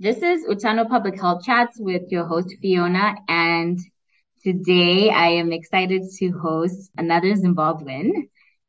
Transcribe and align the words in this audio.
This 0.00 0.22
is 0.22 0.46
Utano 0.46 0.88
Public 0.88 1.20
Health 1.20 1.44
Chats 1.44 1.78
with 1.78 2.10
your 2.10 2.24
host 2.24 2.54
Fiona, 2.62 3.16
and 3.28 3.78
today 4.42 5.10
I 5.10 5.26
am 5.26 5.52
excited 5.52 6.04
to 6.20 6.30
host 6.30 6.90
another 6.96 7.34
Zimbabwean 7.34 8.10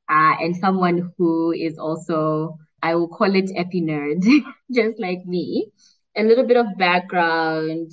uh, 0.10 0.36
and 0.42 0.58
someone 0.58 1.14
who 1.18 1.54
is 1.54 1.80
also, 1.80 2.58
I 2.84 2.96
will 2.96 3.08
call 3.08 3.34
it 3.34 3.50
epi 3.56 3.82
nerd, 3.82 4.26
just 4.74 5.00
like 5.00 5.26
me. 5.26 5.72
A 6.18 6.24
little 6.24 6.46
bit 6.46 6.58
of 6.58 6.78
background. 6.78 7.92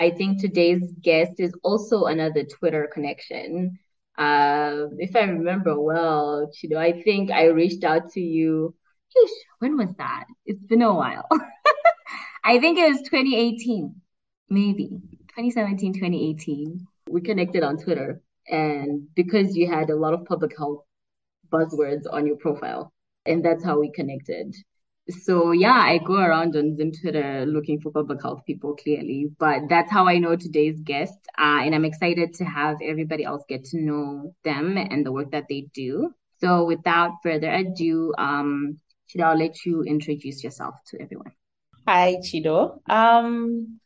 I 0.00 0.10
think 0.10 0.40
today's 0.40 0.82
guest 1.00 1.34
is 1.38 1.54
also 1.62 2.06
another 2.06 2.42
Twitter 2.42 2.90
connection. 2.92 3.78
Uh, 4.18 4.86
if 4.98 5.14
I 5.14 5.20
remember 5.26 5.80
well, 5.80 6.50
you 6.60 6.70
know, 6.70 6.78
I 6.78 7.00
think 7.02 7.30
I 7.30 7.44
reached 7.46 7.84
out 7.84 8.10
to 8.14 8.20
you. 8.20 8.74
when 9.60 9.76
was 9.76 9.94
that? 9.98 10.24
It's 10.44 10.64
been 10.64 10.82
a 10.82 10.92
while. 10.92 11.28
I 12.46 12.60
think 12.60 12.78
it 12.78 12.86
was 12.86 13.00
2018, 13.00 13.94
maybe 14.50 14.88
2017, 15.28 15.94
2018. 15.94 16.86
We 17.08 17.22
connected 17.22 17.62
on 17.62 17.78
Twitter. 17.78 18.20
And 18.46 19.08
because 19.14 19.56
you 19.56 19.66
had 19.66 19.88
a 19.88 19.96
lot 19.96 20.12
of 20.12 20.26
public 20.26 20.56
health 20.58 20.84
buzzwords 21.50 22.02
on 22.12 22.26
your 22.26 22.36
profile, 22.36 22.92
and 23.24 23.42
that's 23.42 23.64
how 23.64 23.80
we 23.80 23.90
connected. 23.92 24.54
So 25.08 25.52
yeah, 25.52 25.72
I 25.72 25.96
go 25.96 26.16
around 26.16 26.54
on 26.54 26.76
Zim 26.76 26.92
Twitter 26.92 27.46
looking 27.46 27.80
for 27.80 27.90
public 27.90 28.20
health 28.20 28.42
people 28.46 28.76
clearly, 28.76 29.30
but 29.38 29.62
that's 29.70 29.90
how 29.90 30.06
I 30.06 30.18
know 30.18 30.36
today's 30.36 30.80
guest. 30.80 31.18
Uh, 31.38 31.60
and 31.62 31.74
I'm 31.74 31.86
excited 31.86 32.34
to 32.34 32.44
have 32.44 32.76
everybody 32.82 33.24
else 33.24 33.42
get 33.48 33.64
to 33.66 33.80
know 33.80 34.34
them 34.44 34.76
and 34.76 35.04
the 35.04 35.12
work 35.12 35.30
that 35.30 35.46
they 35.48 35.68
do. 35.72 36.12
So 36.40 36.66
without 36.66 37.12
further 37.22 37.50
ado, 37.50 38.12
um, 38.18 38.78
Chido, 39.08 39.24
I'll 39.24 39.38
let 39.38 39.64
you 39.64 39.82
introduce 39.82 40.44
yourself 40.44 40.74
to 40.88 41.00
everyone. 41.00 41.32
Hi, 41.86 42.16
Chido. 42.22 42.80
Um, 42.88 43.78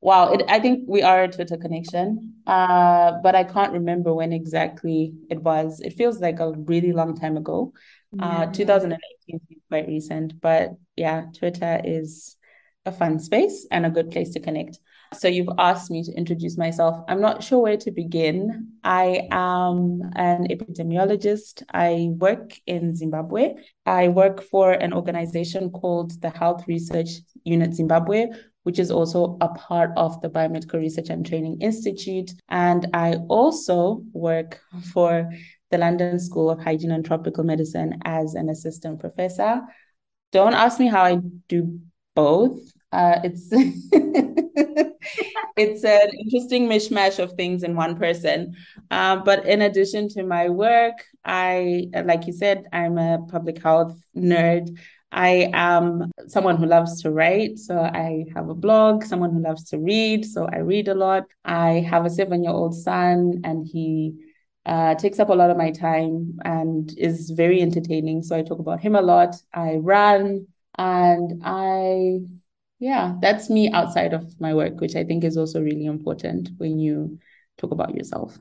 wow, 0.00 0.32
it, 0.32 0.42
I 0.48 0.58
think 0.58 0.84
we 0.88 1.02
are 1.02 1.22
a 1.24 1.28
Twitter 1.28 1.56
connection, 1.56 2.42
uh, 2.46 3.12
but 3.22 3.34
I 3.34 3.44
can't 3.44 3.72
remember 3.72 4.12
when 4.12 4.32
exactly 4.32 5.14
it 5.30 5.40
was. 5.40 5.80
It 5.80 5.94
feels 5.94 6.20
like 6.20 6.40
a 6.40 6.52
really 6.52 6.92
long 6.92 7.16
time 7.16 7.36
ago. 7.36 7.72
Uh, 8.18 8.46
2018 8.46 9.40
is 9.50 9.58
quite 9.68 9.86
recent, 9.86 10.40
but 10.40 10.70
yeah, 10.96 11.26
Twitter 11.36 11.80
is 11.84 12.36
a 12.84 12.92
fun 12.92 13.18
space 13.18 13.66
and 13.70 13.86
a 13.86 13.90
good 13.90 14.10
place 14.10 14.30
to 14.30 14.40
connect. 14.40 14.78
So 15.16 15.28
you've 15.28 15.48
asked 15.58 15.90
me 15.90 16.02
to 16.02 16.12
introduce 16.12 16.56
myself. 16.58 17.04
I'm 17.08 17.20
not 17.20 17.42
sure 17.42 17.60
where 17.62 17.76
to 17.76 17.90
begin. 17.90 18.72
I 18.82 19.28
am 19.30 20.00
an 20.16 20.48
epidemiologist. 20.48 21.62
I 21.72 22.08
work 22.18 22.58
in 22.66 22.94
Zimbabwe. 22.94 23.54
I 23.86 24.08
work 24.08 24.42
for 24.42 24.72
an 24.72 24.92
organization 24.92 25.70
called 25.70 26.20
the 26.20 26.30
Health 26.30 26.64
Research 26.66 27.08
Unit 27.44 27.74
Zimbabwe, 27.74 28.26
which 28.64 28.78
is 28.78 28.90
also 28.90 29.36
a 29.40 29.48
part 29.48 29.90
of 29.96 30.20
the 30.20 30.28
Biomedical 30.28 30.80
Research 30.80 31.10
and 31.10 31.24
Training 31.24 31.60
Institute. 31.60 32.32
And 32.48 32.86
I 32.92 33.14
also 33.28 34.02
work 34.12 34.60
for 34.92 35.30
the 35.70 35.78
London 35.78 36.18
School 36.18 36.50
of 36.50 36.62
Hygiene 36.62 36.92
and 36.92 37.04
Tropical 37.04 37.44
Medicine 37.44 37.98
as 38.04 38.34
an 38.34 38.48
assistant 38.48 39.00
professor. 39.00 39.62
Don't 40.32 40.54
ask 40.54 40.78
me 40.80 40.88
how 40.88 41.02
I 41.04 41.20
do 41.48 41.80
both. 42.14 42.58
Uh, 42.94 43.20
it's 43.24 43.48
it's 45.56 45.84
an 45.84 46.10
interesting 46.16 46.68
mishmash 46.68 47.18
of 47.18 47.32
things 47.32 47.64
in 47.64 47.74
one 47.74 47.96
person. 47.96 48.54
Uh, 48.90 49.16
but 49.16 49.44
in 49.46 49.62
addition 49.62 50.08
to 50.10 50.22
my 50.22 50.48
work, 50.48 51.04
I, 51.24 51.88
like 52.04 52.28
you 52.28 52.32
said, 52.32 52.66
I'm 52.72 52.98
a 52.98 53.18
public 53.28 53.60
health 53.60 54.00
nerd. 54.16 54.78
I 55.10 55.50
am 55.52 56.12
someone 56.28 56.56
who 56.56 56.66
loves 56.66 57.02
to 57.02 57.10
write. 57.10 57.58
So 57.58 57.78
I 57.78 58.26
have 58.34 58.48
a 58.48 58.54
blog, 58.54 59.04
someone 59.04 59.32
who 59.32 59.40
loves 59.40 59.64
to 59.70 59.78
read. 59.78 60.24
So 60.24 60.46
I 60.46 60.58
read 60.58 60.86
a 60.86 60.94
lot. 60.94 61.24
I 61.44 61.84
have 61.90 62.04
a 62.04 62.10
seven 62.10 62.44
year 62.44 62.52
old 62.52 62.76
son, 62.76 63.40
and 63.42 63.66
he 63.66 64.14
uh, 64.66 64.94
takes 64.94 65.18
up 65.18 65.30
a 65.30 65.34
lot 65.34 65.50
of 65.50 65.56
my 65.56 65.72
time 65.72 66.38
and 66.44 66.96
is 66.96 67.30
very 67.30 67.60
entertaining. 67.60 68.22
So 68.22 68.36
I 68.36 68.42
talk 68.42 68.60
about 68.60 68.80
him 68.80 68.94
a 68.94 69.02
lot. 69.02 69.34
I 69.52 69.76
run 69.76 70.46
and 70.76 71.42
I 71.44 72.20
yeah, 72.84 73.14
that's 73.18 73.48
me 73.48 73.70
outside 73.70 74.12
of 74.12 74.38
my 74.38 74.52
work, 74.52 74.78
which 74.78 74.94
I 74.94 75.04
think 75.04 75.24
is 75.24 75.38
also 75.38 75.58
really 75.58 75.86
important 75.86 76.50
when 76.58 76.78
you 76.78 77.18
talk 77.56 77.70
about 77.70 77.94
yourself. 77.94 78.38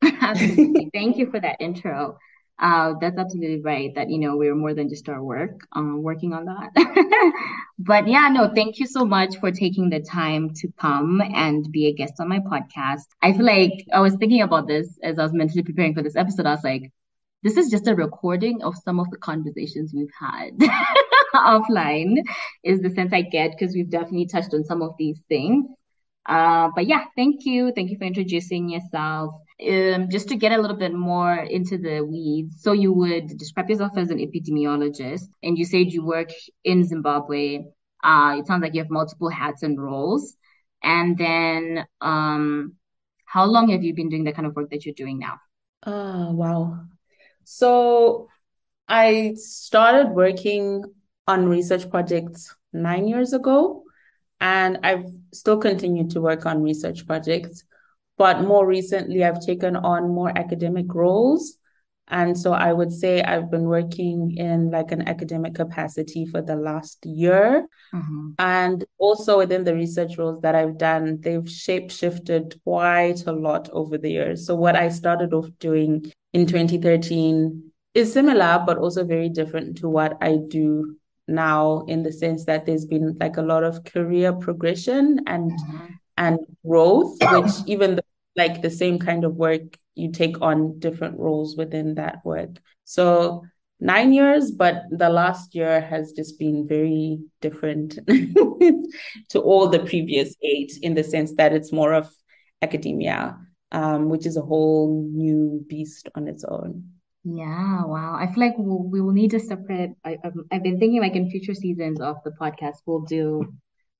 absolutely. 0.20 0.88
Thank 0.94 1.16
you 1.16 1.28
for 1.32 1.40
that 1.40 1.56
intro. 1.58 2.16
Uh, 2.60 2.94
that's 3.00 3.18
absolutely 3.18 3.60
right. 3.60 3.92
That 3.96 4.08
you 4.08 4.20
know 4.20 4.36
we're 4.36 4.54
more 4.54 4.72
than 4.72 4.88
just 4.88 5.08
our 5.08 5.20
work. 5.20 5.66
Um, 5.72 6.00
working 6.00 6.32
on 6.32 6.44
that. 6.44 6.70
but 7.80 8.06
yeah, 8.06 8.28
no, 8.28 8.52
thank 8.54 8.78
you 8.78 8.86
so 8.86 9.04
much 9.04 9.38
for 9.38 9.50
taking 9.50 9.90
the 9.90 9.98
time 9.98 10.54
to 10.60 10.68
come 10.78 11.20
and 11.20 11.66
be 11.72 11.88
a 11.88 11.92
guest 11.92 12.14
on 12.20 12.28
my 12.28 12.38
podcast. 12.38 13.08
I 13.20 13.32
feel 13.32 13.46
like 13.46 13.84
I 13.92 13.98
was 13.98 14.14
thinking 14.14 14.42
about 14.42 14.68
this 14.68 14.96
as 15.02 15.18
I 15.18 15.24
was 15.24 15.32
mentally 15.32 15.64
preparing 15.64 15.92
for 15.92 16.04
this 16.04 16.14
episode. 16.14 16.46
I 16.46 16.54
was 16.54 16.62
like, 16.62 16.92
this 17.42 17.56
is 17.56 17.68
just 17.68 17.88
a 17.88 17.96
recording 17.96 18.62
of 18.62 18.76
some 18.84 19.00
of 19.00 19.10
the 19.10 19.16
conversations 19.16 19.92
we've 19.92 20.14
had 20.16 20.50
offline 21.52 22.16
is 22.62 22.80
the 22.80 22.90
sense 22.90 23.12
i 23.12 23.22
get 23.22 23.52
because 23.52 23.74
we've 23.74 23.90
definitely 23.90 24.26
touched 24.26 24.54
on 24.54 24.64
some 24.64 24.82
of 24.82 24.94
these 24.98 25.20
things. 25.28 25.66
Uh, 26.24 26.68
but 26.74 26.86
yeah 26.86 27.04
thank 27.16 27.44
you. 27.44 27.72
Thank 27.72 27.90
you 27.90 27.98
for 27.98 28.04
introducing 28.04 28.68
yourself. 28.68 29.34
Um, 29.60 30.08
just 30.08 30.28
to 30.28 30.36
get 30.36 30.52
a 30.52 30.60
little 30.60 30.76
bit 30.76 30.92
more 30.92 31.34
into 31.34 31.78
the 31.78 32.00
weeds 32.00 32.62
so 32.62 32.72
you 32.72 32.92
would 32.92 33.36
describe 33.38 33.70
yourself 33.70 33.92
as 33.96 34.10
an 34.10 34.18
epidemiologist 34.18 35.28
and 35.42 35.56
you 35.56 35.64
said 35.64 35.92
you 35.92 36.04
work 36.04 36.30
in 36.64 36.84
zimbabwe. 36.84 37.64
Uh, 38.02 38.36
it 38.38 38.46
sounds 38.46 38.62
like 38.62 38.74
you 38.74 38.80
have 38.80 38.90
multiple 38.90 39.28
hats 39.28 39.62
and 39.62 39.80
roles. 39.80 40.36
And 40.82 41.16
then 41.16 41.86
um, 42.00 42.74
how 43.24 43.44
long 43.44 43.70
have 43.70 43.82
you 43.82 43.94
been 43.94 44.08
doing 44.08 44.24
the 44.24 44.32
kind 44.32 44.46
of 44.46 44.56
work 44.56 44.70
that 44.70 44.84
you're 44.84 44.94
doing 44.94 45.18
now? 45.18 45.40
Oh 45.86 46.32
wow. 46.32 46.80
So 47.44 48.28
I 48.88 49.34
started 49.36 50.10
working 50.10 50.84
on 51.26 51.48
research 51.48 51.88
projects 51.90 52.54
nine 52.72 53.06
years 53.06 53.32
ago, 53.32 53.84
and 54.40 54.78
I've 54.82 55.06
still 55.32 55.58
continued 55.58 56.10
to 56.10 56.20
work 56.20 56.46
on 56.46 56.62
research 56.62 57.06
projects. 57.06 57.64
But 58.18 58.42
more 58.42 58.66
recently, 58.66 59.24
I've 59.24 59.44
taken 59.44 59.76
on 59.76 60.08
more 60.08 60.36
academic 60.36 60.92
roles. 60.94 61.56
And 62.08 62.36
so 62.36 62.52
I 62.52 62.72
would 62.72 62.92
say 62.92 63.22
I've 63.22 63.50
been 63.50 63.64
working 63.64 64.36
in 64.36 64.70
like 64.70 64.92
an 64.92 65.08
academic 65.08 65.54
capacity 65.54 66.26
for 66.26 66.42
the 66.42 66.56
last 66.56 67.06
year. 67.06 67.66
Mm-hmm. 67.94 68.30
And 68.38 68.84
also 68.98 69.38
within 69.38 69.64
the 69.64 69.74
research 69.74 70.18
roles 70.18 70.42
that 70.42 70.54
I've 70.54 70.76
done, 70.76 71.20
they've 71.20 71.48
shape 71.48 71.90
shifted 71.90 72.60
quite 72.64 73.24
a 73.26 73.32
lot 73.32 73.70
over 73.72 73.96
the 73.96 74.10
years. 74.10 74.46
So 74.46 74.54
what 74.56 74.76
I 74.76 74.88
started 74.90 75.32
off 75.32 75.48
doing 75.58 76.12
in 76.32 76.46
2013 76.46 77.70
is 77.94 78.12
similar, 78.12 78.62
but 78.66 78.78
also 78.78 79.04
very 79.04 79.28
different 79.28 79.78
to 79.78 79.88
what 79.88 80.18
I 80.20 80.36
do 80.48 80.96
now 81.28 81.84
in 81.88 82.02
the 82.02 82.12
sense 82.12 82.44
that 82.46 82.66
there's 82.66 82.86
been 82.86 83.16
like 83.20 83.36
a 83.36 83.42
lot 83.42 83.64
of 83.64 83.84
career 83.84 84.32
progression 84.32 85.20
and 85.26 85.50
mm-hmm. 85.50 85.86
and 86.16 86.38
growth, 86.66 87.16
which 87.20 87.52
even 87.66 87.96
though 87.96 88.02
like 88.36 88.62
the 88.62 88.70
same 88.70 88.98
kind 88.98 89.24
of 89.24 89.34
work, 89.34 89.62
you 89.94 90.10
take 90.10 90.40
on 90.40 90.78
different 90.78 91.18
roles 91.18 91.56
within 91.56 91.94
that 91.96 92.24
work. 92.24 92.50
So 92.84 93.44
nine 93.78 94.12
years, 94.12 94.50
but 94.50 94.84
the 94.90 95.10
last 95.10 95.54
year 95.54 95.80
has 95.80 96.12
just 96.12 96.38
been 96.38 96.66
very 96.66 97.18
different 97.40 97.98
to 99.28 99.40
all 99.40 99.68
the 99.68 99.80
previous 99.80 100.34
eight 100.42 100.72
in 100.82 100.94
the 100.94 101.04
sense 101.04 101.34
that 101.34 101.52
it's 101.52 101.72
more 101.72 101.92
of 101.92 102.10
academia 102.62 103.36
um, 103.72 104.08
which 104.08 104.26
is 104.26 104.36
a 104.36 104.42
whole 104.42 105.10
new 105.12 105.64
beast 105.68 106.08
on 106.14 106.28
its 106.28 106.44
own. 106.44 106.84
Yeah, 107.24 107.84
wow. 107.84 108.16
I 108.18 108.26
feel 108.26 108.44
like 108.44 108.54
we'll, 108.58 108.82
we 108.82 109.00
will 109.00 109.12
need 109.12 109.30
to 109.30 109.40
separate. 109.40 109.90
I, 110.04 110.18
I've 110.50 110.62
been 110.62 110.78
thinking 110.78 111.00
like 111.00 111.14
in 111.14 111.30
future 111.30 111.54
seasons 111.54 112.00
of 112.00 112.16
the 112.24 112.32
podcast, 112.32 112.78
we'll 112.84 113.02
do 113.02 113.54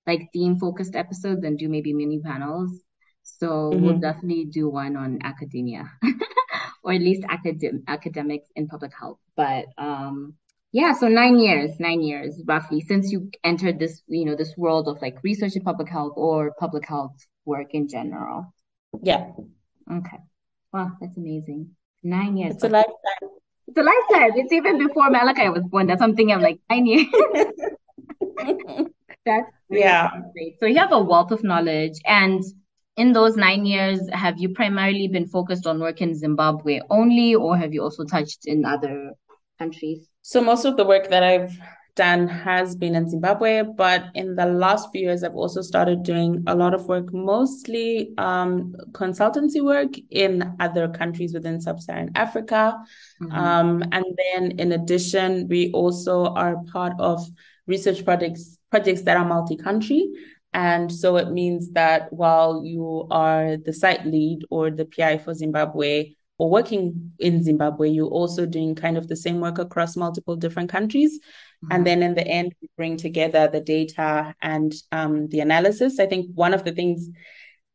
like 0.07 0.31
theme 0.33 0.59
focused 0.59 0.97
episodes 0.97 1.45
and 1.45 1.59
do 1.59 1.69
maybe 1.69 1.93
mini 1.93 2.21
panels. 2.21 2.73
So 3.23 3.47
mm-hmm. 3.47 3.85
we'll 3.85 3.99
definitely 3.99 4.47
do 4.47 4.69
one 4.69 4.97
on 4.97 5.21
academia 5.23 5.91
or 6.83 6.93
at 6.93 7.01
least 7.01 7.23
academ- 7.23 7.85
academics 7.87 8.49
in 8.57 8.67
public 8.67 8.93
health. 8.99 9.19
But 9.37 9.67
um, 9.79 10.35
yeah, 10.73 10.93
so 10.95 11.07
nine 11.07 11.39
years, 11.39 11.79
nine 11.79 12.03
years 12.03 12.43
roughly 12.45 12.81
since 12.81 13.13
you 13.13 13.31
entered 13.45 13.79
this, 13.79 14.03
you 14.09 14.25
know, 14.25 14.35
this 14.35 14.57
world 14.57 14.89
of 14.89 15.01
like 15.01 15.23
research 15.23 15.55
in 15.55 15.63
public 15.63 15.89
health 15.89 16.15
or 16.17 16.53
public 16.59 16.89
health 16.89 17.15
work 17.45 17.69
in 17.73 17.87
general. 17.87 18.53
Yeah. 19.01 19.31
Okay. 19.91 20.19
Wow, 20.73 20.93
that's 21.01 21.17
amazing. 21.17 21.77
Nine 22.03 22.37
years. 22.37 22.55
It's 22.55 22.65
a 22.65 22.69
lifetime. 22.69 23.31
It's 23.69 23.79
a 23.79 23.83
lifetime. 23.83 24.33
It's 24.37 24.53
even 24.53 24.79
before 24.79 25.11
Malachi 25.11 25.49
was 25.49 25.65
born. 25.65 25.87
That's 25.87 26.01
something 26.01 26.33
I'm 26.33 26.43
like 26.43 26.61
nine 26.69 26.87
years. 26.87 27.07
that's 29.25 29.51
yeah. 29.71 30.11
Great. 30.33 30.59
So 30.61 30.67
you 30.67 30.79
have 30.79 30.93
a 30.93 31.01
wealth 31.01 31.31
of 31.31 31.43
knowledge. 31.45 31.99
And 32.07 32.43
in 32.97 33.13
those 33.13 33.37
nine 33.37 33.65
years, 33.65 34.01
have 34.13 34.39
you 34.39 34.51
primarily 34.51 35.09
been 35.09 35.27
focused 35.27 35.67
on 35.67 35.81
work 35.81 36.01
in 36.01 36.15
Zimbabwe 36.15 36.81
only, 36.91 37.35
or 37.35 37.57
have 37.57 37.73
you 37.73 37.83
also 37.83 38.05
touched 38.05 38.47
in 38.47 38.65
other 38.65 39.13
countries? 39.59 40.09
So 40.23 40.43
most 40.43 40.65
of 40.65 40.77
the 40.77 40.85
work 40.85 41.09
that 41.09 41.23
I've 41.23 41.57
done 41.95 42.27
has 42.27 42.75
been 42.75 42.95
in 42.95 43.09
Zimbabwe, 43.09 43.63
but 43.63 44.07
in 44.15 44.35
the 44.35 44.47
last 44.47 44.89
few 44.93 45.03
years, 45.03 45.23
I've 45.23 45.35
also 45.35 45.61
started 45.61 46.03
doing 46.03 46.43
a 46.47 46.55
lot 46.55 46.75
of 46.75 46.87
work, 46.87 47.13
mostly 47.13 48.15
um, 48.19 48.75
consultancy 48.93 49.63
work 49.63 49.91
in 50.11 50.55
other 50.59 50.89
countries 50.89 51.35
within 51.35 51.61
sub-Saharan 51.61 52.13
Africa. 52.15 52.79
Mm-hmm. 53.23 53.33
Um, 53.33 53.83
and 53.93 54.05
then, 54.17 54.53
in 54.53 54.73
addition, 54.73 55.49
we 55.49 55.71
also 55.73 56.27
are 56.27 56.63
part 56.73 56.95
of 56.99 57.21
research 57.67 58.05
projects 58.05 58.59
projects 58.71 59.03
that 59.03 59.17
are 59.17 59.27
multi-country. 59.27 60.11
And 60.55 60.93
so 60.93 61.17
it 61.17 61.31
means 61.31 61.71
that 61.73 62.13
while 62.13 62.63
you 62.65 63.07
are 63.11 63.57
the 63.57 63.73
site 63.73 64.05
lead 64.07 64.41
or 64.51 64.71
the 64.71 64.85
PI 64.85 65.19
for 65.19 65.35
Zimbabwe, 65.35 66.15
or 66.39 66.51
working 66.51 67.13
in 67.19 67.43
Zimbabwe, 67.43 67.89
you're 67.91 68.07
also 68.07 68.47
doing 68.47 68.75
kind 68.75 68.97
of 68.97 69.09
the 69.09 69.17
same 69.17 69.41
work 69.41 69.59
across 69.59 69.97
multiple 69.97 70.37
different 70.37 70.71
countries. 70.71 71.19
Mm-hmm. 71.19 71.73
And 71.73 71.87
then 71.87 72.03
in 72.03 72.15
the 72.15 72.27
end, 72.27 72.55
we 72.61 72.69
bring 72.77 72.97
together 72.97 73.49
the 73.49 73.61
data 73.61 74.35
and 74.43 74.75
um, 74.91 75.29
the 75.29 75.41
analysis. 75.41 76.01
I 76.01 76.07
think 76.07 76.31
one 76.35 76.55
of 76.55 76.65
the 76.65 76.73
things 76.73 77.09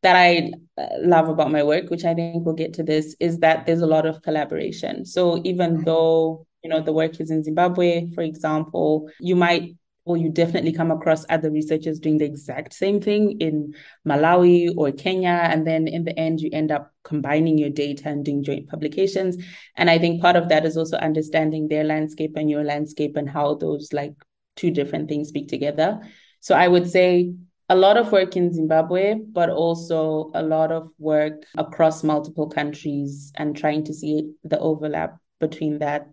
that 0.03 0.15
I 0.15 0.51
uh, 0.77 0.87
love 0.99 1.29
about 1.29 1.51
my 1.51 1.63
work, 1.63 1.89
which 1.89 2.05
I 2.05 2.13
think 2.13 2.45
we'll 2.45 2.55
get 2.55 2.73
to 2.73 2.83
this, 2.83 3.15
is 3.19 3.39
that 3.39 3.65
there's 3.65 3.81
a 3.81 3.87
lot 3.87 4.05
of 4.05 4.21
collaboration. 4.21 5.05
So 5.05 5.41
even 5.43 5.83
though 5.83 6.45
you 6.63 6.69
know 6.69 6.81
the 6.81 6.93
work 6.93 7.19
is 7.19 7.31
in 7.31 7.43
Zimbabwe, 7.43 8.11
for 8.13 8.21
example, 8.21 9.09
you 9.19 9.35
might 9.35 9.75
or 10.07 10.15
you 10.15 10.29
definitely 10.29 10.71
come 10.71 10.89
across 10.89 11.25
other 11.29 11.51
researchers 11.51 11.99
doing 11.99 12.17
the 12.17 12.25
exact 12.25 12.73
same 12.73 13.01
thing 13.01 13.39
in 13.41 13.73
Malawi 14.07 14.73
or 14.77 14.91
Kenya. 14.91 15.41
And 15.51 15.67
then 15.67 15.87
in 15.87 16.05
the 16.05 16.17
end, 16.17 16.39
you 16.39 16.49
end 16.53 16.71
up 16.71 16.93
combining 17.03 17.57
your 17.57 17.69
data 17.69 18.07
and 18.07 18.23
doing 18.23 18.41
joint 18.43 18.69
publications. 18.69 19.37
And 19.75 19.89
I 19.89 19.99
think 19.99 20.21
part 20.21 20.37
of 20.37 20.47
that 20.49 20.65
is 20.65 20.77
also 20.77 20.97
understanding 20.97 21.67
their 21.67 21.83
landscape 21.83 22.33
and 22.37 22.49
your 22.49 22.63
landscape 22.63 23.17
and 23.17 23.29
how 23.29 23.55
those 23.55 23.91
like 23.91 24.13
two 24.55 24.71
different 24.71 25.09
things 25.09 25.27
speak 25.27 25.49
together. 25.49 25.99
So 26.39 26.55
I 26.55 26.69
would 26.69 26.89
say 26.89 27.33
a 27.67 27.75
lot 27.75 27.97
of 27.97 28.13
work 28.13 28.37
in 28.37 28.53
Zimbabwe, 28.53 29.15
but 29.15 29.49
also 29.49 30.31
a 30.33 30.41
lot 30.41 30.71
of 30.71 30.89
work 30.99 31.43
across 31.57 32.01
multiple 32.01 32.47
countries 32.49 33.33
and 33.35 33.57
trying 33.57 33.83
to 33.85 33.93
see 33.93 34.31
the 34.45 34.57
overlap 34.59 35.17
between 35.41 35.79
that 35.79 36.07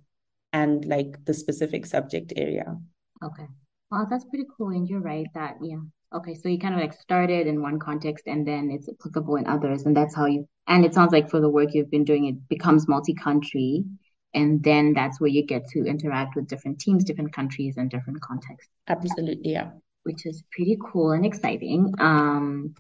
and 0.53 0.85
like 0.85 1.25
the 1.25 1.35
specific 1.35 1.87
subject 1.87 2.33
area. 2.37 2.77
Okay. 3.23 3.47
Oh, 3.95 4.07
that's 4.11 4.25
pretty 4.25 4.47
cool. 4.57 4.71
And 4.71 4.89
you're 4.89 5.01
right 5.01 5.27
that, 5.35 5.57
yeah. 5.63 5.79
Okay. 6.13 6.35
So 6.35 6.49
you 6.49 6.59
kind 6.59 6.75
of 6.75 6.81
like 6.81 6.93
started 6.93 7.47
in 7.47 7.63
one 7.63 7.79
context 7.79 8.27
and 8.27 8.47
then 8.47 8.71
it's 8.71 8.89
applicable 8.89 9.37
in 9.37 9.47
others. 9.47 9.87
And 9.87 9.97
that's 9.97 10.15
how 10.15 10.27
you, 10.27 10.49
and 10.67 10.85
it 10.85 10.95
sounds 10.95 11.13
like 11.13 11.31
for 11.31 11.41
the 11.41 11.49
work 11.49 11.71
you've 11.73 11.91
been 11.91 12.05
doing, 12.05 12.27
it 12.27 12.49
becomes 12.49 12.89
multi 12.89 13.15
country. 13.15 13.85
And 14.35 14.63
then 14.65 14.95
that's 14.95 15.21
where 15.21 15.31
you 15.31 15.47
get 15.47 15.69
to 15.69 15.85
interact 15.85 16.35
with 16.35 16.49
different 16.49 16.81
teams, 16.81 17.05
different 17.05 17.33
countries, 17.33 17.77
and 17.77 17.89
different 17.89 18.21
contexts. 18.21 18.69
Absolutely. 18.89 19.53
Yeah. 19.53 19.71
Which 20.03 20.27
is 20.27 20.43
pretty 20.51 20.77
cool 20.93 21.13
and 21.13 21.25
exciting. 21.25 21.95
Um, 21.99 22.75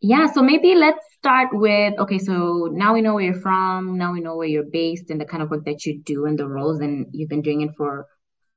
yeah, 0.00 0.30
so 0.30 0.42
maybe 0.42 0.74
let's 0.74 1.04
start 1.14 1.48
with 1.52 1.98
okay, 1.98 2.18
so 2.18 2.68
now 2.70 2.94
we 2.94 3.00
know 3.00 3.14
where 3.14 3.24
you're 3.24 3.34
from, 3.40 3.98
now 3.98 4.12
we 4.12 4.20
know 4.20 4.36
where 4.36 4.46
you're 4.46 4.62
based 4.62 5.10
and 5.10 5.20
the 5.20 5.24
kind 5.24 5.42
of 5.42 5.50
work 5.50 5.64
that 5.64 5.84
you 5.86 5.98
do 5.98 6.26
and 6.26 6.38
the 6.38 6.46
roles, 6.46 6.78
and 6.80 7.06
you've 7.10 7.28
been 7.28 7.42
doing 7.42 7.62
it 7.62 7.70
for 7.76 8.06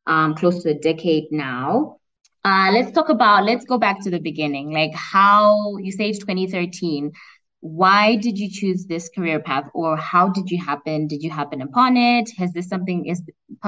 um, 0.06 0.36
close 0.36 0.62
to 0.64 0.70
a 0.70 0.74
decade 0.76 1.32
now. 1.32 1.98
Uh, 2.44 2.72
let's 2.74 2.92
talk 2.92 3.10
about, 3.10 3.44
let's 3.46 3.66
go 3.66 3.78
back 3.78 4.02
to 4.02 4.10
the 4.10 4.20
beginning. 4.20 4.72
Like 4.72 4.94
how 4.96 5.78
you 5.78 5.92
say 5.92 6.10
it's 6.10 6.20
2013. 6.20 7.12
Why 7.60 8.16
did 8.16 8.40
you 8.40 8.50
choose 8.50 8.86
this 8.88 9.10
career 9.10 9.40
path 9.40 9.70
or 9.76 9.96
how 9.96 10.30
did 10.30 10.50
you 10.50 10.60
happen? 10.64 11.08
Did 11.08 11.22
you 11.22 11.30
happen 11.30 11.62
upon 11.62 11.98
it? 11.98 12.32
Has 12.38 12.52
this 12.54 12.68
something, 12.68 13.06
is 13.06 13.22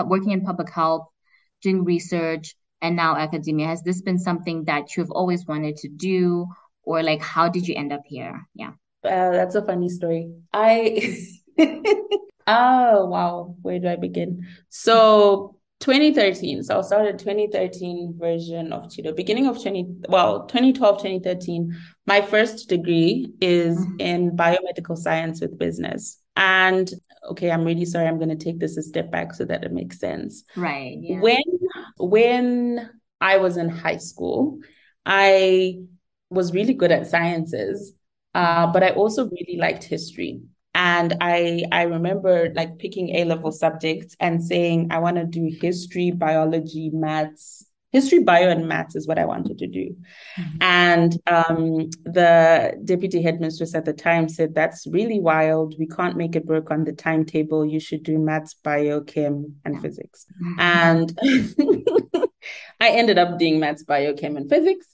working 0.05 0.31
in 0.31 0.41
public 0.41 0.71
health, 0.71 1.07
doing 1.61 1.83
research, 1.83 2.55
and 2.81 2.95
now 2.95 3.15
academia, 3.15 3.67
has 3.67 3.83
this 3.83 4.01
been 4.01 4.17
something 4.17 4.65
that 4.65 4.97
you've 4.97 5.11
always 5.11 5.45
wanted 5.45 5.77
to 5.77 5.89
do? 5.89 6.47
Or 6.83 7.03
like, 7.03 7.21
how 7.21 7.49
did 7.49 7.67
you 7.67 7.75
end 7.75 7.93
up 7.93 8.01
here? 8.05 8.41
Yeah. 8.55 8.71
Uh, 9.03 9.31
that's 9.31 9.55
a 9.55 9.63
funny 9.63 9.89
story. 9.89 10.33
I, 10.51 11.17
oh, 12.47 13.05
wow. 13.05 13.55
Where 13.61 13.79
do 13.79 13.87
I 13.87 13.95
begin? 13.97 14.47
So 14.69 15.57
2013. 15.83 16.63
So 16.63 16.79
I 16.79 16.81
started 16.81 17.19
2013 17.19 18.15
version 18.17 18.71
of 18.71 18.83
Chido. 18.83 19.13
Beginning 19.13 19.47
of 19.47 19.61
20, 19.61 19.85
well, 20.07 20.45
2012, 20.45 20.97
2013. 20.97 21.77
My 22.07 22.21
first 22.21 22.69
degree 22.69 23.33
is 23.41 23.77
mm-hmm. 23.77 23.99
in 23.99 24.31
biomedical 24.37 24.97
science 24.97 25.41
with 25.41 25.59
business. 25.59 26.21
And 26.37 26.89
okay, 27.31 27.51
I'm 27.51 27.65
really 27.65 27.83
sorry. 27.83 28.07
I'm 28.07 28.17
going 28.17 28.29
to 28.29 28.41
take 28.41 28.59
this 28.59 28.77
a 28.77 28.81
step 28.81 29.11
back 29.11 29.33
so 29.33 29.43
that 29.43 29.65
it 29.65 29.73
makes 29.73 29.99
sense. 29.99 30.45
Right. 30.55 30.97
Yeah. 31.01 31.19
When 31.19 31.43
when 31.97 32.89
I 33.19 33.37
was 33.37 33.57
in 33.57 33.67
high 33.67 33.97
school, 33.97 34.59
I 35.05 35.79
was 36.29 36.53
really 36.53 36.73
good 36.73 36.93
at 36.93 37.07
sciences, 37.07 37.93
uh, 38.33 38.67
but 38.71 38.83
I 38.83 38.91
also 38.91 39.29
really 39.29 39.57
liked 39.59 39.83
history. 39.83 40.43
And 40.83 41.15
I 41.21 41.63
I 41.71 41.83
remember 41.83 42.51
like 42.53 42.77
picking 42.77 43.15
A 43.15 43.23
level 43.23 43.53
subjects 43.53 44.17
and 44.19 44.43
saying 44.43 44.89
I 44.91 44.99
want 44.99 45.15
to 45.15 45.23
do 45.23 45.49
history, 45.61 46.11
biology, 46.11 46.89
maths. 46.93 47.65
History, 47.93 48.23
bio, 48.23 48.49
and 48.49 48.67
maths 48.67 48.95
is 48.95 49.07
what 49.07 49.19
I 49.19 49.25
wanted 49.25 49.59
to 49.59 49.67
do. 49.67 49.95
Mm-hmm. 50.35 50.57
And 50.61 51.21
um, 51.27 51.89
the 52.03 52.75
deputy 52.83 53.21
headmistress 53.21 53.75
at 53.75 53.85
the 53.85 53.93
time 53.93 54.27
said, 54.27 54.55
That's 54.55 54.87
really 54.87 55.19
wild. 55.19 55.75
We 55.77 55.87
can't 55.87 56.17
make 56.17 56.35
it 56.35 56.47
work 56.47 56.71
on 56.71 56.85
the 56.85 56.91
timetable. 56.91 57.63
You 57.63 57.79
should 57.79 58.01
do 58.01 58.17
maths, 58.17 58.55
bio, 58.55 59.01
chem, 59.01 59.57
and 59.63 59.79
physics. 59.79 60.25
Mm-hmm. 60.43 60.59
And 60.59 62.27
I 62.81 62.89
ended 62.89 63.19
up 63.19 63.37
doing 63.37 63.59
maths, 63.59 63.83
bio, 63.83 64.15
chem, 64.15 64.37
and 64.37 64.49
physics 64.49 64.87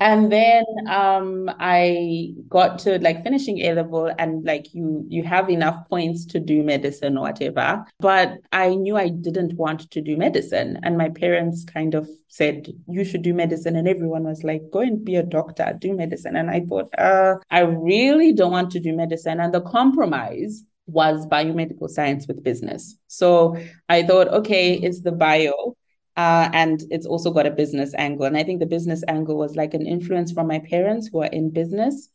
and 0.00 0.30
then 0.30 0.64
um 0.88 1.50
i 1.58 2.32
got 2.48 2.78
to 2.78 2.98
like 3.00 3.22
finishing 3.22 3.60
a 3.60 3.72
level 3.74 4.12
and 4.18 4.44
like 4.44 4.72
you 4.74 5.04
you 5.08 5.22
have 5.22 5.48
enough 5.50 5.88
points 5.88 6.24
to 6.26 6.40
do 6.40 6.62
medicine 6.62 7.16
or 7.16 7.22
whatever. 7.22 7.84
But 8.00 8.38
i 8.52 8.74
knew 8.74 8.96
i 8.96 9.08
didn't 9.08 9.54
want 9.54 9.90
to 9.90 10.00
do 10.00 10.16
medicine. 10.16 10.78
And 10.82 10.96
my 10.96 11.08
parents 11.08 11.64
kind 11.64 11.94
of 11.94 12.08
said 12.28 12.68
you 12.88 13.04
should 13.04 13.22
do 13.22 13.34
medicine. 13.34 13.76
And 13.76 13.88
everyone 13.88 14.24
was 14.24 14.44
like 14.44 14.62
go 14.72 14.80
and 14.80 15.04
be 15.04 15.16
a 15.16 15.22
doctor. 15.22 15.76
Do 15.78 15.94
medicine. 15.94 16.36
And 16.36 16.50
i 16.50 16.60
thought 16.60 16.88
uh 16.98 17.36
i 17.50 17.60
really 17.60 18.32
don't 18.32 18.52
want 18.52 18.70
to 18.72 18.80
do 18.80 18.94
medicine. 18.94 19.40
And 19.40 19.52
the 19.52 19.62
compromise 19.62 20.64
was 20.86 21.26
biomedical 21.26 21.88
science 21.88 22.26
with 22.28 22.44
business. 22.44 22.96
So 23.06 23.56
i 23.88 24.02
thought 24.02 24.28
okay 24.28 24.74
it's 24.74 25.02
the 25.02 25.12
bio 25.12 25.76
uh, 26.16 26.48
and 26.52 26.82
it's 26.90 27.06
also 27.06 27.30
got 27.30 27.46
a 27.46 27.50
business 27.50 27.94
angle. 27.98 28.26
And 28.26 28.36
I 28.36 28.42
think 28.42 28.60
the 28.60 28.66
business 28.66 29.02
angle 29.06 29.36
was 29.36 29.54
like 29.54 29.74
an 29.74 29.86
influence 29.86 30.32
from 30.32 30.46
my 30.46 30.58
parents 30.60 31.08
who 31.12 31.22
are 31.22 31.26
in 31.26 31.50
business. 31.50 32.08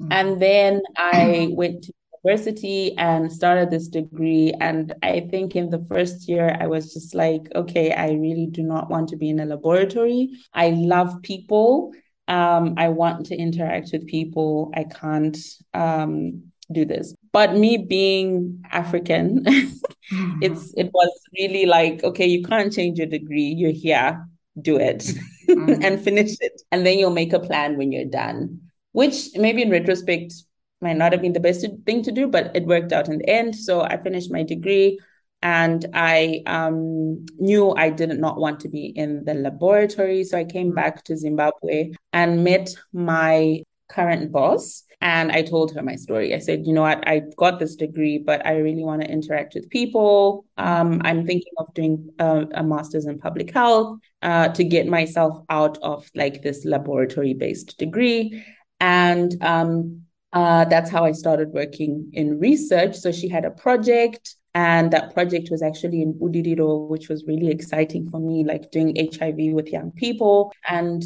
Mm-hmm. 0.00 0.12
And 0.12 0.42
then 0.42 0.82
I 0.96 1.48
went 1.52 1.84
to 1.84 1.92
university 2.22 2.96
and 2.98 3.32
started 3.32 3.70
this 3.70 3.88
degree. 3.88 4.52
And 4.60 4.94
I 5.02 5.28
think 5.30 5.56
in 5.56 5.70
the 5.70 5.84
first 5.88 6.28
year, 6.28 6.56
I 6.60 6.66
was 6.66 6.92
just 6.92 7.14
like, 7.14 7.48
okay, 7.54 7.92
I 7.92 8.10
really 8.10 8.46
do 8.46 8.62
not 8.62 8.90
want 8.90 9.08
to 9.10 9.16
be 9.16 9.30
in 9.30 9.40
a 9.40 9.46
laboratory. 9.46 10.30
I 10.52 10.70
love 10.70 11.22
people. 11.22 11.92
Um, 12.28 12.74
I 12.76 12.88
want 12.88 13.26
to 13.26 13.36
interact 13.36 13.90
with 13.92 14.06
people. 14.06 14.72
I 14.74 14.84
can't 14.84 15.38
um, 15.72 16.52
do 16.70 16.84
this. 16.84 17.14
But 17.36 17.54
me 17.54 17.76
being 17.76 18.64
African, 18.72 19.44
mm-hmm. 19.44 20.38
it's 20.40 20.72
it 20.74 20.88
was 20.94 21.10
really 21.38 21.66
like, 21.66 22.02
okay, 22.02 22.24
you 22.24 22.42
can't 22.42 22.72
change 22.72 22.96
your 22.96 23.08
degree. 23.08 23.52
You're 23.54 23.76
here, 23.76 24.26
do 24.58 24.78
it 24.78 25.00
mm-hmm. 25.46 25.84
and 25.84 26.02
finish 26.02 26.30
it. 26.40 26.62
And 26.72 26.86
then 26.86 26.98
you'll 26.98 27.10
make 27.10 27.34
a 27.34 27.38
plan 27.38 27.76
when 27.76 27.92
you're 27.92 28.06
done. 28.06 28.62
Which 28.92 29.36
maybe 29.36 29.60
in 29.60 29.68
retrospect 29.68 30.32
might 30.80 30.96
not 30.96 31.12
have 31.12 31.20
been 31.20 31.34
the 31.34 31.46
best 31.48 31.66
thing 31.84 32.02
to 32.04 32.10
do, 32.10 32.26
but 32.26 32.56
it 32.56 32.64
worked 32.64 32.94
out 32.94 33.10
in 33.10 33.18
the 33.18 33.28
end. 33.28 33.54
So 33.54 33.82
I 33.82 33.98
finished 33.98 34.32
my 34.32 34.42
degree 34.42 34.98
and 35.42 35.84
I 35.92 36.40
um, 36.46 37.26
knew 37.36 37.74
I 37.76 37.90
did 37.90 38.18
not 38.18 38.38
want 38.38 38.60
to 38.60 38.70
be 38.70 38.86
in 38.96 39.26
the 39.26 39.34
laboratory. 39.34 40.24
So 40.24 40.38
I 40.38 40.44
came 40.44 40.68
mm-hmm. 40.68 40.76
back 40.76 41.04
to 41.04 41.18
Zimbabwe 41.18 41.92
and 42.14 42.44
met 42.44 42.70
my 42.94 43.62
current 43.90 44.32
boss 44.32 44.85
and 45.00 45.30
I 45.30 45.42
told 45.42 45.74
her 45.74 45.82
my 45.82 45.96
story. 45.96 46.34
I 46.34 46.38
said, 46.38 46.66
you 46.66 46.72
know 46.72 46.82
what, 46.82 47.06
I 47.06 47.22
got 47.36 47.58
this 47.58 47.76
degree, 47.76 48.18
but 48.18 48.44
I 48.46 48.56
really 48.56 48.82
want 48.82 49.02
to 49.02 49.10
interact 49.10 49.54
with 49.54 49.68
people. 49.68 50.46
Um, 50.56 51.02
I'm 51.04 51.26
thinking 51.26 51.52
of 51.58 51.72
doing 51.74 52.10
a, 52.18 52.46
a 52.54 52.62
master's 52.62 53.04
in 53.06 53.18
public 53.18 53.52
health 53.52 53.98
uh, 54.22 54.48
to 54.48 54.64
get 54.64 54.86
myself 54.86 55.44
out 55.50 55.76
of 55.82 56.10
like 56.14 56.42
this 56.42 56.64
laboratory 56.64 57.34
based 57.34 57.76
degree. 57.78 58.42
And 58.80 59.36
um, 59.42 60.02
uh, 60.32 60.64
that's 60.64 60.90
how 60.90 61.04
I 61.04 61.12
started 61.12 61.50
working 61.50 62.10
in 62.14 62.38
research. 62.38 62.96
So 62.96 63.12
she 63.12 63.28
had 63.28 63.44
a 63.44 63.50
project. 63.50 64.34
And 64.54 64.90
that 64.92 65.12
project 65.12 65.50
was 65.50 65.60
actually 65.60 66.00
in 66.00 66.14
Budiriro, 66.14 66.88
which 66.88 67.10
was 67.10 67.24
really 67.26 67.48
exciting 67.48 68.08
for 68.08 68.18
me, 68.18 68.42
like 68.42 68.70
doing 68.70 68.96
HIV 68.96 69.52
with 69.52 69.68
young 69.68 69.92
people. 69.92 70.50
And 70.66 71.04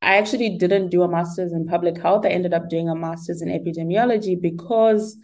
I 0.00 0.16
actually 0.16 0.56
didn't 0.56 0.90
do 0.90 1.02
a 1.02 1.08
master's 1.08 1.52
in 1.52 1.66
public 1.66 2.00
health. 2.00 2.24
I 2.24 2.30
ended 2.30 2.54
up 2.54 2.68
doing 2.68 2.88
a 2.88 2.94
master's 2.94 3.42
in 3.42 3.48
epidemiology 3.48 4.40
because 4.40 5.18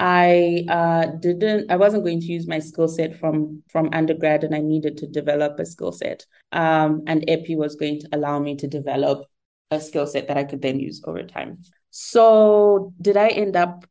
I 0.00 0.64
uh, 0.68 1.06
didn't. 1.20 1.70
I 1.70 1.76
wasn't 1.76 2.04
going 2.04 2.20
to 2.20 2.26
use 2.26 2.46
my 2.46 2.60
skill 2.60 2.88
set 2.88 3.18
from 3.18 3.62
from 3.68 3.90
undergrad, 3.92 4.44
and 4.44 4.54
I 4.54 4.60
needed 4.60 4.96
to 4.98 5.06
develop 5.06 5.58
a 5.58 5.66
skill 5.66 5.92
set. 5.92 6.24
Um, 6.52 7.02
and 7.06 7.28
EPI 7.28 7.56
was 7.56 7.74
going 7.74 8.00
to 8.00 8.08
allow 8.12 8.38
me 8.38 8.56
to 8.56 8.68
develop 8.68 9.26
a 9.70 9.80
skill 9.80 10.06
set 10.06 10.28
that 10.28 10.38
I 10.38 10.44
could 10.44 10.62
then 10.62 10.78
use 10.78 11.02
over 11.04 11.24
time. 11.24 11.62
So, 11.90 12.94
did 13.00 13.16
I 13.16 13.28
end 13.28 13.56
up 13.56 13.86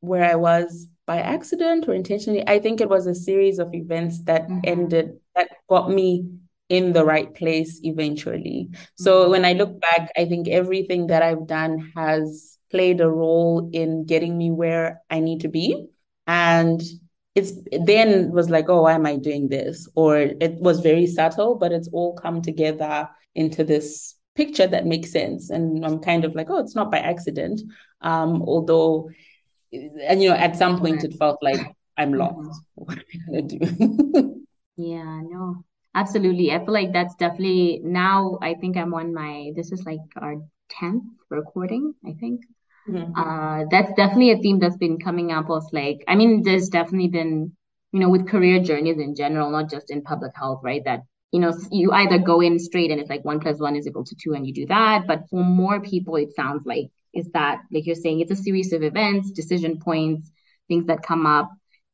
where 0.00 0.24
I 0.24 0.34
was 0.34 0.88
by 1.06 1.20
accident 1.20 1.88
or 1.88 1.94
intentionally? 1.94 2.46
I 2.46 2.58
think 2.58 2.82
it 2.82 2.90
was 2.90 3.06
a 3.06 3.14
series 3.14 3.58
of 3.58 3.74
events 3.74 4.22
that 4.24 4.42
mm-hmm. 4.42 4.60
ended 4.64 5.20
that 5.34 5.48
got 5.68 5.90
me 5.90 6.26
in 6.70 6.92
the 6.92 7.04
right 7.04 7.34
place 7.34 7.80
eventually. 7.82 8.70
So 8.94 9.22
mm-hmm. 9.22 9.30
when 9.32 9.44
I 9.44 9.52
look 9.52 9.78
back, 9.80 10.10
I 10.16 10.24
think 10.24 10.48
everything 10.48 11.08
that 11.08 11.22
I've 11.22 11.46
done 11.46 11.92
has 11.96 12.56
played 12.70 13.00
a 13.00 13.10
role 13.10 13.68
in 13.72 14.06
getting 14.06 14.38
me 14.38 14.50
where 14.50 15.02
I 15.10 15.18
need 15.20 15.40
to 15.40 15.48
be. 15.48 15.88
And 16.26 16.80
it's 17.34 17.52
then 17.72 18.30
was 18.30 18.48
like, 18.48 18.68
oh, 18.68 18.82
why 18.82 18.92
am 18.92 19.04
I 19.04 19.16
doing 19.16 19.48
this? 19.48 19.88
Or 19.96 20.16
it 20.16 20.54
was 20.60 20.80
very 20.80 21.06
subtle, 21.06 21.56
but 21.56 21.72
it's 21.72 21.88
all 21.92 22.14
come 22.14 22.40
together 22.40 23.08
into 23.34 23.64
this 23.64 24.14
picture 24.36 24.68
that 24.68 24.86
makes 24.86 25.10
sense. 25.10 25.50
And 25.50 25.84
I'm 25.84 25.98
kind 25.98 26.24
of 26.24 26.34
like, 26.36 26.50
oh, 26.50 26.58
it's 26.58 26.76
not 26.76 26.90
by 26.90 26.98
accident. 26.98 27.60
Um, 28.00 28.42
although, 28.42 29.10
and 29.72 30.22
you 30.22 30.30
know, 30.30 30.36
at 30.36 30.56
some 30.56 30.78
point 30.78 31.02
it 31.02 31.14
felt 31.18 31.38
like 31.42 31.60
I'm 31.96 32.14
lost. 32.14 32.36
Mm-hmm. 32.38 32.60
What 32.74 32.98
am 32.98 33.04
I 33.12 33.26
gonna 33.26 33.42
do? 33.42 34.46
yeah, 34.76 35.20
no, 35.22 35.64
absolutely. 35.94 36.52
I 36.52 36.58
feel 36.58 36.74
like 36.74 36.92
that's 36.92 37.14
definitely 37.16 37.80
now. 37.82 38.38
I 38.40 38.54
think 38.54 38.76
I'm 38.76 38.94
on 38.94 39.14
my. 39.14 39.52
This 39.54 39.72
is 39.72 39.84
like 39.84 40.00
our 40.16 40.36
tenth 40.68 41.04
recording. 41.28 41.94
I 42.06 42.12
think. 42.18 42.42
Mm-hmm. 42.88 43.12
Uh, 43.14 43.66
that's 43.70 43.92
definitely 43.94 44.32
a 44.32 44.38
theme 44.38 44.58
that's 44.58 44.76
been 44.76 44.98
coming 44.98 45.30
up 45.30 45.50
of 45.50 45.64
like, 45.72 46.02
I 46.08 46.14
mean, 46.16 46.42
there's 46.42 46.70
definitely 46.70 47.08
been, 47.08 47.52
you 47.92 48.00
know, 48.00 48.08
with 48.08 48.26
career 48.26 48.60
journeys 48.60 48.98
in 48.98 49.14
general, 49.14 49.50
not 49.50 49.70
just 49.70 49.90
in 49.90 50.02
public 50.02 50.32
health, 50.34 50.60
right? 50.64 50.82
That, 50.84 51.02
you 51.30 51.40
know, 51.40 51.52
you 51.70 51.92
either 51.92 52.18
go 52.18 52.40
in 52.40 52.58
straight 52.58 52.90
and 52.90 53.00
it's 53.00 53.10
like 53.10 53.24
one 53.24 53.38
plus 53.38 53.60
one 53.60 53.76
is 53.76 53.86
equal 53.86 54.04
to 54.04 54.16
two 54.16 54.32
and 54.32 54.46
you 54.46 54.52
do 54.52 54.66
that. 54.66 55.06
But 55.06 55.28
for 55.28 55.44
more 55.44 55.80
people, 55.80 56.16
it 56.16 56.34
sounds 56.34 56.64
like 56.64 56.86
is 57.12 57.28
that, 57.32 57.60
like 57.70 57.86
you're 57.86 57.94
saying, 57.94 58.20
it's 58.20 58.32
a 58.32 58.36
series 58.36 58.72
of 58.72 58.82
events, 58.82 59.30
decision 59.30 59.78
points, 59.78 60.30
things 60.66 60.86
that 60.86 61.02
come 61.02 61.26
up. 61.26 61.50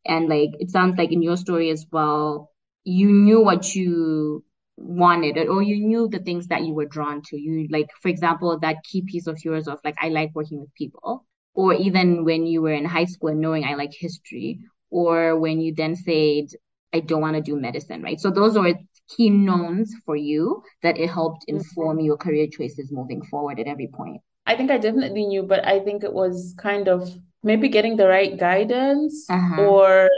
And 0.06 0.28
like, 0.28 0.50
it 0.60 0.70
sounds 0.70 0.96
like 0.96 1.10
in 1.10 1.20
your 1.20 1.36
story 1.36 1.70
as 1.70 1.84
well, 1.90 2.52
you 2.86 3.10
knew 3.10 3.40
what 3.40 3.74
you 3.74 4.44
wanted 4.76 5.36
or 5.48 5.60
you 5.60 5.84
knew 5.84 6.06
the 6.08 6.20
things 6.20 6.46
that 6.46 6.64
you 6.64 6.72
were 6.72 6.86
drawn 6.86 7.20
to. 7.20 7.36
You 7.36 7.66
like 7.68 7.90
for 8.00 8.08
example 8.08 8.58
that 8.60 8.84
key 8.84 9.02
piece 9.02 9.26
of 9.26 9.44
yours 9.44 9.66
of 9.66 9.80
like 9.84 9.96
i 10.00 10.08
like 10.08 10.30
working 10.34 10.60
with 10.60 10.72
people. 10.74 11.26
Or 11.54 11.74
even 11.74 12.24
when 12.24 12.46
you 12.46 12.62
were 12.62 12.72
in 12.72 12.84
high 12.84 13.06
school 13.06 13.30
and 13.30 13.40
knowing 13.40 13.64
i 13.64 13.74
like 13.74 13.92
history. 13.92 14.60
Or 14.90 15.36
when 15.38 15.60
you 15.60 15.74
then 15.74 15.96
said 15.96 16.46
i 16.94 17.00
don't 17.00 17.20
want 17.20 17.34
to 17.34 17.42
do 17.42 17.60
medicine 17.60 18.02
right? 18.02 18.20
So 18.20 18.30
those 18.30 18.56
are 18.56 18.72
key 19.16 19.30
knowns 19.30 19.92
for 20.04 20.14
you 20.14 20.62
that 20.82 20.96
it 20.96 21.10
helped 21.10 21.42
mm-hmm. 21.42 21.56
inform 21.56 21.98
your 22.00 22.16
career 22.16 22.46
choices 22.46 22.92
moving 22.92 23.22
forward 23.22 23.58
at 23.58 23.66
every 23.66 23.88
point. 23.88 24.20
I 24.46 24.56
think 24.56 24.70
i 24.70 24.78
definitely 24.78 25.26
knew 25.26 25.42
but 25.42 25.66
i 25.66 25.80
think 25.80 26.04
it 26.04 26.12
was 26.12 26.54
kind 26.56 26.86
of 26.86 27.12
maybe 27.42 27.68
getting 27.68 27.96
the 27.96 28.06
right 28.06 28.38
guidance 28.38 29.26
uh-huh. 29.28 29.62
or 29.62 30.08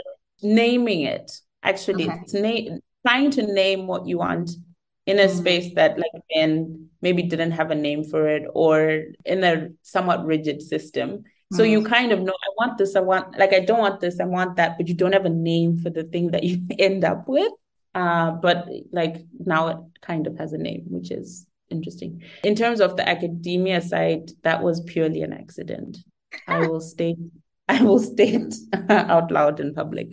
naming 0.43 1.01
it 1.01 1.31
actually 1.63 2.09
okay. 2.09 2.19
it's 2.21 2.33
na- 2.33 2.77
trying 3.05 3.31
to 3.31 3.53
name 3.53 3.87
what 3.87 4.07
you 4.07 4.17
want 4.17 4.51
in 5.05 5.19
a 5.19 5.23
mm-hmm. 5.23 5.37
space 5.37 5.73
that 5.75 5.97
like 5.97 6.11
Ben 6.33 6.89
maybe 7.01 7.23
didn't 7.23 7.51
have 7.51 7.71
a 7.71 7.75
name 7.75 8.03
for 8.03 8.27
it 8.27 8.43
or 8.53 9.03
in 9.25 9.43
a 9.43 9.69
somewhat 9.81 10.25
rigid 10.25 10.61
system. 10.61 11.23
So 11.51 11.63
mm-hmm. 11.63 11.71
you 11.71 11.83
kind 11.83 12.11
of 12.11 12.19
know 12.19 12.33
I 12.33 12.51
want 12.57 12.77
this, 12.77 12.95
I 12.95 12.99
want 12.99 13.37
like 13.37 13.53
I 13.53 13.61
don't 13.61 13.79
want 13.79 14.01
this, 14.01 14.19
I 14.19 14.25
want 14.25 14.57
that, 14.57 14.77
but 14.77 14.87
you 14.87 14.93
don't 14.93 15.13
have 15.13 15.25
a 15.25 15.29
name 15.29 15.79
for 15.79 15.89
the 15.89 16.03
thing 16.03 16.31
that 16.31 16.43
you 16.43 16.61
end 16.79 17.03
up 17.03 17.27
with. 17.27 17.51
Uh, 17.95 18.31
but 18.31 18.67
like 18.91 19.25
now 19.39 19.67
it 19.67 19.77
kind 20.01 20.27
of 20.27 20.37
has 20.37 20.53
a 20.53 20.57
name, 20.57 20.83
which 20.89 21.09
is 21.09 21.47
interesting. 21.71 22.21
In 22.43 22.55
terms 22.55 22.79
of 22.79 22.95
the 22.95 23.07
academia 23.07 23.81
side, 23.81 24.31
that 24.43 24.61
was 24.61 24.81
purely 24.81 25.23
an 25.23 25.33
accident. 25.33 25.97
I 26.47 26.67
will 26.67 26.81
state 26.81 27.17
I 27.69 27.83
will 27.83 27.99
state 27.99 28.55
out 28.89 29.31
loud 29.31 29.59
in 29.59 29.73
public. 29.75 30.09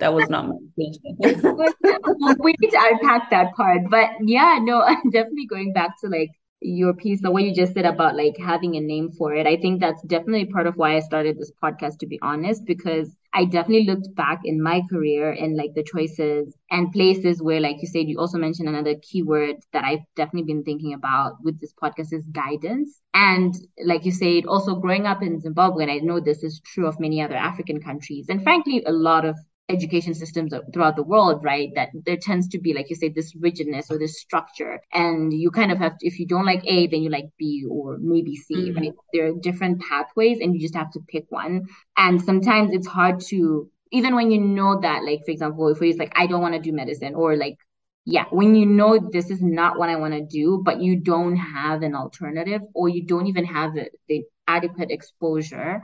That 0.00 0.14
was 0.14 0.28
not 0.30 0.48
my 0.48 0.56
intention. 0.78 1.16
we 2.40 2.54
need 2.58 2.70
to 2.70 2.80
unpack 2.80 3.30
that 3.30 3.54
part. 3.54 3.82
But 3.90 4.10
yeah, 4.24 4.58
no, 4.60 4.82
I'm 4.86 5.10
definitely 5.10 5.46
going 5.46 5.72
back 5.74 6.00
to 6.00 6.08
like 6.08 6.30
your 6.60 6.94
piece, 6.94 7.20
the 7.20 7.30
way 7.30 7.42
you 7.42 7.54
just 7.54 7.74
said 7.74 7.84
about 7.84 8.16
like 8.16 8.36
having 8.38 8.76
a 8.76 8.80
name 8.80 9.10
for 9.12 9.34
it. 9.34 9.46
I 9.46 9.56
think 9.56 9.80
that's 9.80 10.00
definitely 10.02 10.46
part 10.46 10.66
of 10.66 10.76
why 10.76 10.96
I 10.96 11.00
started 11.00 11.38
this 11.38 11.52
podcast, 11.62 11.98
to 11.98 12.06
be 12.06 12.18
honest, 12.22 12.64
because 12.64 13.14
I 13.34 13.44
definitely 13.44 13.86
looked 13.86 14.14
back 14.14 14.42
in 14.44 14.62
my 14.62 14.82
career 14.88 15.32
and 15.32 15.56
like 15.56 15.74
the 15.74 15.82
choices 15.82 16.56
and 16.70 16.92
places 16.92 17.42
where, 17.42 17.60
like 17.60 17.82
you 17.82 17.88
said, 17.88 18.08
you 18.08 18.18
also 18.18 18.38
mentioned 18.38 18.68
another 18.68 18.94
keyword 19.02 19.56
that 19.72 19.84
I've 19.84 20.04
definitely 20.14 20.54
been 20.54 20.62
thinking 20.62 20.94
about 20.94 21.42
with 21.42 21.60
this 21.60 21.74
podcast 21.74 22.12
is 22.12 22.24
guidance. 22.28 23.02
And 23.12 23.54
like 23.84 24.04
you 24.04 24.12
said, 24.12 24.46
also 24.46 24.76
growing 24.76 25.06
up 25.06 25.20
in 25.20 25.40
Zimbabwe, 25.40 25.82
and 25.82 25.92
I 25.92 25.98
know 25.98 26.20
this 26.20 26.44
is 26.44 26.60
true 26.60 26.86
of 26.86 27.00
many 27.00 27.20
other 27.20 27.34
African 27.34 27.82
countries, 27.82 28.26
and 28.28 28.42
frankly, 28.42 28.84
a 28.86 28.92
lot 28.92 29.24
of 29.24 29.36
education 29.68 30.14
systems 30.14 30.52
throughout 30.72 30.96
the 30.96 31.02
world, 31.02 31.42
right? 31.42 31.70
That 31.74 31.88
there 32.04 32.18
tends 32.18 32.48
to 32.48 32.58
be, 32.58 32.74
like 32.74 32.90
you 32.90 32.96
say, 32.96 33.08
this 33.08 33.34
rigidness 33.34 33.90
or 33.90 33.98
this 33.98 34.20
structure. 34.20 34.80
And 34.92 35.32
you 35.32 35.50
kind 35.50 35.72
of 35.72 35.78
have 35.78 35.98
to, 35.98 36.06
if 36.06 36.18
you 36.18 36.26
don't 36.26 36.44
like 36.44 36.62
A, 36.66 36.86
then 36.86 37.02
you 37.02 37.10
like 37.10 37.30
B 37.38 37.64
or 37.70 37.96
maybe 37.98 38.36
C, 38.36 38.54
mm-hmm. 38.54 38.78
right? 38.78 38.92
There 39.12 39.28
are 39.28 39.32
different 39.32 39.80
pathways 39.80 40.40
and 40.40 40.54
you 40.54 40.60
just 40.60 40.74
have 40.74 40.90
to 40.92 41.00
pick 41.08 41.26
one. 41.30 41.64
And 41.96 42.20
sometimes 42.20 42.72
it's 42.72 42.86
hard 42.86 43.20
to, 43.28 43.70
even 43.90 44.14
when 44.14 44.30
you 44.30 44.40
know 44.40 44.80
that, 44.80 45.02
like, 45.04 45.20
for 45.24 45.30
example, 45.30 45.68
if 45.68 45.80
it's 45.80 45.98
like, 45.98 46.12
I 46.14 46.26
don't 46.26 46.42
want 46.42 46.54
to 46.54 46.60
do 46.60 46.72
medicine 46.72 47.14
or 47.14 47.36
like, 47.36 47.56
yeah, 48.04 48.26
when 48.30 48.54
you 48.54 48.66
know 48.66 48.98
this 48.98 49.30
is 49.30 49.40
not 49.40 49.78
what 49.78 49.88
I 49.88 49.96
want 49.96 50.12
to 50.12 50.20
do, 50.20 50.60
but 50.62 50.82
you 50.82 50.96
don't 51.00 51.36
have 51.36 51.82
an 51.82 51.94
alternative 51.94 52.60
or 52.74 52.90
you 52.90 53.06
don't 53.06 53.28
even 53.28 53.46
have 53.46 53.72
the, 53.74 53.88
the 54.08 54.24
adequate 54.46 54.90
exposure 54.90 55.80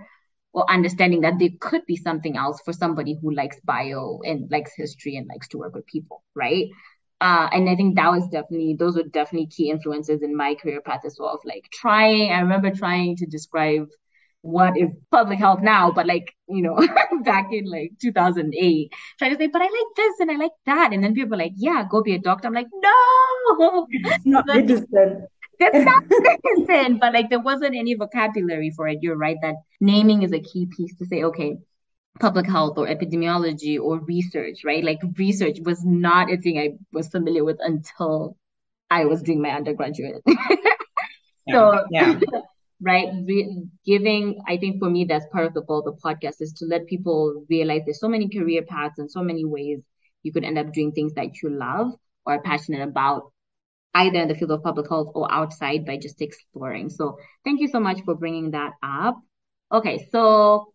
or 0.53 0.71
understanding 0.71 1.21
that 1.21 1.39
there 1.39 1.51
could 1.61 1.87
be 1.87 1.97
something 1.97 2.37
else 2.37 2.61
for 2.65 2.73
somebody 2.73 3.17
who 3.21 3.33
likes 3.33 3.61
bio 3.65 4.21
and 4.25 4.51
likes 4.51 4.73
history 4.77 5.17
and 5.17 5.29
likes 5.29 5.49
to 5.49 5.59
work 5.59 5.75
with 5.75 5.87
people, 5.87 6.23
right? 6.35 6.67
Uh, 7.21 7.49
and 7.53 7.69
I 7.69 7.77
think 7.77 7.97
that 7.97 8.11
was 8.11 8.27
definitely 8.29 8.77
those 8.79 8.97
were 8.97 9.03
definitely 9.03 9.47
key 9.47 9.71
influences 9.71 10.23
in 10.23 10.35
my 10.35 10.55
career 10.55 10.81
path 10.81 11.03
as 11.05 11.17
well. 11.19 11.35
Of 11.35 11.41
like 11.45 11.69
trying, 11.71 12.33
I 12.33 12.41
remember 12.41 12.71
trying 12.71 13.17
to 13.17 13.27
describe 13.27 13.89
what 14.43 14.77
is 14.79 14.89
public 15.11 15.39
health 15.39 15.61
now, 15.61 15.93
but 15.93 16.07
like 16.07 16.35
you 16.49 16.63
know, 16.63 16.77
back 17.25 17.49
in 17.53 17.67
like 17.67 17.93
2008, 18.01 18.93
trying 19.19 19.31
to 19.33 19.37
say, 19.37 19.49
but 19.49 19.61
I 19.61 19.67
like 19.67 19.97
this 19.97 20.21
and 20.21 20.31
I 20.31 20.37
like 20.37 20.53
that, 20.65 20.95
and 20.95 21.05
then 21.05 21.15
people 21.15 21.35
are 21.35 21.39
like, 21.39 21.53
yeah, 21.57 21.85
go 21.89 22.03
be 22.03 22.15
a 22.15 22.19
doctor. 22.19 22.49
I'm 22.49 22.55
like, 22.55 22.69
no, 22.73 23.87
it's 23.91 24.25
not 24.25 24.47
medicine. 24.47 25.27
That's 25.61 25.85
not 25.85 26.05
medicine, 26.09 26.99
but 26.99 27.13
like 27.13 27.31
there 27.31 27.41
wasn't 27.41 27.77
any 27.77 27.95
vocabulary 27.95 28.73
for 28.75 28.89
it. 28.89 28.99
You're 29.03 29.17
right 29.17 29.37
that 29.43 29.57
naming 29.81 30.23
is 30.23 30.33
a 30.33 30.41
key 30.41 30.67
piece 30.75 30.97
to 30.97 31.07
say, 31.07 31.23
okay, 31.25 31.59
public 32.19 32.47
health 32.47 32.79
or 32.79 32.87
epidemiology 32.87 33.79
or 33.79 34.01
research, 34.01 34.65
right? 34.65 34.83
Like 34.83 35.01
research 35.17 35.59
was 35.63 35.85
not 35.85 36.33
a 36.33 36.37
thing 36.39 36.59
I 36.59 36.79
was 36.93 37.09
familiar 37.09 37.45
with 37.45 37.59
until 37.61 38.37
I 38.91 39.05
was 39.05 39.23
doing 39.23 39.41
my 39.41 39.51
undergraduate. 39.51 40.23
so 41.51 41.85
yeah. 41.91 42.19
right 42.83 43.09
Re- 43.27 43.67
giving 43.85 44.41
i 44.49 44.57
think 44.57 44.79
for 44.79 44.89
me 44.89 45.05
that's 45.05 45.27
part 45.33 45.45
of 45.45 45.55
the 45.55 45.63
goal 45.63 45.81
of 45.81 45.85
the 45.85 46.01
podcast 46.01 46.41
is 46.41 46.53
to 46.55 46.65
let 46.65 46.87
people 46.87 47.45
realize 47.51 47.83
there's 47.85 48.01
so 48.01 48.09
many 48.09 48.29
career 48.29 48.63
paths 48.63 48.99
and 48.99 49.11
so 49.11 49.23
many 49.23 49.45
ways 49.45 49.81
you 50.23 50.33
could 50.33 50.45
end 50.45 50.59
up 50.59 50.73
doing 50.73 50.93
things 50.93 51.13
that 51.15 51.43
you 51.43 51.51
love 51.51 51.93
or 52.25 52.35
are 52.35 52.43
passionate 52.43 52.83
about 52.83 53.33
either 53.95 54.21
in 54.21 54.29
the 54.29 54.35
field 54.35 54.53
of 54.53 54.63
public 54.63 54.89
health 54.89 55.13
or 55.15 55.31
outside 55.33 55.85
by 55.85 55.97
just 55.97 56.23
exploring. 56.23 56.89
So 56.89 57.19
thank 57.45 57.61
you 57.61 57.69
so 57.69 57.81
much 57.81 58.01
for 58.05 58.15
bringing 58.15 58.53
that 58.53 58.73
up. 58.83 59.21
Okay, 59.73 60.09
so 60.13 60.73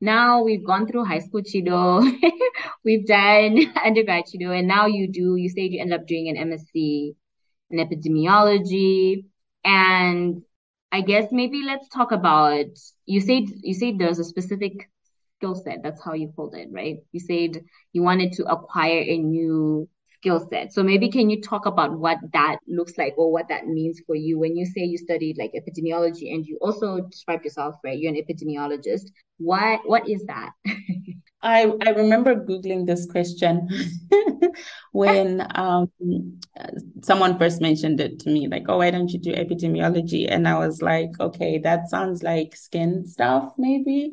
now 0.00 0.42
we've 0.42 0.64
gone 0.64 0.86
through 0.86 1.04
high 1.04 1.20
school 1.20 1.42
Chido, 1.42 2.04
we've 2.84 3.06
done 3.06 3.58
undergrad 3.84 4.24
Chido, 4.24 4.56
and 4.56 4.68
now 4.68 4.86
you 4.86 5.10
do, 5.10 5.36
you 5.36 5.48
said 5.48 5.72
you 5.72 5.80
end 5.80 5.92
up 5.92 6.06
doing 6.06 6.28
an 6.28 6.50
MSc 6.50 7.14
in 7.70 7.78
epidemiology. 7.78 9.24
And 9.64 10.42
I 10.92 11.00
guess 11.00 11.32
maybe 11.32 11.62
let's 11.64 11.88
talk 11.88 12.12
about, 12.12 12.66
you 13.04 13.20
said, 13.20 13.44
you 13.62 13.74
said 13.74 13.98
there's 13.98 14.18
a 14.18 14.24
specific 14.24 14.88
skill 15.38 15.54
set. 15.54 15.82
That's 15.82 16.02
how 16.02 16.14
you 16.14 16.32
called 16.34 16.54
it, 16.54 16.68
right? 16.70 16.98
You 17.12 17.20
said 17.20 17.64
you 17.92 18.02
wanted 18.02 18.32
to 18.34 18.44
acquire 18.44 19.00
a 19.00 19.18
new 19.18 19.88
skill 20.18 20.46
set. 20.50 20.72
So 20.72 20.82
maybe 20.82 21.10
can 21.10 21.30
you 21.30 21.40
talk 21.40 21.66
about 21.66 21.98
what 21.98 22.18
that 22.32 22.58
looks 22.66 22.96
like 22.98 23.14
or 23.16 23.32
what 23.32 23.48
that 23.48 23.66
means 23.66 24.00
for 24.06 24.14
you 24.14 24.38
when 24.38 24.56
you 24.56 24.66
say 24.66 24.82
you 24.82 24.98
studied 24.98 25.38
like 25.38 25.52
epidemiology 25.52 26.32
and 26.34 26.44
you 26.46 26.58
also 26.60 27.00
described 27.10 27.44
yourself, 27.44 27.76
right? 27.84 27.98
You're 27.98 28.12
an 28.14 28.20
epidemiologist. 28.20 29.10
What 29.38 29.80
what 29.84 30.08
is 30.08 30.24
that? 30.26 30.50
I 31.42 31.72
I 31.86 31.90
remember 31.90 32.34
googling 32.34 32.86
this 32.86 33.06
question 33.06 33.68
when 34.92 35.46
um, 35.54 35.90
someone 37.02 37.38
first 37.38 37.60
mentioned 37.60 38.00
it 38.00 38.18
to 38.20 38.30
me, 38.30 38.48
like, 38.48 38.64
"Oh, 38.68 38.78
why 38.78 38.90
don't 38.90 39.10
you 39.10 39.18
do 39.18 39.32
epidemiology?" 39.32 40.26
And 40.28 40.48
I 40.48 40.58
was 40.58 40.80
like, 40.80 41.10
"Okay, 41.20 41.58
that 41.58 41.88
sounds 41.88 42.22
like 42.22 42.56
skin 42.56 43.06
stuff, 43.06 43.52
maybe." 43.58 44.10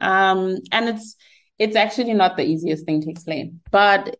Um, 0.00 0.58
and 0.72 0.88
it's 0.88 1.16
it's 1.58 1.76
actually 1.76 2.14
not 2.14 2.36
the 2.36 2.44
easiest 2.44 2.86
thing 2.86 3.02
to 3.02 3.10
explain, 3.10 3.60
but 3.70 4.16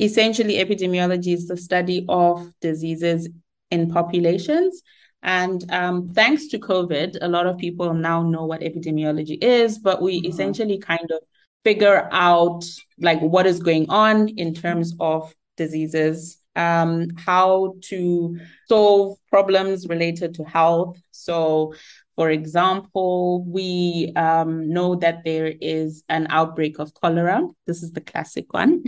essentially 0.00 0.54
epidemiology 0.54 1.34
is 1.34 1.46
the 1.46 1.56
study 1.56 2.04
of 2.08 2.52
diseases 2.60 3.28
in 3.70 3.90
populations. 3.90 4.82
And 5.22 5.70
um, 5.70 6.08
thanks 6.14 6.48
to 6.48 6.58
COVID, 6.58 7.18
a 7.20 7.28
lot 7.28 7.46
of 7.46 7.58
people 7.58 7.92
now 7.92 8.22
know 8.22 8.46
what 8.46 8.62
epidemiology 8.62 9.42
is, 9.42 9.78
but 9.78 10.00
we 10.00 10.18
mm-hmm. 10.20 10.30
essentially 10.30 10.78
kind 10.78 11.10
of 11.10 11.20
figure 11.62 12.08
out 12.10 12.64
like 12.98 13.20
what 13.20 13.46
is 13.46 13.60
going 13.60 13.88
on 13.90 14.28
in 14.28 14.54
terms 14.54 14.94
of 14.98 15.34
diseases 15.56 16.40
um, 16.56 17.08
how 17.16 17.74
to 17.82 18.38
solve 18.68 19.18
problems 19.28 19.86
related 19.88 20.34
to 20.34 20.44
health. 20.44 20.98
So, 21.10 21.74
for 22.20 22.28
example, 22.28 23.42
we 23.44 24.12
um, 24.14 24.68
know 24.68 24.94
that 24.96 25.24
there 25.24 25.54
is 25.58 26.04
an 26.10 26.26
outbreak 26.28 26.78
of 26.78 26.92
cholera. 26.92 27.40
This 27.66 27.82
is 27.82 27.92
the 27.92 28.02
classic 28.02 28.52
one. 28.52 28.84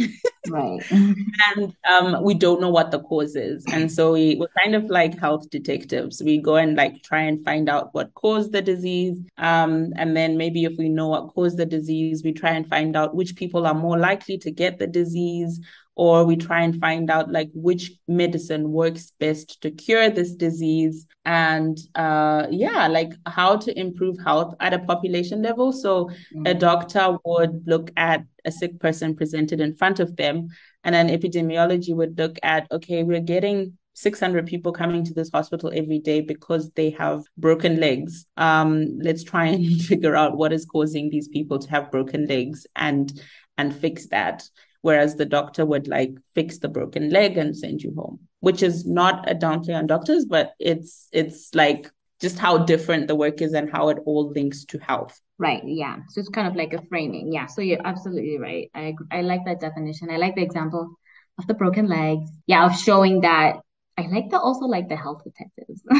Right. 0.50 0.82
and 0.90 1.74
um, 1.88 2.22
we 2.22 2.34
don't 2.34 2.60
know 2.60 2.68
what 2.68 2.90
the 2.90 2.98
cause 2.98 3.34
is. 3.34 3.64
And 3.72 3.90
so 3.90 4.12
we, 4.12 4.36
we're 4.36 4.48
kind 4.62 4.74
of 4.74 4.84
like 4.90 5.18
health 5.18 5.48
detectives. 5.48 6.22
We 6.22 6.42
go 6.42 6.56
and 6.56 6.76
like 6.76 7.02
try 7.04 7.22
and 7.22 7.42
find 7.42 7.70
out 7.70 7.94
what 7.94 8.12
caused 8.12 8.52
the 8.52 8.60
disease. 8.60 9.18
Um, 9.38 9.94
and 9.96 10.14
then 10.14 10.36
maybe 10.36 10.64
if 10.64 10.76
we 10.76 10.90
know 10.90 11.08
what 11.08 11.32
caused 11.32 11.56
the 11.56 11.64
disease, 11.64 12.22
we 12.22 12.32
try 12.34 12.50
and 12.50 12.68
find 12.68 12.94
out 12.96 13.14
which 13.14 13.34
people 13.34 13.66
are 13.66 13.72
more 13.72 13.98
likely 13.98 14.36
to 14.36 14.50
get 14.50 14.78
the 14.78 14.86
disease 14.86 15.58
or 15.94 16.24
we 16.24 16.36
try 16.36 16.62
and 16.62 16.80
find 16.80 17.10
out 17.10 17.30
like 17.30 17.50
which 17.54 17.92
medicine 18.08 18.70
works 18.70 19.12
best 19.20 19.60
to 19.60 19.70
cure 19.70 20.08
this 20.08 20.34
disease 20.34 21.06
and 21.24 21.78
uh 21.94 22.46
yeah 22.50 22.88
like 22.88 23.12
how 23.26 23.56
to 23.56 23.78
improve 23.78 24.16
health 24.24 24.54
at 24.60 24.72
a 24.72 24.78
population 24.78 25.42
level 25.42 25.72
so 25.72 26.06
mm-hmm. 26.06 26.46
a 26.46 26.54
doctor 26.54 27.16
would 27.24 27.62
look 27.66 27.90
at 27.96 28.24
a 28.44 28.52
sick 28.52 28.78
person 28.80 29.14
presented 29.14 29.60
in 29.60 29.74
front 29.74 30.00
of 30.00 30.16
them 30.16 30.48
and 30.84 30.94
an 30.94 31.08
epidemiology 31.08 31.94
would 31.94 32.16
look 32.18 32.38
at 32.42 32.66
okay 32.72 33.02
we're 33.02 33.20
getting 33.20 33.76
600 33.94 34.46
people 34.46 34.72
coming 34.72 35.04
to 35.04 35.12
this 35.12 35.30
hospital 35.32 35.70
every 35.74 35.98
day 35.98 36.22
because 36.22 36.70
they 36.70 36.88
have 36.90 37.24
broken 37.36 37.78
legs. 37.78 38.24
Um, 38.38 38.98
let's 38.98 39.22
try 39.22 39.48
and 39.48 39.82
figure 39.82 40.16
out 40.16 40.38
what 40.38 40.50
is 40.50 40.64
causing 40.64 41.10
these 41.10 41.28
people 41.28 41.58
to 41.58 41.68
have 41.68 41.90
broken 41.90 42.26
legs 42.26 42.66
and 42.74 43.12
and 43.58 43.76
fix 43.76 44.08
that 44.08 44.44
whereas 44.82 45.16
the 45.16 45.24
doctor 45.24 45.64
would 45.64 45.88
like 45.88 46.14
fix 46.34 46.58
the 46.58 46.68
broken 46.68 47.10
leg 47.10 47.36
and 47.38 47.56
send 47.56 47.82
you 47.82 47.92
home 47.96 48.20
which 48.40 48.62
is 48.62 48.84
not 48.84 49.30
a 49.30 49.34
downplay 49.34 49.76
on 49.76 49.86
doctors 49.86 50.24
but 50.26 50.52
it's 50.58 51.08
it's 51.12 51.54
like 51.54 51.90
just 52.22 52.38
how 52.38 52.56
different 52.56 53.08
the 53.08 53.16
work 53.16 53.42
is 53.42 53.52
and 53.52 53.70
how 53.70 53.88
it 53.88 53.98
all 54.06 54.30
links 54.30 54.64
to 54.64 54.78
health. 54.78 55.20
Right 55.38 55.62
yeah. 55.66 55.96
So 56.08 56.20
it's 56.20 56.28
kind 56.28 56.46
of 56.46 56.54
like 56.54 56.72
a 56.72 56.80
framing. 56.82 57.32
Yeah 57.32 57.46
so 57.46 57.60
you're 57.60 57.84
absolutely 57.84 58.38
right. 58.38 58.70
I 58.74 58.94
i 59.10 59.20
like 59.22 59.44
that 59.44 59.60
definition. 59.60 60.08
I 60.10 60.16
like 60.16 60.36
the 60.36 60.42
example 60.42 60.94
of 61.38 61.46
the 61.48 61.54
broken 61.54 61.88
legs. 61.88 62.30
Yeah 62.46 62.64
of 62.66 62.78
showing 62.78 63.20
that 63.22 63.56
i 63.98 64.06
like 64.06 64.30
the 64.30 64.38
also 64.38 64.66
like 64.66 64.88
the 64.88 64.96
health 64.96 65.22
detectives. 65.24 65.82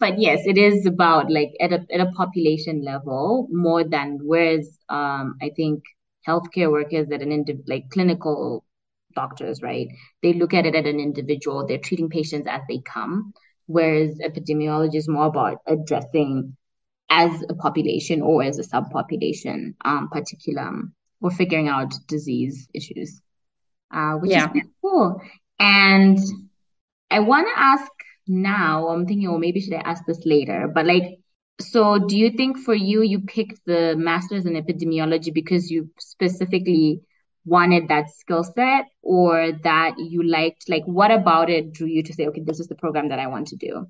But 0.00 0.20
yes 0.20 0.40
it 0.46 0.56
is 0.56 0.86
about 0.86 1.30
like 1.30 1.52
at 1.60 1.72
a, 1.72 1.84
at 1.92 2.00
a 2.00 2.12
population 2.12 2.82
level 2.84 3.48
more 3.50 3.82
than 3.82 4.20
whereas 4.22 4.78
um 4.88 5.34
i 5.42 5.50
think 5.56 5.82
healthcare 6.28 6.70
workers 6.70 7.10
at 7.10 7.22
an 7.22 7.30
indiv- 7.30 7.66
like 7.66 7.90
clinical 7.90 8.64
doctors, 9.14 9.62
right? 9.62 9.88
They 10.22 10.34
look 10.34 10.54
at 10.54 10.66
it 10.66 10.74
at 10.74 10.86
an 10.86 11.00
individual. 11.00 11.66
They're 11.66 11.78
treating 11.78 12.10
patients 12.10 12.46
as 12.46 12.60
they 12.68 12.80
come, 12.84 13.32
whereas 13.66 14.18
epidemiology 14.18 14.96
is 14.96 15.08
more 15.08 15.26
about 15.26 15.58
addressing 15.66 16.56
as 17.10 17.42
a 17.48 17.54
population 17.54 18.20
or 18.22 18.42
as 18.42 18.58
a 18.58 18.62
subpopulation, 18.62 19.74
um, 19.84 20.08
particular 20.10 20.70
or 21.20 21.30
figuring 21.30 21.68
out 21.68 21.92
disease 22.06 22.68
issues, 22.74 23.20
uh, 23.92 24.14
which 24.14 24.30
yeah. 24.30 24.50
is 24.54 24.68
cool. 24.82 25.20
And 25.58 26.18
I 27.10 27.20
want 27.20 27.48
to 27.48 27.60
ask 27.60 27.90
now. 28.26 28.88
I'm 28.88 29.06
thinking, 29.06 29.28
oh, 29.28 29.38
maybe 29.38 29.60
should 29.60 29.74
I 29.74 29.78
ask 29.78 30.04
this 30.06 30.24
later? 30.24 30.70
But 30.72 30.86
like, 30.86 31.17
so 31.60 31.98
do 31.98 32.16
you 32.16 32.30
think 32.30 32.58
for 32.58 32.74
you 32.74 33.02
you 33.02 33.20
picked 33.20 33.60
the 33.66 33.94
masters 33.96 34.46
in 34.46 34.54
epidemiology 34.54 35.32
because 35.32 35.70
you 35.70 35.90
specifically 35.98 37.00
wanted 37.44 37.88
that 37.88 38.10
skill 38.10 38.44
set 38.44 38.86
or 39.02 39.52
that 39.64 39.94
you 39.98 40.22
liked? 40.22 40.68
Like 40.68 40.84
what 40.84 41.10
about 41.10 41.50
it 41.50 41.72
drew 41.72 41.86
you 41.86 42.02
to 42.02 42.12
say 42.12 42.26
okay 42.26 42.42
this 42.42 42.60
is 42.60 42.68
the 42.68 42.74
program 42.74 43.08
that 43.08 43.18
i 43.18 43.26
want 43.26 43.48
to 43.48 43.56
do 43.56 43.86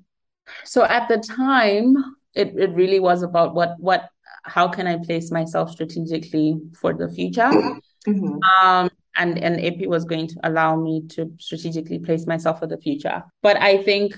so 0.63 0.83
at 0.83 1.07
the 1.07 1.17
time 1.17 1.95
it, 2.33 2.53
it 2.57 2.71
really 2.71 2.99
was 2.99 3.23
about 3.23 3.53
what 3.53 3.75
what 3.79 4.09
how 4.43 4.67
can 4.67 4.87
i 4.87 4.97
place 4.97 5.31
myself 5.31 5.71
strategically 5.71 6.59
for 6.79 6.93
the 6.93 7.09
future? 7.09 7.51
Mm-hmm. 8.07 8.39
um 8.63 8.89
and 9.17 9.37
and 9.37 9.59
epi 9.59 9.85
was 9.85 10.05
going 10.05 10.27
to 10.27 10.39
allow 10.43 10.77
me 10.77 11.05
to 11.09 11.31
strategically 11.37 11.99
place 11.99 12.25
myself 12.25 12.59
for 12.59 12.67
the 12.67 12.77
future. 12.77 13.23
But 13.43 13.57
i 13.57 13.83
think 13.83 14.15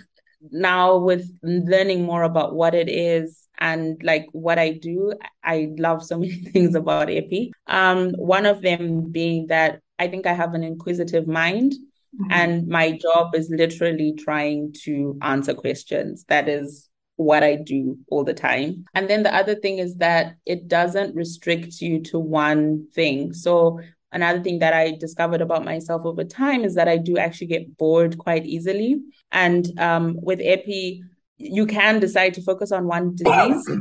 now 0.50 0.98
with 0.98 1.30
learning 1.44 2.04
more 2.04 2.24
about 2.24 2.56
what 2.56 2.74
it 2.74 2.90
is 2.90 3.48
and 3.60 4.02
like 4.04 4.28
what 4.32 4.58
I 4.58 4.72
do, 4.72 5.14
I 5.44 5.70
love 5.78 6.04
so 6.04 6.18
many 6.20 6.34
things 6.34 6.76
about 6.76 7.10
Epi. 7.10 7.52
Um, 7.68 8.12
one 8.12 8.46
of 8.46 8.62
them 8.62 9.12
being 9.12 9.48
that 9.48 9.82
I 10.00 10.08
think 10.08 10.26
I 10.26 10.34
have 10.34 10.54
an 10.54 10.64
inquisitive 10.64 11.28
mind. 11.28 11.74
Mm-hmm. 11.74 12.32
And 12.32 12.68
my 12.68 12.98
job 12.98 13.36
is 13.36 13.50
literally 13.50 14.14
trying 14.18 14.74
to 14.84 15.18
answer 15.22 15.54
questions. 15.54 16.26
That 16.28 16.50
is 16.50 16.90
what 17.16 17.44
I 17.44 17.56
do 17.56 17.98
all 18.10 18.24
the 18.24 18.34
time. 18.34 18.86
And 18.94 19.10
then 19.10 19.24
the 19.24 19.34
other 19.34 19.56
thing 19.56 19.78
is 19.78 19.96
that 19.98 20.36
it 20.46 20.68
doesn't 20.68 21.16
restrict 21.16 21.80
you 21.80 22.02
to 22.04 22.20
one 22.20 22.88
thing. 22.94 23.34
So 23.34 23.80
another 24.12 24.42
thing 24.42 24.60
that 24.60 24.74
I 24.74 24.92
discovered 24.92 25.42
about 25.42 25.66
myself 25.66 26.06
over 26.06 26.24
time 26.24 26.64
is 26.64 26.76
that 26.76 26.88
I 26.88 26.98
do 26.98 27.18
actually 27.18 27.48
get 27.48 27.78
bored 27.78 28.18
quite 28.18 28.46
easily. 28.46 29.02
And 29.32 29.80
um, 29.80 30.18
with 30.22 30.40
EPI, 30.40 31.04
you 31.38 31.66
can 31.66 32.00
decide 32.00 32.34
to 32.36 32.42
focus 32.42 32.72
on 32.72 32.88
one 32.88 33.16
disease. 33.16 33.70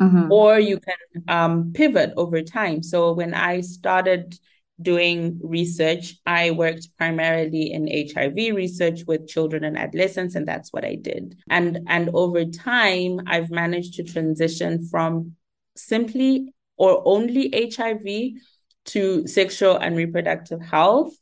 Mm-hmm. 0.00 0.30
Or 0.30 0.60
you 0.60 0.78
can 0.78 1.24
um, 1.26 1.72
pivot 1.72 2.12
over 2.16 2.40
time. 2.40 2.84
So 2.84 3.12
when 3.14 3.34
I 3.34 3.62
started 3.62 4.38
doing 4.80 5.40
research, 5.42 6.14
I 6.24 6.52
worked 6.52 6.96
primarily 6.96 7.72
in 7.72 7.88
HIV 7.88 8.54
research 8.54 9.00
with 9.06 9.26
children 9.26 9.64
and 9.64 9.76
adolescents, 9.76 10.36
and 10.36 10.46
that's 10.46 10.72
what 10.72 10.84
I 10.84 10.94
did. 10.94 11.36
And 11.50 11.80
and 11.88 12.10
over 12.14 12.44
time, 12.44 13.22
I've 13.26 13.50
managed 13.50 13.94
to 13.94 14.04
transition 14.04 14.86
from 14.86 15.34
simply 15.76 16.54
or 16.76 17.02
only 17.04 17.50
HIV 17.52 18.40
to 18.86 19.26
sexual 19.26 19.76
and 19.76 19.96
reproductive 19.96 20.62
health. 20.62 21.14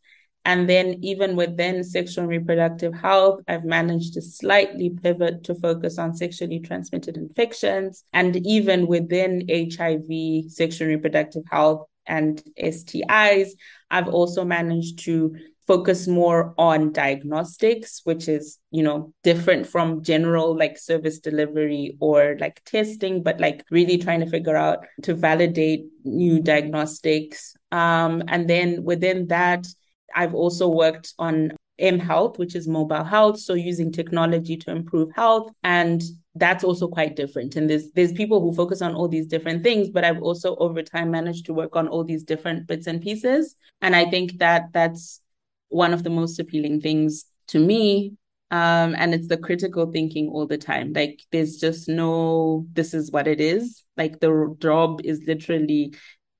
And 0.44 0.68
then, 0.68 1.00
even 1.02 1.34
within 1.34 1.82
sexual 1.82 2.22
and 2.22 2.30
reproductive 2.30 2.94
health, 2.94 3.40
I've 3.48 3.64
managed 3.64 4.14
to 4.14 4.22
slightly 4.22 4.90
pivot 4.90 5.42
to 5.44 5.56
focus 5.56 5.98
on 5.98 6.14
sexually 6.14 6.60
transmitted 6.60 7.16
infections. 7.16 8.04
And 8.12 8.36
even 8.46 8.86
within 8.86 9.44
HIV, 9.50 10.52
sexual 10.52 10.86
and 10.86 10.96
reproductive 10.96 11.42
health, 11.50 11.88
and 12.06 12.42
STIs, 12.58 13.50
I've 13.90 14.08
also 14.08 14.44
managed 14.44 15.00
to 15.00 15.36
focus 15.66 16.06
more 16.06 16.54
on 16.58 16.92
diagnostics 16.92 18.00
which 18.04 18.28
is 18.28 18.58
you 18.70 18.82
know 18.82 19.12
different 19.22 19.66
from 19.66 20.02
general 20.02 20.56
like 20.56 20.78
service 20.78 21.18
delivery 21.18 21.96
or 22.00 22.36
like 22.40 22.62
testing 22.64 23.22
but 23.22 23.40
like 23.40 23.64
really 23.70 23.98
trying 23.98 24.20
to 24.20 24.30
figure 24.30 24.56
out 24.56 24.86
to 25.02 25.14
validate 25.14 25.86
new 26.04 26.40
diagnostics. 26.40 27.56
Um, 27.72 28.22
and 28.28 28.48
then 28.48 28.84
within 28.84 29.26
that 29.28 29.66
i've 30.14 30.34
also 30.34 30.68
worked 30.68 31.12
on 31.18 31.52
m 31.78 31.98
health 31.98 32.38
which 32.38 32.54
is 32.54 32.68
mobile 32.68 33.04
health 33.04 33.38
so 33.38 33.54
using 33.54 33.90
technology 33.90 34.56
to 34.56 34.70
improve 34.70 35.10
health 35.14 35.50
and 35.64 36.02
that's 36.38 36.64
also 36.64 36.86
quite 36.86 37.16
different. 37.16 37.56
And 37.56 37.68
there's 37.68 37.90
there's 37.92 38.12
people 38.12 38.40
who 38.40 38.54
focus 38.54 38.82
on 38.82 38.94
all 38.94 39.08
these 39.08 39.26
different 39.26 39.62
things 39.62 39.88
but 39.88 40.04
i've 40.04 40.22
also 40.22 40.54
over 40.56 40.82
time 40.82 41.10
managed 41.10 41.46
to 41.46 41.54
work 41.54 41.74
on 41.76 41.88
all 41.88 42.04
these 42.04 42.22
different 42.22 42.66
bits 42.66 42.86
and 42.86 43.00
pieces. 43.02 43.56
And 43.80 43.96
i 43.96 44.08
think 44.08 44.38
that 44.38 44.68
that's 44.72 45.20
one 45.68 45.92
of 45.92 46.02
the 46.02 46.10
most 46.10 46.38
appealing 46.38 46.80
things 46.80 47.26
to 47.48 47.58
me. 47.58 48.14
Um, 48.50 48.94
and 48.96 49.12
it's 49.12 49.26
the 49.26 49.36
critical 49.36 49.90
thinking 49.90 50.28
all 50.28 50.46
the 50.46 50.58
time. 50.58 50.92
Like 50.92 51.20
there's 51.32 51.56
just 51.56 51.88
no, 51.88 52.66
this 52.72 52.94
is 52.94 53.10
what 53.10 53.26
it 53.26 53.40
is. 53.40 53.82
Like 53.96 54.20
the 54.20 54.54
job 54.60 55.00
is 55.02 55.20
literally 55.26 55.94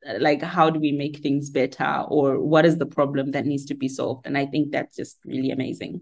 uh, 0.06 0.18
like 0.20 0.42
how 0.42 0.70
do 0.70 0.78
we 0.78 0.92
make 0.92 1.18
things 1.18 1.50
better 1.50 2.04
or 2.08 2.40
what 2.40 2.64
is 2.64 2.78
the 2.78 2.86
problem 2.86 3.32
that 3.32 3.46
needs 3.46 3.64
to 3.64 3.74
be 3.74 3.88
solved 3.88 4.26
and 4.26 4.38
i 4.38 4.46
think 4.46 4.70
that's 4.70 4.94
just 4.94 5.18
really 5.24 5.50
amazing 5.50 6.00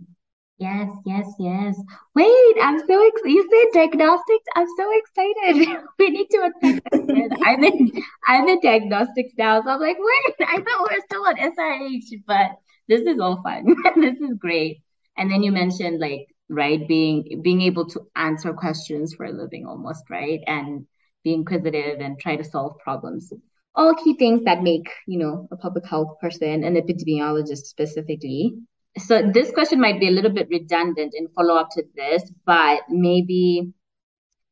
yes 0.58 0.88
yes 1.06 1.26
yes 1.38 1.76
wait 2.14 2.54
i'm 2.60 2.78
so 2.80 3.06
excited 3.08 3.30
you 3.30 3.48
said 3.50 3.80
diagnostics 3.80 4.44
i'm 4.56 4.66
so 4.76 4.90
excited 4.98 5.68
we 5.98 6.10
need 6.10 6.26
to 6.30 6.50
i'm 7.44 7.64
in 7.64 7.90
i'm 8.28 8.48
in 8.48 8.60
diagnostics 8.60 9.32
now 9.38 9.62
so 9.62 9.70
i'm 9.70 9.80
like 9.80 9.96
wait 9.98 10.48
i 10.48 10.56
thought 10.56 10.88
we 10.90 10.96
are 10.96 11.00
still 11.06 11.24
on 11.24 11.36
srh 11.36 12.22
but 12.26 12.50
this 12.88 13.02
is 13.02 13.18
all 13.20 13.42
fun. 13.42 13.74
this 13.96 14.20
is 14.20 14.34
great. 14.38 14.82
And 15.16 15.30
then 15.30 15.42
you 15.42 15.52
mentioned 15.52 16.00
like, 16.00 16.26
right, 16.48 16.86
being 16.86 17.40
being 17.42 17.62
able 17.62 17.86
to 17.90 18.06
answer 18.16 18.52
questions 18.52 19.14
for 19.14 19.26
a 19.26 19.32
living 19.32 19.66
almost, 19.66 20.04
right? 20.10 20.40
And 20.46 20.86
be 21.22 21.34
inquisitive 21.34 22.00
and 22.00 22.18
try 22.18 22.36
to 22.36 22.44
solve 22.44 22.78
problems. 22.78 23.32
All 23.74 23.94
key 23.94 24.16
things 24.16 24.44
that 24.44 24.62
make, 24.62 24.88
you 25.06 25.18
know, 25.18 25.48
a 25.50 25.56
public 25.56 25.86
health 25.86 26.18
person, 26.20 26.62
an 26.62 26.76
epidemiologist 26.76 27.66
specifically. 27.66 28.54
So 28.98 29.28
this 29.32 29.50
question 29.50 29.80
might 29.80 29.98
be 29.98 30.06
a 30.06 30.12
little 30.12 30.30
bit 30.30 30.48
redundant 30.48 31.14
in 31.16 31.26
follow 31.34 31.56
up 31.56 31.70
to 31.72 31.82
this, 31.96 32.30
but 32.46 32.82
maybe 32.88 33.72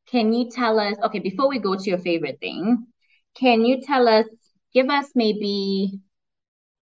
can 0.07 0.33
you 0.33 0.49
tell 0.49 0.79
us, 0.79 0.97
okay, 1.03 1.19
before 1.19 1.47
we 1.47 1.59
go 1.59 1.75
to 1.75 1.89
your 1.89 1.99
favorite 1.99 2.39
thing, 2.41 2.87
can 3.35 3.63
you 3.63 3.81
tell 3.81 4.07
us, 4.09 4.25
give 4.73 4.89
us 4.89 5.09
maybe, 5.15 5.99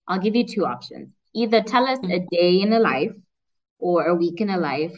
I'll 0.06 0.20
give 0.20 0.36
you 0.36 0.46
two 0.46 0.64
options. 0.64 1.08
Either 1.34 1.62
tell 1.62 1.86
us 1.86 1.98
a 1.98 2.02
mm-hmm. 2.02 2.24
day 2.30 2.60
in 2.60 2.72
a 2.72 2.80
life 2.80 3.12
or 3.78 4.06
a 4.06 4.14
week 4.14 4.40
in 4.40 4.50
a 4.50 4.58
life 4.58 4.94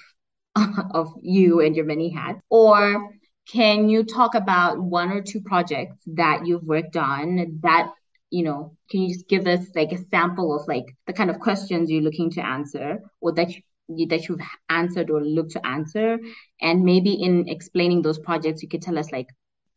of 0.93 1.13
you 1.21 1.61
and 1.61 1.77
your 1.77 1.85
many 1.85 2.11
hats, 2.11 2.41
or 2.51 3.11
can 3.51 3.89
you 3.89 4.05
talk 4.05 4.35
about 4.35 4.81
one 4.81 5.11
or 5.11 5.23
two 5.23 5.41
projects 5.41 5.97
that 6.07 6.47
you've 6.47 6.63
worked 6.63 6.97
on 6.97 7.59
that 7.63 7.91
you 8.31 8.45
know 8.45 8.77
can 8.91 9.03
you 9.03 9.09
just 9.13 9.29
give 9.29 9.47
us 9.47 9.67
like 9.75 9.93
a 9.93 10.05
sample 10.11 10.59
of 10.59 10.67
like 10.69 10.87
the 11.07 11.13
kind 11.13 11.31
of 11.31 11.41
questions 11.41 11.91
you're 11.91 12.03
looking 12.03 12.31
to 12.31 12.45
answer 12.45 13.01
or 13.21 13.33
that 13.33 13.51
you, 13.89 14.07
that 14.07 14.29
you've 14.29 14.41
answered 14.69 15.11
or 15.11 15.23
looked 15.23 15.53
to 15.53 15.67
answer? 15.67 16.19
And 16.61 16.85
maybe 16.85 17.13
in 17.13 17.49
explaining 17.49 18.03
those 18.03 18.19
projects 18.19 18.63
you 18.63 18.69
could 18.69 18.83
tell 18.83 18.99
us 18.99 19.11
like 19.11 19.29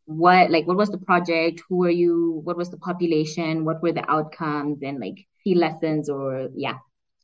what 0.05 0.51
like 0.51 0.67
what 0.67 0.77
was 0.77 0.89
the 0.89 0.97
project? 0.97 1.61
Who 1.69 1.83
are 1.85 1.91
you? 1.91 2.41
What 2.43 2.57
was 2.57 2.69
the 2.69 2.77
population? 2.77 3.65
What 3.65 3.81
were 3.81 3.91
the 3.91 4.09
outcomes? 4.09 4.79
And 4.83 4.99
like 4.99 5.25
key 5.43 5.55
lessons 5.55 6.09
or 6.09 6.49
yeah. 6.55 6.77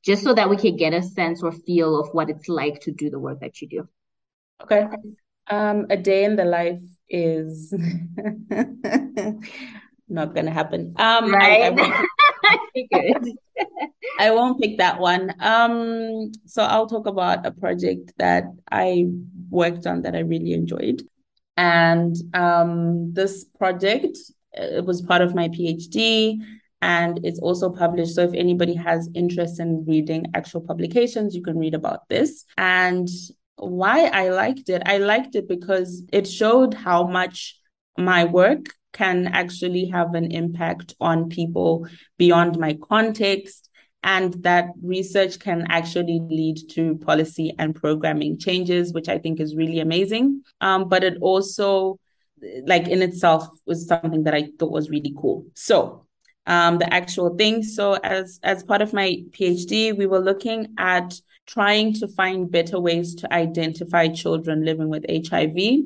Just 0.04 0.24
so 0.24 0.34
that 0.34 0.50
we 0.50 0.58
can 0.58 0.78
get 0.78 0.94
a 0.94 1.04
sense 1.04 1.44
or 1.44 1.52
feel 1.52 2.00
of 2.00 2.10
what 2.12 2.30
it's 2.30 2.50
like 2.50 2.82
to 2.82 2.92
do 2.92 3.12
the 3.12 3.20
work 3.20 3.40
that 3.42 3.62
you 3.62 3.68
do. 3.68 3.88
Okay. 4.64 4.88
Um, 5.48 5.86
a 5.90 5.98
day 5.98 6.24
in 6.24 6.36
the 6.36 6.46
life 6.46 6.82
is 7.08 7.72
not 10.10 10.34
gonna 10.34 10.52
happen. 10.52 10.96
Um, 10.98 11.32
right. 11.32 11.64
I, 11.64 11.68
I, 11.68 11.70
won't, 11.70 11.94
I 14.20 14.32
won't 14.32 14.60
pick 14.62 14.78
that 14.78 15.00
one. 15.00 15.34
Um, 15.40 16.32
so 16.46 16.64
I'll 16.64 16.88
talk 16.88 17.06
about 17.06 17.46
a 17.46 17.52
project 17.52 18.14
that 18.18 18.46
I 18.72 19.08
worked 19.50 19.86
on 19.86 20.04
that 20.04 20.16
I 20.16 20.20
really 20.20 20.54
enjoyed, 20.54 21.04
and 21.62 22.16
um, 22.34 23.14
this 23.14 23.46
project 23.60 24.18
it 24.54 24.84
was 24.84 25.02
part 25.02 25.22
of 25.22 25.36
my 25.36 25.48
PhD 25.50 26.40
and 26.82 27.20
it's 27.24 27.40
also 27.40 27.70
published. 27.70 28.16
So 28.16 28.24
if 28.24 28.34
anybody 28.34 28.74
has 28.74 29.10
interest 29.14 29.60
in 29.60 29.86
reading 29.86 30.26
actual 30.34 30.62
publications, 30.62 31.36
you 31.36 31.44
can 31.44 31.58
read 31.60 31.76
about 31.76 32.10
this. 32.10 32.46
And 32.58 33.08
why 33.58 34.06
I 34.08 34.30
liked 34.30 34.70
it. 34.70 34.82
I 34.86 34.98
liked 34.98 35.36
it 35.36 35.48
because 35.48 36.04
it 36.12 36.28
showed 36.28 36.74
how 36.74 37.06
much 37.06 37.60
my 37.98 38.26
work 38.26 38.74
can 38.94 39.28
actually 39.28 39.86
have 39.86 40.16
an 40.16 40.32
impact 40.32 40.96
on 41.00 41.30
people 41.30 41.88
beyond 42.18 42.58
my 42.58 42.78
context 42.90 43.70
and 44.04 44.34
that 44.44 44.68
research 44.82 45.40
can 45.40 45.66
actually 45.70 46.20
lead 46.30 46.58
to 46.70 46.96
policy 46.98 47.54
and 47.60 47.76
programming 47.76 48.38
changes 48.38 48.94
which 48.94 49.10
i 49.10 49.18
think 49.18 49.40
is 49.40 49.56
really 49.56 49.80
amazing 49.80 50.42
um, 50.62 50.88
but 50.90 51.04
it 51.04 51.18
also 51.22 52.00
like 52.66 52.88
in 52.88 53.02
itself 53.02 53.48
was 53.66 53.88
something 53.88 54.24
that 54.24 54.34
i 54.34 54.48
thought 54.58 54.72
was 54.72 54.90
really 54.90 55.14
cool 55.20 55.46
so 55.54 56.06
um, 56.48 56.80
the 56.80 56.92
actual 56.92 57.36
thing 57.36 57.62
so 57.62 57.94
as 58.04 58.40
as 58.44 58.64
part 58.64 58.82
of 58.82 58.94
my 58.94 59.18
phd 59.32 59.96
we 59.98 60.08
were 60.08 60.20
looking 60.20 60.68
at 60.78 61.14
trying 61.52 61.94
to 61.94 62.08
find 62.08 62.50
better 62.52 62.80
ways 62.80 63.16
to 63.16 63.34
identify 63.34 64.08
children 64.08 64.64
living 64.64 64.90
with 64.90 65.06
HIV. 65.10 65.84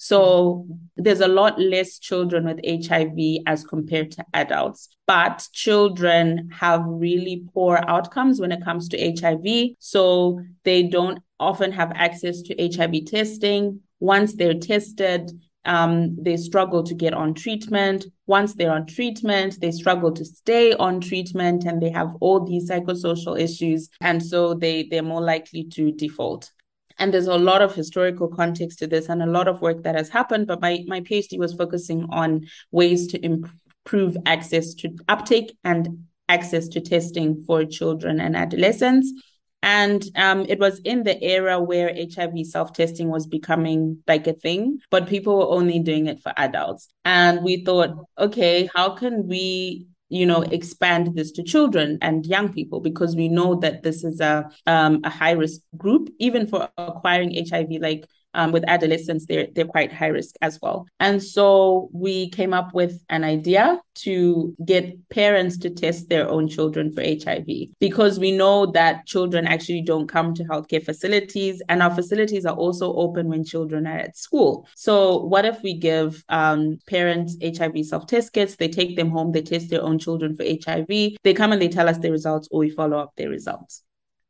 So 0.00 0.64
there's 0.96 1.20
a 1.20 1.26
lot 1.26 1.58
less 1.58 1.98
children 1.98 2.44
with 2.44 2.60
HIV 2.64 3.42
as 3.48 3.64
compared 3.64 4.12
to 4.12 4.24
adults, 4.32 4.90
but 5.08 5.44
children 5.52 6.50
have 6.52 6.84
really 6.86 7.42
poor 7.52 7.82
outcomes 7.88 8.40
when 8.40 8.52
it 8.52 8.62
comes 8.64 8.88
to 8.90 9.14
HIV. 9.20 9.70
So 9.80 10.40
they 10.62 10.84
don't 10.84 11.18
often 11.40 11.72
have 11.72 11.90
access 11.96 12.42
to 12.42 12.54
HIV 12.56 13.06
testing. 13.06 13.80
Once 13.98 14.34
they're 14.34 14.54
tested, 14.54 15.32
um, 15.64 16.16
they 16.22 16.36
struggle 16.36 16.84
to 16.84 16.94
get 16.94 17.12
on 17.12 17.34
treatment. 17.34 18.06
Once 18.28 18.54
they're 18.54 18.70
on 18.70 18.86
treatment, 18.86 19.60
they 19.60 19.72
struggle 19.72 20.12
to 20.12 20.24
stay 20.24 20.74
on 20.74 21.00
treatment 21.00 21.64
and 21.64 21.82
they 21.82 21.90
have 21.90 22.14
all 22.20 22.44
these 22.44 22.70
psychosocial 22.70 23.36
issues. 23.36 23.90
And 24.00 24.24
so 24.24 24.54
they, 24.54 24.84
they're 24.84 25.02
more 25.02 25.22
likely 25.22 25.64
to 25.64 25.90
default. 25.90 26.52
And 26.98 27.12
there's 27.12 27.26
a 27.26 27.36
lot 27.36 27.62
of 27.62 27.74
historical 27.74 28.28
context 28.28 28.78
to 28.80 28.86
this 28.86 29.08
and 29.08 29.22
a 29.22 29.26
lot 29.26 29.48
of 29.48 29.60
work 29.60 29.82
that 29.84 29.94
has 29.94 30.08
happened. 30.08 30.46
But 30.46 30.60
my, 30.60 30.84
my 30.86 31.00
PhD 31.00 31.38
was 31.38 31.54
focusing 31.54 32.06
on 32.10 32.46
ways 32.70 33.06
to 33.08 33.24
improve 33.24 34.16
access 34.26 34.74
to 34.74 34.96
uptake 35.08 35.56
and 35.64 36.04
access 36.28 36.68
to 36.68 36.80
testing 36.80 37.42
for 37.44 37.64
children 37.64 38.20
and 38.20 38.36
adolescents. 38.36 39.12
And 39.62 40.04
um, 40.14 40.46
it 40.48 40.60
was 40.60 40.78
in 40.80 41.02
the 41.02 41.20
era 41.22 41.60
where 41.60 41.92
HIV 41.92 42.46
self 42.46 42.72
testing 42.72 43.08
was 43.08 43.26
becoming 43.26 44.02
like 44.06 44.26
a 44.26 44.32
thing, 44.32 44.78
but 44.90 45.08
people 45.08 45.38
were 45.38 45.56
only 45.56 45.80
doing 45.80 46.06
it 46.06 46.22
for 46.22 46.32
adults. 46.36 46.88
And 47.04 47.42
we 47.42 47.64
thought, 47.64 47.90
okay, 48.16 48.68
how 48.74 48.90
can 48.90 49.26
we 49.26 49.88
you 50.08 50.26
know 50.26 50.42
expand 50.42 51.14
this 51.14 51.32
to 51.32 51.42
children 51.42 51.98
and 52.00 52.26
young 52.26 52.52
people 52.52 52.80
because 52.80 53.14
we 53.14 53.28
know 53.28 53.54
that 53.56 53.82
this 53.82 54.04
is 54.04 54.20
a 54.20 54.48
um, 54.66 55.00
a 55.04 55.10
high 55.10 55.32
risk 55.32 55.60
group 55.76 56.08
even 56.18 56.46
for 56.46 56.68
acquiring 56.78 57.32
hiv 57.48 57.68
like 57.80 58.06
um, 58.34 58.52
with 58.52 58.64
adolescents, 58.68 59.26
they're 59.26 59.48
they're 59.54 59.64
quite 59.64 59.92
high 59.92 60.08
risk 60.08 60.36
as 60.42 60.58
well. 60.60 60.86
And 61.00 61.22
so 61.22 61.88
we 61.92 62.30
came 62.30 62.52
up 62.52 62.74
with 62.74 63.02
an 63.08 63.24
idea 63.24 63.80
to 63.96 64.54
get 64.64 65.08
parents 65.08 65.58
to 65.58 65.70
test 65.70 66.08
their 66.08 66.28
own 66.28 66.48
children 66.48 66.92
for 66.92 67.02
HIV 67.02 67.46
because 67.80 68.18
we 68.18 68.30
know 68.30 68.66
that 68.66 69.06
children 69.06 69.46
actually 69.46 69.82
don't 69.82 70.08
come 70.08 70.34
to 70.34 70.44
healthcare 70.44 70.84
facilities, 70.84 71.62
and 71.68 71.82
our 71.82 71.94
facilities 71.94 72.46
are 72.46 72.54
also 72.54 72.94
open 72.94 73.28
when 73.28 73.44
children 73.44 73.86
are 73.86 73.98
at 73.98 74.16
school. 74.16 74.68
So 74.76 75.24
what 75.24 75.44
if 75.44 75.62
we 75.62 75.74
give 75.74 76.24
um, 76.28 76.78
parents 76.86 77.36
HIV 77.42 77.86
self 77.86 78.06
test 78.06 78.32
kits? 78.32 78.56
They 78.56 78.68
take 78.68 78.96
them 78.96 79.10
home, 79.10 79.32
they 79.32 79.42
test 79.42 79.70
their 79.70 79.82
own 79.82 79.98
children 79.98 80.36
for 80.36 80.44
HIV. 80.44 80.88
They 80.88 81.34
come 81.34 81.52
and 81.52 81.60
they 81.60 81.68
tell 81.68 81.88
us 81.88 81.98
their 81.98 82.12
results, 82.12 82.48
or 82.50 82.60
we 82.60 82.70
follow 82.70 82.98
up 82.98 83.14
their 83.16 83.30
results. 83.30 83.82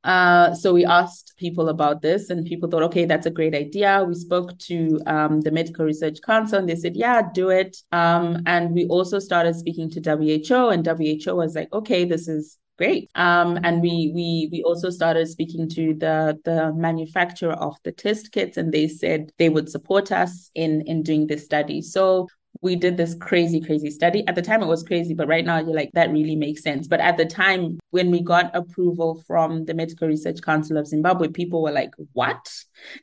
Uh, 0.05 0.55
so 0.55 0.73
we 0.73 0.85
asked 0.85 1.35
people 1.37 1.69
about 1.69 2.03
this, 2.03 2.31
and 2.31 2.47
people 2.47 2.69
thought, 2.69 2.85
okay, 2.85 3.05
that's 3.05 3.27
a 3.27 3.31
great 3.31 3.55
idea. 3.55 4.05
We 4.07 4.15
spoke 4.15 4.57
to 4.61 5.01
um, 5.07 5.41
the 5.41 5.51
Medical 5.51 5.85
Research 5.85 6.19
Council, 6.23 6.59
and 6.59 6.69
they 6.69 6.77
said, 6.77 6.97
yeah, 6.97 7.23
do 7.35 7.51
it. 7.51 7.77
Um, 7.93 8.43
and 8.47 8.73
we 8.73 8.87
also 8.87 9.19
started 9.19 9.55
speaking 9.57 9.91
to 9.91 10.01
WHO, 10.01 10.69
and 10.69 10.87
WHO 10.87 11.35
was 11.35 11.55
like, 11.55 11.73
okay, 11.73 12.05
this 12.05 12.29
is 12.29 12.59
great. 12.79 13.11
Um, 13.17 13.59
and 13.65 13.83
we 13.83 14.13
we 14.15 14.49
we 14.51 14.63
also 14.63 14.89
started 14.89 15.27
speaking 15.29 15.69
to 15.71 15.95
the 15.95 16.39
the 16.45 16.73
manufacturer 16.73 17.55
of 17.55 17.77
the 17.83 17.93
test 17.93 18.33
kits, 18.33 18.57
and 18.57 18.73
they 18.73 18.89
said 18.89 19.33
they 19.37 19.49
would 19.49 19.69
support 19.69 20.13
us 20.13 20.51
in 20.55 20.83
in 20.83 21.03
doing 21.03 21.27
this 21.27 21.45
study. 21.45 21.83
So 21.83 22.29
we 22.61 22.77
did 22.77 22.97
this 22.97 23.15
crazy, 23.15 23.61
crazy 23.61 23.91
study. 23.91 24.27
At 24.27 24.35
the 24.35 24.43
time, 24.43 24.63
it 24.63 24.67
was 24.67 24.83
crazy, 24.83 25.15
but 25.15 25.29
right 25.29 25.45
now, 25.45 25.59
you're 25.59 25.75
like, 25.75 25.91
that 25.95 26.11
really 26.11 26.37
makes 26.37 26.63
sense. 26.63 26.89
But 26.89 27.01
at 27.01 27.17
the 27.17 27.25
time, 27.25 27.79
when 27.91 28.11
we 28.11 28.21
got 28.21 28.55
approval 28.55 29.23
from 29.27 29.65
the 29.65 29.75
Medical 29.75 30.09
Research 30.09 30.43
Council 30.43 30.77
of 30.77 30.87
Zimbabwe, 30.87 31.29
people 31.29 31.63
were 31.63 31.73
like, 31.73 31.91
what? 32.13 32.53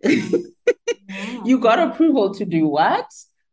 Mm-hmm. 1.09 1.45
you 1.45 1.59
got 1.59 1.77
approval 1.77 2.33
to 2.33 2.45
do 2.45 2.67
what? 2.67 3.05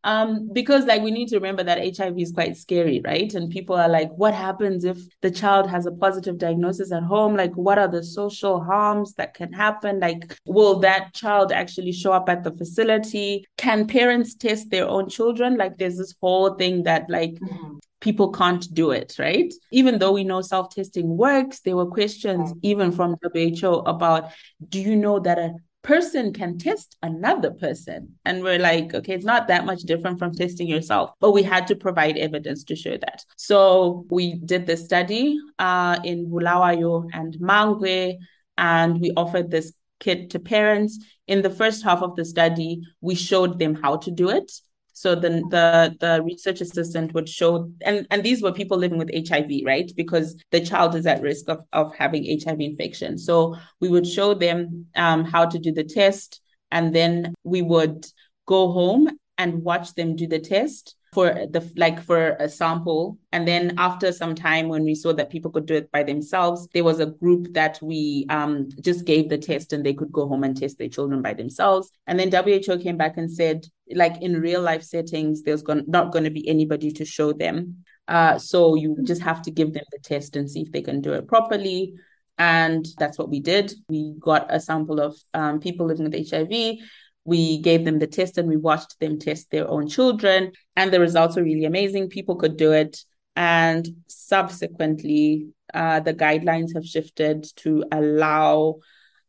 Um, 0.03 0.49
because 0.51 0.85
like 0.85 1.01
we 1.01 1.11
need 1.11 1.29
to 1.29 1.35
remember 1.35 1.63
that 1.63 1.97
HIV 1.97 2.19
is 2.19 2.31
quite 2.31 2.57
scary, 2.57 3.01
right? 3.03 3.33
And 3.33 3.49
people 3.49 3.75
are 3.75 3.89
like, 3.89 4.11
what 4.11 4.33
happens 4.33 4.83
if 4.83 4.97
the 5.21 5.31
child 5.31 5.69
has 5.69 5.85
a 5.85 5.91
positive 5.91 6.37
diagnosis 6.37 6.91
at 6.91 7.03
home? 7.03 7.35
Like, 7.35 7.53
what 7.53 7.79
are 7.79 7.87
the 7.87 8.03
social 8.03 8.61
harms 8.63 9.13
that 9.15 9.33
can 9.33 9.53
happen? 9.53 9.99
Like, 9.99 10.37
will 10.45 10.79
that 10.79 11.13
child 11.13 11.51
actually 11.51 11.93
show 11.93 12.11
up 12.11 12.29
at 12.29 12.43
the 12.43 12.51
facility? 12.51 13.45
Can 13.57 13.87
parents 13.87 14.35
test 14.35 14.69
their 14.69 14.87
own 14.87 15.09
children? 15.09 15.57
Like, 15.57 15.77
there's 15.77 15.97
this 15.97 16.13
whole 16.21 16.55
thing 16.55 16.83
that 16.83 17.09
like 17.09 17.33
mm-hmm 17.35 17.77
people 18.03 18.31
can't 18.31 18.71
do 18.73 18.91
it, 18.91 19.15
right? 19.17 19.51
Even 19.71 19.97
though 19.97 20.11
we 20.11 20.25
know 20.25 20.41
self 20.41 20.75
testing 20.75 21.17
works, 21.17 21.61
there 21.61 21.77
were 21.77 21.85
questions 21.85 22.53
even 22.61 22.91
from 22.91 23.15
WHO 23.33 23.77
about 23.85 24.29
do 24.69 24.79
you 24.79 24.95
know 24.95 25.19
that 25.19 25.39
a 25.39 25.53
person 25.83 26.33
can 26.33 26.57
test 26.57 26.97
another 27.03 27.51
person. 27.51 28.15
And 28.25 28.41
we're 28.41 28.59
like, 28.59 28.93
okay, 28.93 29.13
it's 29.13 29.25
not 29.25 29.47
that 29.49 29.65
much 29.65 29.81
different 29.81 30.17
from 30.17 30.33
testing 30.33 30.67
yourself, 30.67 31.11
but 31.19 31.31
we 31.31 31.43
had 31.43 31.67
to 31.67 31.75
provide 31.75 32.17
evidence 32.17 32.63
to 32.65 32.75
show 32.75 32.97
that. 32.97 33.23
So 33.35 34.05
we 34.09 34.35
did 34.35 34.65
the 34.65 34.77
study 34.77 35.37
uh, 35.59 35.99
in 36.03 36.29
Bulawayo 36.29 37.07
and 37.13 37.35
Mangwe, 37.35 38.17
and 38.57 38.99
we 38.99 39.11
offered 39.15 39.51
this 39.51 39.73
kit 39.99 40.29
to 40.31 40.39
parents. 40.39 40.99
In 41.27 41.41
the 41.41 41.49
first 41.49 41.83
half 41.83 42.01
of 42.01 42.15
the 42.15 42.25
study, 42.25 42.81
we 43.01 43.15
showed 43.15 43.59
them 43.59 43.75
how 43.75 43.97
to 43.97 44.11
do 44.11 44.29
it. 44.29 44.51
So 44.93 45.15
the 45.15 45.29
the 45.49 45.95
the 45.99 46.23
research 46.23 46.61
assistant 46.61 47.13
would 47.13 47.27
show, 47.27 47.71
and 47.81 48.07
and 48.11 48.23
these 48.23 48.41
were 48.41 48.51
people 48.51 48.77
living 48.77 48.97
with 48.97 49.11
HIV, 49.13 49.63
right? 49.65 49.91
Because 49.95 50.35
the 50.51 50.61
child 50.61 50.95
is 50.95 51.05
at 51.05 51.21
risk 51.21 51.49
of 51.49 51.59
of 51.73 51.93
having 51.95 52.39
HIV 52.39 52.59
infection. 52.61 53.17
So 53.17 53.55
we 53.81 53.89
would 53.89 54.07
show 54.07 54.33
them 54.33 54.85
um, 54.95 55.25
how 55.25 55.45
to 55.45 55.59
do 55.59 55.71
the 55.71 55.83
test, 55.83 56.41
and 56.71 56.93
then 56.93 57.33
we 57.43 57.61
would 57.61 58.05
go 58.45 58.71
home 58.71 59.09
and 59.37 59.63
watch 59.63 59.93
them 59.95 60.15
do 60.15 60.27
the 60.27 60.39
test 60.39 60.95
for 61.13 61.31
the 61.51 61.71
like 61.77 62.01
for 62.01 62.31
a 62.39 62.49
sample 62.49 63.17
and 63.31 63.47
then 63.47 63.75
after 63.77 64.11
some 64.11 64.33
time 64.33 64.67
when 64.67 64.83
we 64.83 64.95
saw 64.95 65.13
that 65.13 65.29
people 65.29 65.51
could 65.51 65.65
do 65.65 65.75
it 65.75 65.91
by 65.91 66.01
themselves 66.01 66.67
there 66.73 66.83
was 66.83 66.99
a 66.99 67.05
group 67.05 67.53
that 67.53 67.79
we 67.81 68.25
um, 68.29 68.67
just 68.81 69.05
gave 69.05 69.29
the 69.29 69.37
test 69.37 69.73
and 69.73 69.85
they 69.85 69.93
could 69.93 70.11
go 70.11 70.27
home 70.27 70.43
and 70.43 70.57
test 70.57 70.77
their 70.77 70.89
children 70.89 71.21
by 71.21 71.33
themselves 71.33 71.91
and 72.07 72.19
then 72.19 72.31
who 72.31 72.79
came 72.79 72.97
back 72.97 73.17
and 73.17 73.31
said 73.31 73.65
like 73.93 74.21
in 74.21 74.39
real 74.39 74.61
life 74.61 74.83
settings 74.83 75.43
there's 75.43 75.63
going 75.63 75.83
not 75.87 76.11
going 76.11 76.23
to 76.23 76.29
be 76.29 76.47
anybody 76.47 76.91
to 76.91 77.05
show 77.05 77.33
them 77.33 77.83
uh, 78.07 78.37
so 78.37 78.75
you 78.75 78.97
just 79.03 79.21
have 79.21 79.41
to 79.41 79.51
give 79.51 79.73
them 79.73 79.83
the 79.91 79.99
test 79.99 80.35
and 80.35 80.49
see 80.49 80.61
if 80.61 80.71
they 80.71 80.81
can 80.81 81.01
do 81.01 81.13
it 81.13 81.27
properly 81.27 81.93
and 82.37 82.85
that's 82.97 83.17
what 83.17 83.29
we 83.29 83.39
did 83.39 83.73
we 83.89 84.13
got 84.19 84.45
a 84.49 84.59
sample 84.59 84.99
of 84.99 85.15
um, 85.33 85.59
people 85.59 85.85
living 85.85 86.09
with 86.09 86.29
hiv 86.29 86.79
we 87.25 87.59
gave 87.59 87.85
them 87.85 87.99
the 87.99 88.07
test 88.07 88.37
and 88.37 88.49
we 88.49 88.57
watched 88.57 88.99
them 88.99 89.17
test 89.17 89.49
their 89.49 89.69
own 89.69 89.87
children. 89.87 90.51
And 90.75 90.91
the 90.91 90.99
results 90.99 91.35
were 91.35 91.43
really 91.43 91.65
amazing. 91.65 92.09
People 92.09 92.35
could 92.35 92.57
do 92.57 92.71
it. 92.73 92.97
And 93.35 93.87
subsequently, 94.07 95.47
uh, 95.73 96.01
the 96.01 96.13
guidelines 96.13 96.73
have 96.75 96.85
shifted 96.85 97.47
to 97.57 97.85
allow 97.91 98.79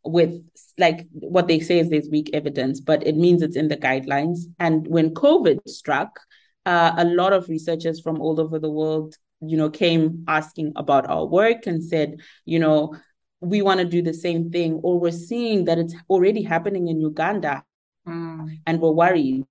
with 0.04 0.42
like 0.78 1.06
what 1.12 1.48
they 1.48 1.60
say 1.60 1.78
is 1.78 1.88
there's 1.88 2.08
weak 2.10 2.30
evidence, 2.32 2.80
but 2.80 3.06
it 3.06 3.16
means 3.16 3.42
it's 3.42 3.56
in 3.56 3.68
the 3.68 3.76
guidelines. 3.76 4.40
And 4.58 4.86
when 4.86 5.14
COVID 5.14 5.68
struck, 5.68 6.20
uh, 6.66 6.92
a 6.96 7.04
lot 7.04 7.32
of 7.32 7.48
researchers 7.48 8.00
from 8.00 8.20
all 8.20 8.40
over 8.40 8.58
the 8.58 8.70
world, 8.70 9.14
you 9.40 9.56
know, 9.56 9.70
came 9.70 10.24
asking 10.28 10.72
about 10.76 11.08
our 11.08 11.26
work 11.26 11.66
and 11.66 11.82
said, 11.82 12.20
you 12.44 12.58
know, 12.58 12.96
we 13.40 13.62
want 13.62 13.80
to 13.80 13.86
do 13.86 14.02
the 14.02 14.14
same 14.14 14.50
thing, 14.50 14.80
or 14.82 14.98
we're 14.98 15.12
seeing 15.12 15.66
that 15.66 15.78
it's 15.78 15.94
already 16.08 16.42
happening 16.42 16.88
in 16.88 17.00
Uganda. 17.00 17.62
Mm. 18.06 18.58
And 18.66 18.80
we're 18.80 18.90
worried. 18.90 19.44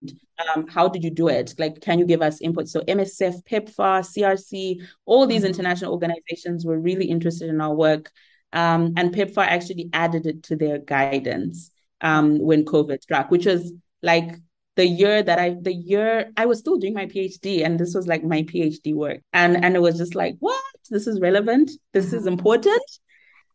Um, 0.55 0.67
how 0.67 0.87
did 0.87 1.03
you 1.03 1.09
do 1.09 1.27
it? 1.27 1.53
Like, 1.57 1.81
can 1.81 1.99
you 1.99 2.05
give 2.05 2.21
us 2.21 2.41
input? 2.41 2.67
So, 2.67 2.81
MSF, 2.81 3.43
PEPFAR, 3.45 4.01
CRC, 4.01 4.81
all 5.05 5.25
these 5.25 5.43
mm. 5.43 5.47
international 5.47 5.91
organizations 5.91 6.65
were 6.65 6.79
really 6.79 7.05
interested 7.05 7.49
in 7.49 7.61
our 7.61 7.73
work. 7.73 8.11
Um, 8.53 8.93
and 8.95 9.13
PEPFAR 9.13 9.45
actually 9.45 9.89
added 9.93 10.25
it 10.27 10.43
to 10.43 10.55
their 10.55 10.77
guidance 10.77 11.71
um, 12.01 12.39
when 12.39 12.65
COVID 12.65 13.01
struck, 13.01 13.31
which 13.31 13.45
was 13.45 13.73
like 14.01 14.35
the 14.75 14.85
year 14.85 15.21
that 15.23 15.39
I, 15.39 15.55
the 15.59 15.73
year 15.73 16.31
I 16.37 16.45
was 16.45 16.59
still 16.59 16.77
doing 16.77 16.93
my 16.93 17.07
PhD, 17.07 17.65
and 17.65 17.79
this 17.79 17.93
was 17.93 18.07
like 18.07 18.23
my 18.23 18.43
PhD 18.43 18.93
work, 18.93 19.21
and 19.33 19.63
and 19.63 19.75
it 19.75 19.81
was 19.81 19.97
just 19.97 20.15
like, 20.15 20.35
what? 20.39 20.63
This 20.89 21.07
is 21.07 21.19
relevant. 21.19 21.71
This 21.93 22.13
is 22.13 22.23
mm-hmm. 22.23 22.33
important. 22.33 22.83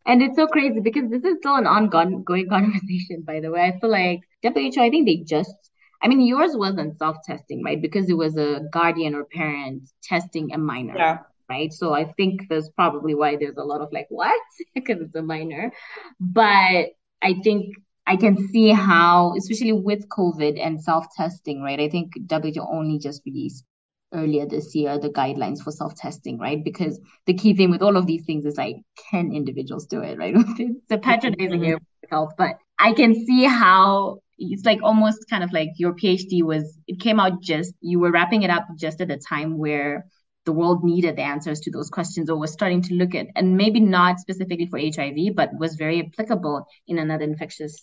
And 0.07 0.23
it's 0.23 0.37
so 0.37 0.47
crazy 0.47 0.81
because 0.81 1.11
this 1.11 1.23
is 1.23 1.37
still 1.39 1.57
an 1.57 1.67
ongoing 1.67 2.25
conversation, 2.49 3.23
by 3.23 3.41
the 3.41 3.51
way. 3.51 3.61
I 3.63 3.79
feel 3.79 3.91
like 3.91 4.21
WHO, 4.43 4.81
I 4.81 4.89
think 4.89 5.07
they 5.07 5.17
just, 5.17 5.55
I 6.03 6.09
mean, 6.09 6.23
yours 6.23 6.53
wasn't 6.55 6.99
self 6.99 7.19
testing, 7.25 7.63
right? 7.63 7.81
Because 7.81 8.09
it 8.09 8.17
was 8.17 8.37
a 8.37 8.63
guardian 8.73 9.15
or 9.15 9.25
parent 9.25 9.91
testing 10.03 10.55
a 10.55 10.59
minor. 10.59 10.97
Yeah. 10.97 11.19
Right. 11.49 11.73
So 11.73 11.95
I 11.95 12.05
think 12.13 12.43
that's 12.51 12.69
probably 12.71 13.15
why 13.15 13.37
there's 13.37 13.57
a 13.57 13.65
lot 13.65 13.81
of 13.81 13.91
like, 13.91 14.07
what? 14.11 14.39
because 14.75 15.01
it's 15.01 15.15
a 15.15 15.23
minor. 15.23 15.73
But 16.21 16.91
I 17.23 17.35
think 17.43 17.75
I 18.07 18.17
can 18.17 18.49
see 18.49 18.69
how, 18.71 19.35
especially 19.37 19.73
with 19.73 20.09
COVID 20.09 20.61
and 20.63 20.83
self 20.83 21.07
testing, 21.17 21.63
right? 21.63 21.81
I 21.81 21.89
think 21.89 22.13
WHO 22.31 22.61
only 22.61 22.99
just 22.99 23.23
released 23.25 23.65
earlier 24.13 24.47
this 24.47 24.75
year 24.75 24.99
the 24.99 25.11
guidelines 25.11 25.61
for 25.63 25.71
self-testing 25.71 26.39
right 26.39 26.65
because 26.65 26.99
the 27.27 27.35
key 27.35 27.55
thing 27.55 27.71
with 27.71 27.83
all 27.83 27.97
of 27.97 28.07
these 28.07 28.25
things 28.25 28.47
is 28.47 28.57
like 28.57 28.77
can 29.11 29.33
individuals 29.33 29.87
do 29.87 30.01
it 30.01 30.19
right 30.19 30.35
a 30.91 30.99
patronizing 30.99 31.61
mm-hmm. 31.61 31.77
health 32.11 32.33
but 32.39 32.57
i 32.79 32.93
can 32.93 33.15
see 33.15 33.45
how 33.45 34.19
it's 34.39 34.65
like 34.65 34.79
almost 34.83 35.29
kind 35.29 35.45
of 35.45 35.53
like 35.53 35.71
your 35.77 35.93
phd 35.95 36.43
was 36.43 36.79
it 36.87 37.01
came 37.01 37.21
out 37.21 37.43
just 37.43 37.75
you 37.81 37.99
were 37.99 38.11
wrapping 38.11 38.43
it 38.43 38.51
up 38.51 38.67
just 38.77 39.01
at 39.01 39.11
a 39.11 39.19
time 39.19 39.59
where 39.59 40.07
the 40.49 40.57
world 40.61 40.83
needed 40.83 41.17
the 41.17 41.27
answers 41.31 41.61
to 41.61 41.71
those 41.71 41.91
questions 41.97 42.31
or 42.31 42.39
was 42.39 42.53
starting 42.59 42.81
to 42.89 42.95
look 42.95 43.15
at 43.15 43.27
and 43.37 43.57
maybe 43.63 43.81
not 43.81 44.19
specifically 44.19 44.67
for 44.67 44.79
hiv 44.79 45.19
but 45.41 45.51
was 45.65 45.75
very 45.85 45.99
applicable 46.05 46.67
in 46.87 46.99
another 46.99 47.25
infectious 47.25 47.75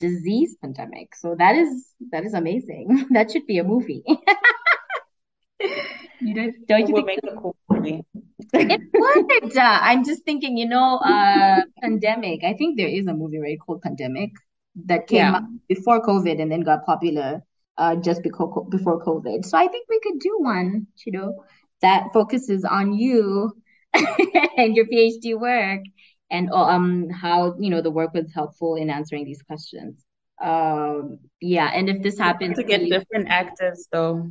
disease 0.00 0.56
pandemic 0.62 1.14
so 1.22 1.34
that 1.38 1.56
is 1.62 1.86
that 2.12 2.24
is 2.24 2.34
amazing 2.34 3.06
that 3.18 3.30
should 3.30 3.46
be 3.46 3.58
a 3.58 3.64
movie 3.64 4.02
you 6.20 6.34
don't 6.34 6.54
don't 6.68 6.88
you 6.88 7.06
think 7.06 7.20
a 7.24 7.36
cool 7.36 7.56
movie. 7.68 8.04
it 8.52 8.80
would. 8.92 9.56
Uh, 9.64 9.78
I'm 9.88 10.04
just 10.04 10.24
thinking, 10.24 10.56
you 10.56 10.68
know, 10.68 10.98
uh, 10.98 11.60
pandemic. 11.80 12.44
I 12.44 12.54
think 12.54 12.76
there 12.76 12.88
is 12.88 13.06
a 13.06 13.14
movie 13.14 13.38
right 13.38 13.58
called 13.64 13.82
Pandemic 13.82 14.30
that 14.86 15.06
came 15.06 15.18
yeah. 15.18 15.40
before 15.68 16.00
COVID 16.02 16.40
and 16.40 16.50
then 16.50 16.60
got 16.60 16.84
popular 16.84 17.42
uh, 17.78 17.96
just 17.96 18.22
before 18.22 18.66
before 18.68 19.04
COVID. 19.04 19.44
So 19.44 19.58
I 19.58 19.68
think 19.68 19.86
we 19.88 20.00
could 20.00 20.18
do 20.20 20.36
one, 20.40 20.86
you 21.06 21.12
know, 21.12 21.44
that 21.84 22.12
focuses 22.12 22.64
on 22.64 22.94
you 22.94 23.52
and 24.56 24.74
your 24.74 24.86
PhD 24.86 25.38
work 25.38 25.80
and 26.30 26.50
um 26.50 27.10
how 27.10 27.54
you 27.58 27.70
know 27.70 27.82
the 27.82 27.90
work 27.90 28.14
was 28.14 28.32
helpful 28.32 28.76
in 28.76 28.90
answering 28.90 29.24
these 29.24 29.42
questions. 29.42 30.04
Um, 30.42 31.18
yeah, 31.40 31.70
and 31.72 31.88
if 31.88 32.02
this 32.02 32.18
happens, 32.18 32.56
to 32.56 32.64
get 32.64 32.88
different 32.88 33.28
actors 33.28 33.86
though. 33.92 34.30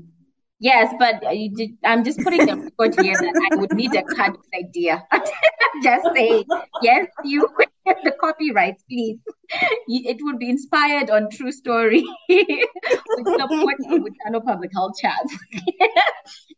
Yes, 0.63 0.93
but 0.97 1.19
did, 1.57 1.71
I'm 1.83 2.05
just 2.05 2.19
putting 2.19 2.45
the 2.45 2.55
record 2.55 2.97
here 3.03 3.15
that 3.15 3.49
I 3.51 3.55
would 3.57 3.73
need 3.73 3.93
a 3.95 4.03
cut 4.03 4.37
idea. 4.57 5.05
just 5.83 6.07
say 6.15 6.45
yes, 6.81 7.07
you 7.25 7.49
get 7.57 7.97
the 8.05 8.13
copyrights, 8.17 8.81
please. 8.89 9.19
It 9.89 10.19
would 10.21 10.39
be 10.39 10.49
inspired 10.49 11.09
on 11.09 11.29
true 11.31 11.51
story 11.51 12.05
with 12.29 13.27
support 13.41 13.75
with 13.77 14.13
Channel 14.23 14.39
Public 14.39 14.71
Health 14.73 14.93
Chats. 15.01 15.35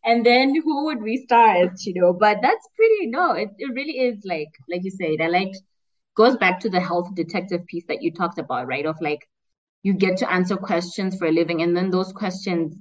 and 0.05 0.23
then 0.23 0.53
who 0.53 0.85
would 0.85 1.01
we 1.01 1.17
star 1.25 1.63
as, 1.63 1.83
you 1.87 1.99
know? 1.99 2.13
But 2.13 2.43
that's 2.43 2.69
pretty 2.75 3.07
no, 3.07 3.31
it, 3.31 3.49
it 3.57 3.73
really 3.73 3.97
is 3.97 4.21
like 4.23 4.49
like 4.69 4.83
you 4.83 4.91
said, 4.91 5.19
I 5.19 5.29
like 5.29 5.55
goes 6.15 6.37
back 6.37 6.59
to 6.59 6.69
the 6.69 6.79
health 6.79 7.15
detective 7.15 7.65
piece 7.65 7.85
that 7.87 8.03
you 8.03 8.13
talked 8.13 8.37
about, 8.37 8.67
right? 8.67 8.85
Of 8.85 8.97
like 9.01 9.27
you 9.81 9.95
get 9.95 10.17
to 10.17 10.31
answer 10.31 10.57
questions 10.57 11.17
for 11.17 11.25
a 11.25 11.31
living, 11.31 11.63
and 11.63 11.75
then 11.75 11.89
those 11.89 12.13
questions 12.13 12.75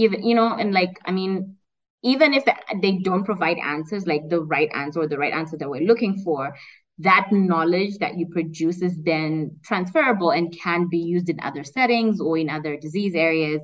even 0.00 0.22
you 0.22 0.34
know 0.34 0.54
and 0.54 0.72
like 0.72 0.98
i 1.04 1.10
mean 1.10 1.56
even 2.02 2.32
if 2.32 2.44
they 2.80 2.98
don't 2.98 3.24
provide 3.24 3.58
answers 3.58 4.06
like 4.06 4.22
the 4.28 4.40
right 4.40 4.70
answer 4.74 5.00
or 5.00 5.06
the 5.06 5.18
right 5.18 5.34
answer 5.34 5.56
that 5.56 5.68
we're 5.68 5.86
looking 5.86 6.22
for 6.24 6.54
that 6.98 7.28
knowledge 7.32 7.96
that 7.98 8.16
you 8.16 8.26
produce 8.26 8.82
is 8.82 9.02
then 9.02 9.56
transferable 9.64 10.30
and 10.30 10.56
can 10.58 10.86
be 10.88 10.98
used 10.98 11.28
in 11.28 11.40
other 11.40 11.64
settings 11.64 12.20
or 12.20 12.36
in 12.36 12.50
other 12.50 12.76
disease 12.76 13.14
areas 13.14 13.60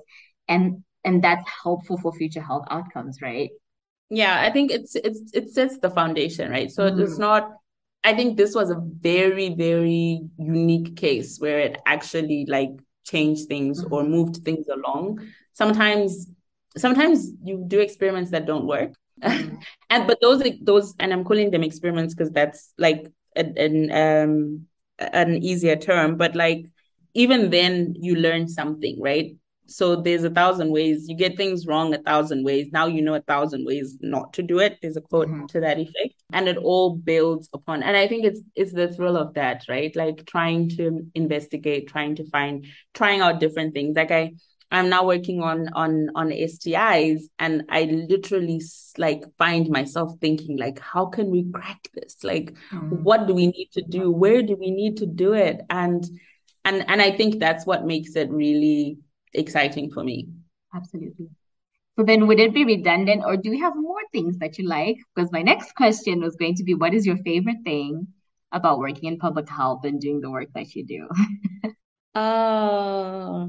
and 0.49 0.83
and 1.05 1.23
that's 1.23 1.49
helpful 1.63 1.99
for 1.99 2.13
future 2.13 2.41
health 2.41 2.67
outcomes 2.71 3.21
right 3.23 3.51
yeah 4.11 4.41
i 4.43 4.51
think 4.51 4.71
it's 4.71 4.95
it's 4.97 5.21
it 5.33 5.51
sets 5.51 5.79
the 5.79 5.91
foundation 5.91 6.51
right 6.51 6.71
so 6.71 6.91
mm. 6.91 7.01
it's 7.01 7.19
not 7.19 7.53
i 8.05 8.15
think 8.15 8.37
this 8.37 8.55
was 8.55 8.71
a 8.71 8.81
very 9.01 9.55
very 9.55 10.21
unique 10.39 10.97
case 10.97 11.39
where 11.39 11.59
it 11.59 11.79
actually 11.87 12.45
like 12.49 12.71
changed 13.05 13.49
things 13.49 13.83
mm-hmm. 13.83 13.95
or 13.95 14.03
moved 14.05 14.37
things 14.45 14.67
along 14.69 15.21
sometimes 15.57 16.27
sometimes 16.77 17.33
you 17.43 17.65
do 17.67 17.81
experiments 17.81 18.31
that 18.31 18.47
don't 18.47 18.67
work. 18.67 18.93
Mm-hmm. 19.23 19.57
and 19.91 20.07
but 20.07 20.19
those 20.21 20.43
those 20.61 20.95
and 20.99 21.11
i'm 21.11 21.25
calling 21.25 21.51
them 21.51 21.63
experiments 21.63 22.15
because 22.15 22.31
that's 22.33 22.75
like 22.77 23.07
an 23.35 23.91
um 23.91 24.67
an 24.99 25.43
easier 25.43 25.75
term 25.75 26.17
but 26.17 26.37
like 26.37 26.67
even 27.15 27.49
then 27.49 27.95
you 27.99 28.15
learn 28.15 28.47
something 28.47 29.01
right? 29.01 29.35
So 29.69 29.97
there's 29.97 30.23
a 30.23 30.31
thousand 30.31 30.71
ways. 30.71 31.09
You 31.09 31.17
get 31.17 31.37
things 31.37 31.67
wrong 31.67 31.93
a 31.93 31.99
thousand 31.99 32.45
ways. 32.45 32.69
Now 32.73 32.87
you 32.87 33.03
know 33.03 33.15
a 33.15 33.23
thousand 33.23 33.67
ways 33.67 33.99
not 34.01 34.33
to 34.35 34.43
do 34.43 34.61
it. 34.61 34.79
There's 34.81 34.97
a 34.97 35.01
quote 35.01 35.27
mm-hmm. 35.27 35.47
to 35.47 35.61
that 35.61 35.79
effect. 35.79 36.15
And 36.33 36.47
it 36.47 36.57
all 36.59 36.95
builds 36.95 37.49
upon 37.53 37.83
and 37.83 37.97
i 37.97 38.07
think 38.07 38.25
it's 38.27 38.43
it's 38.55 38.73
the 38.73 38.93
thrill 38.93 39.17
of 39.17 39.33
that 39.35 39.65
right? 39.67 39.97
Like 39.97 40.27
trying 40.27 40.69
to 40.77 41.07
investigate 41.15 41.89
trying 41.89 42.17
to 42.17 42.29
find 42.29 42.67
trying 42.93 43.23
out 43.23 43.41
different 43.41 43.73
things. 43.73 43.97
Like 43.97 44.11
i 44.11 44.35
I'm 44.71 44.89
now 44.89 45.07
working 45.07 45.43
on 45.43 45.69
on 45.75 46.11
on 46.17 46.31
STIs 46.31 47.23
and 47.39 47.65
I 47.69 47.85
literally 47.85 48.61
like 48.99 49.23
find 49.39 49.69
myself 49.69 50.15
thinking 50.21 50.59
like 50.59 50.81
how 50.81 51.07
can 51.07 51.31
we 51.31 51.51
crack 51.53 51.89
this? 51.95 52.25
Like 52.25 52.55
mm. 52.73 53.03
what 53.03 53.27
do 53.27 53.35
we 53.35 53.47
need 53.47 53.71
to 53.73 53.83
do? 53.83 54.11
Where 54.11 54.43
do 54.43 54.57
we 54.57 54.71
need 54.71 54.97
to 54.99 55.07
do 55.07 55.35
it? 55.35 55.61
And 55.71 56.05
and 56.65 56.85
and 56.89 57.01
I 57.01 57.17
think 57.17 57.39
that's 57.39 57.65
what 57.65 57.87
makes 57.87 58.17
it 58.17 58.29
really 58.31 58.99
exciting 59.33 59.91
for 59.91 60.03
me. 60.03 60.29
Absolutely. 60.75 61.29
So 61.97 62.05
then 62.05 62.27
would 62.27 62.41
it 62.41 62.53
be 62.53 62.65
redundant 62.65 63.23
or 63.25 63.37
do 63.37 63.53
you 63.53 63.63
have 63.63 63.77
more 63.77 64.03
things 64.13 64.39
that 64.39 64.59
you 64.59 64.67
like? 64.67 64.99
Because 65.15 65.31
my 65.33 65.43
next 65.43 65.75
question 65.77 66.21
was 66.21 66.37
going 66.37 66.57
to 66.57 66.65
be 66.65 66.75
what 66.75 66.93
is 66.93 67.07
your 67.07 67.17
favorite 67.19 67.63
thing 67.65 68.09
about 68.51 68.81
working 68.81 69.05
in 69.05 69.19
public 69.19 69.49
health 69.49 69.85
and 69.85 70.01
doing 70.01 70.21
the 70.21 70.31
work 70.31 70.49
that 70.55 70.75
you 70.75 70.85
do? 70.85 71.09
Uh 72.17 73.49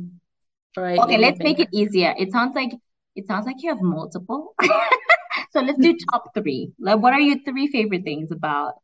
Right. 0.77 0.99
Okay, 0.99 1.17
let's 1.17 1.39
make 1.39 1.59
it 1.59 1.69
easier. 1.73 2.13
It 2.17 2.31
sounds 2.31 2.53
like 2.55 2.71
it 3.15 3.25
sounds 3.25 3.47
like 3.47 3.63
you 3.63 3.69
have 3.69 3.81
multiple. 3.81 4.53
so 5.51 5.61
let's 5.61 5.79
do 5.79 5.97
top 6.11 6.35
three. 6.35 6.71
Like, 6.79 6.99
what 6.99 7.13
are 7.13 7.19
your 7.19 7.39
three 7.43 7.67
favorite 7.67 8.03
things 8.03 8.31
about 8.31 8.75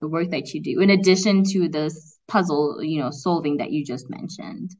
the 0.00 0.08
work 0.08 0.30
that 0.30 0.52
you 0.52 0.60
do, 0.60 0.80
in 0.80 0.90
addition 0.90 1.44
to 1.52 1.68
this 1.68 2.18
puzzle, 2.26 2.82
you 2.82 3.00
know, 3.00 3.12
solving 3.12 3.58
that 3.58 3.70
you 3.70 3.84
just 3.84 4.10
mentioned? 4.10 4.74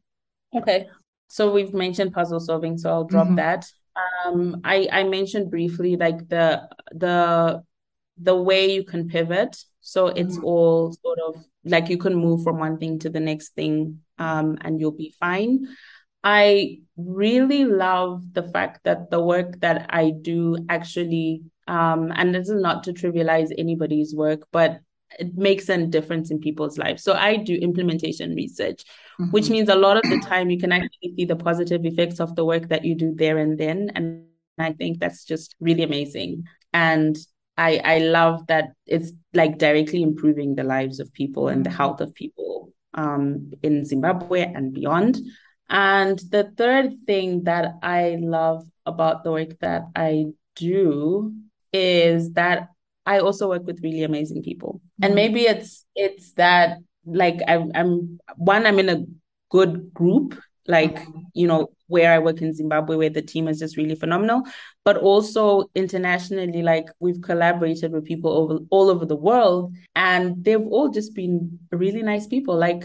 Okay. 0.55 0.89
So 1.29 1.53
we've 1.53 1.73
mentioned 1.73 2.13
puzzle 2.13 2.41
solving, 2.41 2.79
so 2.79 2.91
I'll 2.91 3.05
drop 3.05 3.27
mm-hmm. 3.27 3.37
that. 3.37 3.67
Um, 4.27 4.61
I 4.65 4.89
I 4.91 5.05
mentioned 5.05 5.51
briefly 5.53 5.97
like 5.97 6.29
the 6.29 6.69
the 6.91 7.63
the 8.19 8.35
way 8.35 8.73
you 8.73 8.85
can 8.85 9.09
pivot. 9.09 9.57
So 9.83 10.09
it's 10.09 10.37
mm-hmm. 10.37 10.45
all 10.45 10.93
sort 11.01 11.19
of 11.21 11.45
like 11.65 11.89
you 11.89 11.99
can 11.99 12.17
move 12.17 12.43
from 12.43 12.59
one 12.59 12.79
thing 12.79 12.99
to 13.01 13.11
the 13.11 13.21
next 13.21 13.51
thing, 13.51 14.01
um, 14.19 14.59
and 14.63 14.81
you'll 14.81 14.91
be 14.91 15.15
fine. 15.21 15.69
I 16.29 16.81
really 16.97 17.65
love 17.65 18.33
the 18.33 18.43
fact 18.43 18.81
that 18.83 19.11
the 19.13 19.23
work 19.23 19.61
that 19.61 19.87
I 19.91 20.11
do 20.11 20.59
actually, 20.69 21.43
um, 21.69 22.13
and 22.17 22.35
this 22.35 22.49
is 22.49 22.61
not 22.61 22.83
to 22.85 22.93
trivialize 22.93 23.53
anybody's 23.57 24.13
work, 24.13 24.41
but 24.51 24.81
it 25.21 25.37
makes 25.37 25.69
a 25.69 25.87
difference 25.87 26.33
in 26.33 26.41
people's 26.41 26.79
lives. 26.79 27.05
So 27.05 27.13
I 27.13 27.37
do 27.37 27.55
implementation 27.55 28.35
research, 28.35 28.83
mm-hmm. 29.21 29.31
which 29.31 29.51
means 29.51 29.69
a 29.69 29.77
lot 29.77 29.99
of 29.99 30.03
the 30.11 30.19
time 30.19 30.51
you 30.51 30.59
can 30.59 30.73
actually 30.73 31.15
see 31.15 31.27
the 31.27 31.37
positive 31.37 31.85
effects 31.85 32.19
of 32.19 32.35
the 32.35 32.45
work 32.45 32.71
that 32.71 32.85
you 32.85 32.97
do 32.97 33.15
there 33.15 33.39
and 33.39 33.57
then. 33.57 33.93
And 33.95 34.25
I 34.59 34.73
think 34.73 34.99
that's 34.99 35.25
just 35.25 35.55
really 35.61 35.85
amazing. 35.85 36.43
And 36.75 37.17
I 37.57 37.81
I 37.85 37.99
love 37.99 38.49
that 38.49 38.73
it's 38.85 39.13
like 39.33 39.59
directly 39.59 40.03
improving 40.03 40.57
the 40.57 40.65
lives 40.65 40.99
of 40.99 41.13
people 41.13 41.47
and 41.47 41.65
the 41.65 41.71
mm-hmm. 41.71 41.77
health 41.77 42.01
of 42.01 42.13
people 42.15 42.73
um, 42.95 43.53
in 43.63 43.85
Zimbabwe 43.85 44.43
and 44.43 44.75
beyond. 44.75 45.19
And 45.69 46.19
the 46.31 46.53
third 46.57 47.07
thing 47.07 47.45
that 47.45 47.75
I 47.83 48.19
love 48.21 48.65
about 48.85 49.25
the 49.25 49.33
work 49.33 49.59
that 49.61 49.83
I 49.97 50.27
do 50.55 51.35
is 51.73 52.33
that 52.33 52.69
I 53.05 53.19
also 53.21 53.49
work 53.49 53.67
with 53.67 53.83
really 53.83 54.03
amazing 54.03 54.43
people. 54.43 54.75
Mm-hmm. 54.75 55.05
And 55.05 55.15
maybe 55.15 55.43
it's 55.43 55.85
it's 55.95 56.33
that 56.33 56.79
like 57.05 57.41
I'm 57.47 57.71
I'm 57.75 58.19
one, 58.37 58.67
I'm 58.67 58.79
in 58.79 58.89
a 58.89 59.05
good 59.51 59.95
group, 59.95 60.39
like, 60.67 60.97
mm-hmm. 60.97 61.21
you 61.35 61.47
know, 61.47 61.69
where 61.87 62.13
I 62.13 62.19
work 62.19 62.43
in 62.43 62.53
Zimbabwe, 62.53 62.97
where 62.97 63.11
the 63.11 63.23
team 63.23 63.47
is 63.47 63.61
just 63.61 63.77
really 63.77 63.95
phenomenal, 63.95 64.43
but 64.85 64.97
also 64.97 65.71
internationally, 65.77 66.63
like 66.63 66.87
we've 66.99 67.23
collaborated 67.23 67.93
with 67.93 68.05
people 68.05 68.33
over 68.33 68.59
all 68.71 68.91
over 68.91 69.07
the 69.07 69.17
world, 69.17 69.73
and 69.95 70.45
they've 70.45 70.67
all 70.67 70.89
just 70.89 71.15
been 71.15 71.59
really 71.71 72.03
nice 72.03 72.27
people. 72.27 72.57
Like 72.57 72.85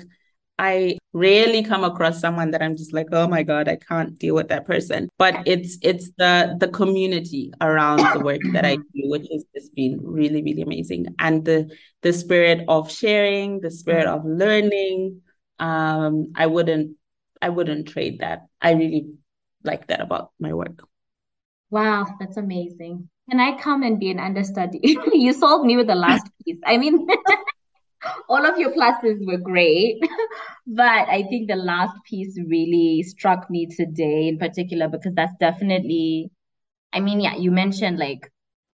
I 0.59 0.97
rarely 1.13 1.63
come 1.63 1.83
across 1.83 2.19
someone 2.19 2.51
that 2.51 2.61
I'm 2.61 2.77
just 2.77 2.93
like, 2.93 3.07
oh 3.11 3.27
my 3.27 3.41
God, 3.43 3.67
I 3.67 3.77
can't 3.77 4.17
deal 4.19 4.35
with 4.35 4.49
that 4.49 4.65
person. 4.65 5.09
But 5.17 5.41
it's 5.45 5.77
it's 5.81 6.11
the 6.17 6.55
the 6.59 6.67
community 6.67 7.51
around 7.61 7.99
the 8.13 8.19
work 8.19 8.41
that 8.53 8.65
I 8.65 8.75
do, 8.93 9.09
which 9.09 9.27
has 9.31 9.43
just 9.55 9.73
been 9.73 9.99
really, 10.01 10.43
really 10.43 10.61
amazing. 10.61 11.07
And 11.19 11.43
the 11.43 11.75
the 12.01 12.13
spirit 12.13 12.65
of 12.67 12.91
sharing, 12.91 13.61
the 13.61 13.71
spirit 13.71 14.05
of 14.05 14.25
learning. 14.25 15.21
Um, 15.59 16.33
I 16.35 16.47
wouldn't 16.47 16.97
I 17.41 17.49
wouldn't 17.49 17.87
trade 17.87 18.19
that. 18.19 18.47
I 18.61 18.73
really 18.73 19.13
like 19.63 19.87
that 19.87 20.01
about 20.01 20.31
my 20.39 20.53
work. 20.53 20.87
Wow, 21.69 22.05
that's 22.19 22.37
amazing. 22.37 23.09
Can 23.29 23.39
I 23.39 23.57
come 23.57 23.81
and 23.81 23.99
be 23.99 24.11
an 24.11 24.19
understudy? 24.19 24.79
you 25.13 25.33
sold 25.33 25.65
me 25.65 25.77
with 25.77 25.87
the 25.87 25.95
last 25.95 26.27
piece. 26.45 26.59
I 26.65 26.77
mean 26.77 27.07
all 28.29 28.45
of 28.45 28.57
your 28.57 28.71
pluses 28.71 29.25
were 29.25 29.37
great, 29.37 30.01
but 30.67 31.07
I 31.09 31.23
think 31.29 31.47
the 31.47 31.55
last 31.55 31.93
piece 32.09 32.37
really 32.47 33.03
struck 33.03 33.49
me 33.49 33.67
today 33.67 34.27
in 34.27 34.37
particular 34.37 34.87
because 34.87 35.13
that's 35.13 35.35
definitely, 35.39 36.31
I 36.93 36.99
mean, 36.99 37.19
yeah, 37.19 37.35
you 37.35 37.51
mentioned 37.51 37.99
like 37.99 38.31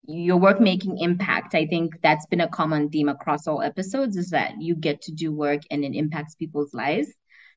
your 0.07 0.37
work 0.37 0.61
making 0.61 0.99
impact. 0.99 1.55
I 1.55 1.65
think 1.65 1.93
that's 2.01 2.25
been 2.27 2.41
a 2.41 2.47
common 2.47 2.89
theme 2.89 3.09
across 3.09 3.47
all 3.47 3.61
episodes 3.61 4.15
is 4.15 4.29
that 4.29 4.53
you 4.59 4.75
get 4.75 5.01
to 5.03 5.11
do 5.11 5.31
work 5.31 5.61
and 5.69 5.83
it 5.83 5.95
impacts 5.95 6.35
people's 6.35 6.73
lives. 6.73 7.09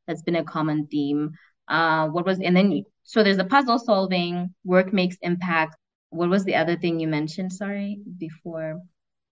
That's 0.07 0.23
been 0.23 0.37
a 0.37 0.45
common 0.45 0.89
theme. 0.89 1.33
Uh, 1.69 2.09
what 2.09 2.27
was, 2.27 2.41
and 2.41 2.57
then, 2.57 2.85
so 3.05 3.23
there's 3.23 3.39
a 3.39 3.45
puzzle 3.45 3.79
solving, 3.79 4.53
work 4.65 4.93
makes 4.93 5.17
impact. 5.23 5.77
What 6.09 6.29
was 6.29 6.45
the 6.45 6.57
other 6.57 6.77
thing 6.77 6.99
you 6.99 7.07
mentioned? 7.07 7.53
Sorry, 7.53 8.01
before 8.19 8.81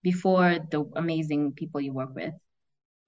before 0.01 0.59
the 0.71 0.89
amazing 0.95 1.53
people 1.53 1.81
you 1.81 1.93
work 1.93 2.15
with? 2.15 2.33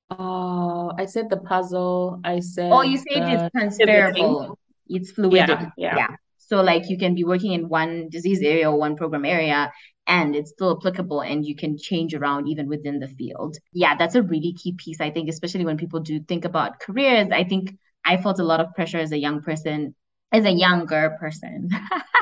Oh, 0.09 0.91
I 0.97 1.05
said 1.05 1.29
the 1.29 1.37
puzzle. 1.37 2.19
I 2.23 2.39
said. 2.41 2.71
Oh, 2.71 2.81
you 2.81 2.97
said 2.97 3.31
it's 3.31 3.51
transferable. 3.51 4.59
It's 4.87 5.11
fluid. 5.11 5.33
Yeah, 5.35 5.69
yeah. 5.77 5.95
yeah. 5.97 6.07
So 6.37 6.61
like 6.61 6.89
you 6.89 6.97
can 6.97 7.15
be 7.15 7.23
working 7.23 7.53
in 7.53 7.69
one 7.69 8.09
disease 8.09 8.41
area 8.41 8.69
or 8.69 8.77
one 8.77 8.97
program 8.97 9.23
area 9.23 9.71
and 10.05 10.35
it's 10.35 10.51
still 10.51 10.75
applicable 10.77 11.21
and 11.21 11.45
you 11.45 11.55
can 11.55 11.77
change 11.77 12.13
around 12.13 12.49
even 12.49 12.67
within 12.67 12.99
the 12.99 13.07
field. 13.07 13.55
Yeah, 13.71 13.95
that's 13.95 14.15
a 14.15 14.21
really 14.21 14.53
key 14.53 14.73
piece, 14.73 14.99
I 14.99 15.11
think, 15.11 15.29
especially 15.29 15.63
when 15.63 15.77
people 15.77 16.01
do 16.01 16.19
think 16.19 16.43
about 16.43 16.79
careers. 16.79 17.29
I 17.31 17.45
think 17.45 17.77
I 18.03 18.17
felt 18.17 18.39
a 18.39 18.43
lot 18.43 18.59
of 18.59 18.73
pressure 18.75 18.97
as 18.97 19.13
a 19.13 19.17
young 19.17 19.41
person, 19.41 19.95
as 20.31 20.43
a 20.43 20.51
younger 20.51 21.15
person. 21.19 21.69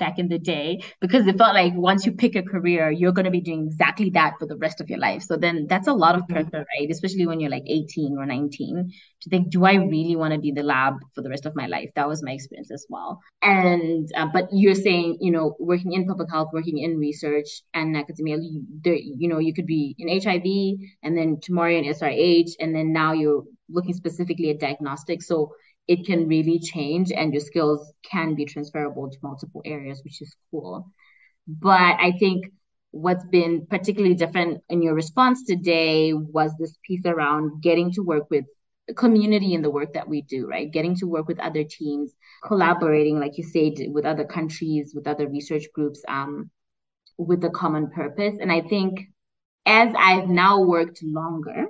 back 0.00 0.18
in 0.18 0.28
the 0.28 0.38
day 0.38 0.82
because 1.00 1.26
it 1.28 1.38
felt 1.38 1.54
like 1.54 1.72
once 1.76 2.04
you 2.04 2.12
pick 2.12 2.34
a 2.34 2.42
career, 2.42 2.90
you're 2.90 3.12
going 3.12 3.26
to 3.26 3.30
be 3.30 3.40
doing 3.40 3.66
exactly 3.66 4.10
that 4.10 4.34
for 4.40 4.46
the 4.46 4.56
rest 4.56 4.80
of 4.80 4.88
your 4.88 4.98
life. 4.98 5.22
So 5.22 5.36
then 5.36 5.66
that's 5.68 5.86
a 5.86 5.92
lot 5.92 6.16
of 6.16 6.22
mm-hmm. 6.22 6.32
pressure, 6.32 6.66
right? 6.74 6.90
Especially 6.90 7.26
when 7.26 7.38
you're 7.38 7.50
like 7.50 7.62
18 7.68 8.16
or 8.18 8.26
19 8.26 8.92
to 9.22 9.30
think, 9.30 9.50
do 9.50 9.64
I 9.64 9.74
really 9.74 10.16
want 10.16 10.34
to 10.34 10.40
be 10.40 10.50
the 10.50 10.64
lab 10.64 10.94
for 11.14 11.22
the 11.22 11.30
rest 11.30 11.46
of 11.46 11.54
my 11.54 11.66
life? 11.66 11.90
That 11.94 12.08
was 12.08 12.24
my 12.24 12.32
experience 12.32 12.72
as 12.72 12.86
well. 12.88 13.20
And, 13.42 14.08
uh, 14.16 14.26
but 14.32 14.48
you're 14.50 14.74
saying, 14.74 15.18
you 15.20 15.30
know, 15.30 15.54
working 15.60 15.92
in 15.92 16.06
public 16.06 16.30
health, 16.30 16.48
working 16.52 16.78
in 16.78 16.98
research 16.98 17.62
and 17.74 17.96
academia, 17.96 18.38
you, 18.40 18.64
there, 18.82 18.94
you 18.94 19.28
know, 19.28 19.38
you 19.38 19.54
could 19.54 19.66
be 19.66 19.94
in 19.98 20.08
HIV 20.08 20.80
and 21.02 21.16
then 21.16 21.38
tomorrow 21.40 21.76
in 21.76 21.84
SRH, 21.84 22.52
and 22.58 22.74
then 22.74 22.92
now 22.92 23.12
you're 23.12 23.44
looking 23.68 23.94
specifically 23.94 24.50
at 24.50 24.58
diagnostics. 24.58 25.26
So 25.26 25.52
it 25.90 26.06
can 26.06 26.28
really 26.28 26.60
change 26.60 27.10
and 27.10 27.32
your 27.34 27.40
skills 27.40 27.92
can 28.08 28.36
be 28.36 28.44
transferable 28.44 29.10
to 29.10 29.18
multiple 29.24 29.60
areas, 29.64 30.00
which 30.04 30.22
is 30.22 30.32
cool. 30.48 30.86
But 31.48 31.96
I 31.98 32.12
think 32.20 32.44
what's 32.92 33.24
been 33.24 33.66
particularly 33.68 34.14
different 34.14 34.62
in 34.68 34.82
your 34.82 34.94
response 34.94 35.42
today 35.44 36.12
was 36.12 36.52
this 36.56 36.76
piece 36.86 37.04
around 37.06 37.60
getting 37.60 37.90
to 37.94 38.02
work 38.02 38.30
with 38.30 38.44
community 38.94 39.52
in 39.52 39.62
the 39.62 39.70
work 39.70 39.94
that 39.94 40.08
we 40.08 40.22
do, 40.22 40.46
right? 40.46 40.70
Getting 40.70 40.94
to 40.98 41.06
work 41.06 41.26
with 41.26 41.40
other 41.40 41.64
teams, 41.64 42.12
collaborating, 42.44 43.18
like 43.18 43.36
you 43.36 43.42
said, 43.42 43.72
with 43.88 44.06
other 44.06 44.24
countries, 44.24 44.92
with 44.94 45.08
other 45.08 45.28
research 45.28 45.64
groups, 45.74 46.04
um, 46.06 46.52
with 47.18 47.42
a 47.42 47.50
common 47.50 47.90
purpose. 47.90 48.36
And 48.40 48.52
I 48.52 48.60
think 48.60 49.08
as 49.66 49.92
I've 49.98 50.28
now 50.28 50.60
worked 50.60 51.02
longer, 51.02 51.66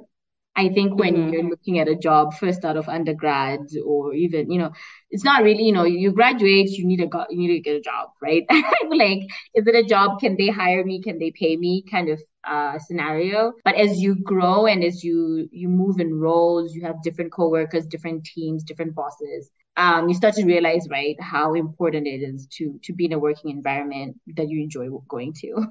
I 0.57 0.69
think 0.69 0.99
when 0.99 1.15
mm-hmm. 1.15 1.33
you're 1.33 1.49
looking 1.49 1.79
at 1.79 1.89
a 1.89 1.95
job 1.95 2.35
first 2.35 2.65
out 2.65 2.77
of 2.77 2.89
undergrad 2.89 3.61
or 3.85 4.13
even, 4.15 4.51
you 4.51 4.59
know, 4.59 4.73
it's 5.11 5.25
not 5.25 5.43
really, 5.43 5.63
you 5.63 5.73
know, 5.73 5.85
you 5.85 6.13
graduate, 6.13 6.71
you 6.71 6.87
need 6.87 7.01
a 7.01 7.27
you 7.31 7.39
need 7.39 7.55
to 7.55 7.61
get 7.61 7.77
a 7.77 7.81
job, 7.81 8.11
right? 8.21 8.45
like, 8.91 9.21
is 9.55 9.67
it 9.67 9.75
a 9.75 9.85
job? 9.85 10.21
Can 10.21 10.37
they 10.37 10.49
hire 10.49 10.85
me? 10.85 11.01
Can 11.01 11.19
they 11.19 11.31
pay 11.31 11.57
me? 11.57 11.85
Kind 11.91 12.09
of 12.09 12.21
uh, 12.45 12.79
scenario. 12.79 13.53
But 13.65 13.77
as 13.77 14.01
you 14.01 14.17
grow 14.17 14.67
and 14.67 14.83
as 14.83 15.05
you 15.05 15.49
you 15.53 15.69
move 15.69 16.01
in 16.01 16.19
roles, 16.19 16.75
you 16.75 16.83
have 16.83 17.03
different 17.03 17.33
coworkers, 17.33 17.87
different 17.87 18.25
teams, 18.25 18.65
different 18.65 18.95
bosses. 18.95 19.51
Um, 19.77 20.09
you 20.09 20.15
start 20.15 20.35
to 20.35 20.45
realize, 20.45 20.89
right, 20.91 21.17
how 21.21 21.55
important 21.55 22.07
it 22.07 22.23
is 22.23 22.47
to 22.59 22.79
to 22.83 22.93
be 22.93 23.07
in 23.07 23.13
a 23.13 23.19
working 23.19 23.51
environment 23.51 24.21
that 24.37 24.49
you 24.49 24.61
enjoy 24.61 24.89
going 25.09 25.33
to. 25.41 25.67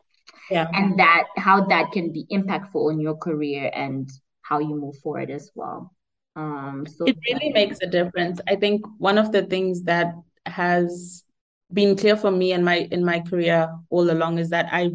yeah. 0.50 0.68
And 0.72 0.98
that 0.98 1.24
how 1.36 1.66
that 1.66 1.92
can 1.92 2.12
be 2.12 2.26
impactful 2.32 2.92
in 2.92 3.00
your 3.00 3.16
career 3.16 3.70
and 3.72 4.10
how 4.42 4.58
you 4.58 4.74
move 4.74 4.98
forward 4.98 5.30
as 5.30 5.50
well. 5.54 5.94
Um, 6.34 6.86
so 6.86 7.04
it 7.06 7.16
really 7.28 7.52
makes 7.52 7.78
a 7.82 7.86
difference. 7.86 8.40
I 8.48 8.56
think 8.56 8.84
one 8.98 9.18
of 9.18 9.32
the 9.32 9.42
things 9.42 9.82
that 9.82 10.14
has 10.46 11.24
been 11.72 11.96
clear 11.96 12.16
for 12.16 12.30
me 12.30 12.52
in 12.52 12.64
my 12.64 12.88
in 12.90 13.04
my 13.04 13.20
career 13.20 13.74
all 13.90 14.10
along 14.10 14.38
is 14.38 14.50
that 14.50 14.68
I 14.72 14.90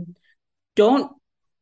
don't 0.76 1.12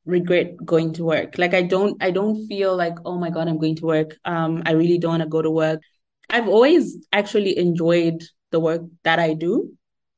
regret 0.06 0.56
going 0.66 0.94
to 0.94 1.04
work. 1.04 1.38
Like 1.38 1.54
I 1.54 1.62
don't 1.62 2.02
I 2.02 2.12
don't 2.12 2.48
feel 2.48 2.76
like 2.76 2.96
oh 3.06 3.18
my 3.18 3.30
god 3.30 3.48
I'm 3.48 3.60
going 3.60 3.76
to 3.78 3.86
work. 3.86 4.18
Um, 4.26 4.64
I 4.66 4.72
really 4.72 4.98
don't 4.98 5.12
want 5.12 5.24
to 5.24 5.30
go 5.30 5.42
to 5.42 5.52
work. 5.52 5.82
I've 6.30 6.48
always 6.48 6.98
actually 7.12 7.58
enjoyed 7.58 8.24
the 8.52 8.60
work 8.60 8.82
that 9.04 9.20
I 9.20 9.34
do 9.34 9.72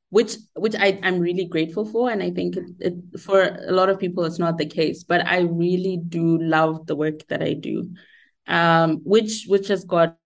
which 0.10 0.38
which 0.55 0.76
I, 0.76 0.99
I'm 1.03 1.20
really 1.20 1.45
grateful 1.45 1.86
for. 1.86 2.10
And 2.12 2.24
I 2.24 2.32
think 2.32 2.55
it, 2.55 2.66
it, 2.80 3.20
for 3.20 3.41
a 3.41 3.72
lot 3.72 3.89
of 3.89 3.99
people, 3.99 4.24
it's 4.24 4.39
not 4.39 4.58
the 4.58 4.66
case, 4.66 5.03
but 5.03 5.26
I 5.26 5.39
really 5.39 5.97
do 5.97 6.38
love 6.38 6.86
the 6.88 6.95
work 6.95 7.28
that 7.28 7.41
I 7.41 7.53
do, 7.53 7.89
um, 8.47 9.01
which 9.03 9.45
which 9.47 9.68
has 9.68 9.84
got 9.84 10.18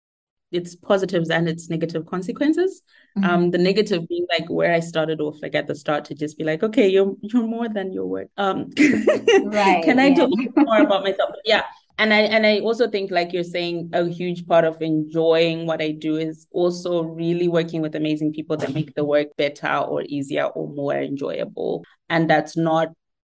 its 0.53 0.75
positives 0.75 1.31
and 1.31 1.49
its 1.49 1.71
negative 1.71 2.07
consequences. 2.07 2.83
Mm-hmm. 3.17 3.31
Um, 3.31 3.51
the 3.51 3.59
negative 3.59 4.07
being 4.09 4.27
like 4.31 4.49
where 4.49 4.73
I 4.73 4.81
started 4.81 5.21
off, 5.21 5.37
like 5.43 5.55
at 5.55 5.67
the 5.67 5.75
start, 5.75 6.05
to 6.07 6.15
just 6.15 6.37
be 6.37 6.45
like, 6.45 6.63
okay, 6.63 6.89
you're 6.89 7.15
you're 7.23 7.47
more 7.47 7.69
than 7.69 7.93
your 7.93 8.07
work. 8.07 8.29
Um, 8.37 8.71
right. 9.45 9.83
Can 9.85 9.99
I 9.99 10.09
yeah. 10.09 10.15
talk 10.15 10.31
more 10.57 10.81
about 10.83 11.05
myself? 11.05 11.31
Yeah 11.45 11.63
and 12.01 12.15
I 12.15 12.21
and 12.21 12.47
I 12.47 12.61
also 12.61 12.89
think, 12.89 13.11
like 13.11 13.35
you're 13.35 13.45
saying, 13.45 13.91
a 13.93 14.09
huge 14.09 14.47
part 14.47 14.65
of 14.65 14.81
enjoying 14.81 15.67
what 15.67 15.83
I 15.83 15.91
do 15.91 16.17
is 16.17 16.47
also 16.51 17.03
really 17.03 17.47
working 17.47 17.83
with 17.83 17.95
amazing 17.95 18.33
people 18.33 18.57
that 18.57 18.73
make 18.73 18.95
the 18.95 19.05
work 19.05 19.37
better 19.37 19.77
or 19.77 20.03
easier 20.09 20.47
or 20.47 20.67
more 20.69 20.95
enjoyable. 20.95 21.85
And 22.09 22.29
that's 22.29 22.57
not 22.57 22.89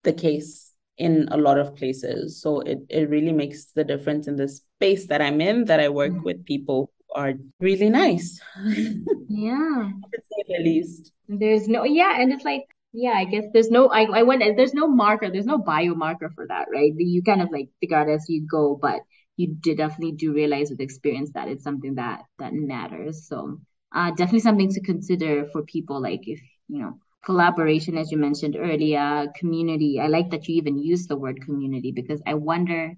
the 0.04 0.14
case 0.14 0.74
in 0.98 1.28
a 1.30 1.38
lot 1.38 1.60
of 1.60 1.76
places. 1.76 2.42
So 2.42 2.62
it, 2.62 2.80
it 2.90 3.08
really 3.08 3.34
makes 3.34 3.66
the 3.66 3.84
difference 3.84 4.28
in 4.28 4.36
the 4.36 4.48
space 4.48 5.06
that 5.08 5.22
I'm 5.22 5.42
in 5.42 5.66
that 5.66 5.80
I 5.80 5.90
work 5.90 6.14
mm-hmm. 6.14 6.24
with 6.24 6.46
people 6.46 6.92
who 7.10 7.22
are 7.22 7.34
really 7.60 7.92
nice. 7.92 8.42
yeah. 8.66 9.90
say 10.12 10.44
the 10.48 10.64
least. 10.64 11.12
There's 11.30 11.68
no, 11.68 11.84
yeah. 11.84 12.20
And 12.20 12.34
it's 12.34 12.46
like, 12.46 12.64
yeah, 12.96 13.14
I 13.16 13.26
guess 13.26 13.46
there's 13.54 13.70
no, 13.70 13.88
I, 13.90 14.04
I 14.04 14.24
went, 14.24 14.42
there's 14.56 14.74
no 14.74 14.88
marker, 14.88 15.30
there's 15.30 15.46
no 15.46 15.60
biomarker 15.60 16.34
for 16.34 16.48
that, 16.48 16.68
right? 16.74 16.94
You 16.96 17.22
kind 17.24 17.42
of 17.42 17.52
like 17.52 17.70
figure 17.80 17.98
out 17.98 18.10
as 18.10 18.26
you 18.30 18.48
go, 18.50 18.78
but 18.82 19.02
you 19.38 19.56
definitely 19.56 20.14
do 20.14 20.34
realize 20.34 20.70
with 20.70 20.80
experience 20.80 21.32
that 21.34 21.50
it's 21.50 21.64
something 21.64 21.96
that, 21.96 22.24
that 22.40 22.54
matters. 22.54 23.28
So, 23.28 23.60
uh, 23.94 24.12
definitely 24.12 24.40
something 24.40 24.72
to 24.72 24.82
consider 24.82 25.46
for 25.52 25.64
people 25.64 26.02
like 26.02 26.28
if, 26.28 26.40
you 26.70 26.80
know, 26.82 27.00
collaboration, 27.26 27.98
as 27.98 28.12
you 28.12 28.18
mentioned 28.18 28.56
earlier, 28.58 29.28
community. 29.36 30.00
I 30.00 30.08
like 30.08 30.30
that 30.30 30.48
you 30.48 30.56
even 30.56 30.78
use 30.78 31.08
the 31.08 31.18
word 31.18 31.42
community 31.42 31.92
because 31.92 32.22
I 32.26 32.36
wonder, 32.36 32.94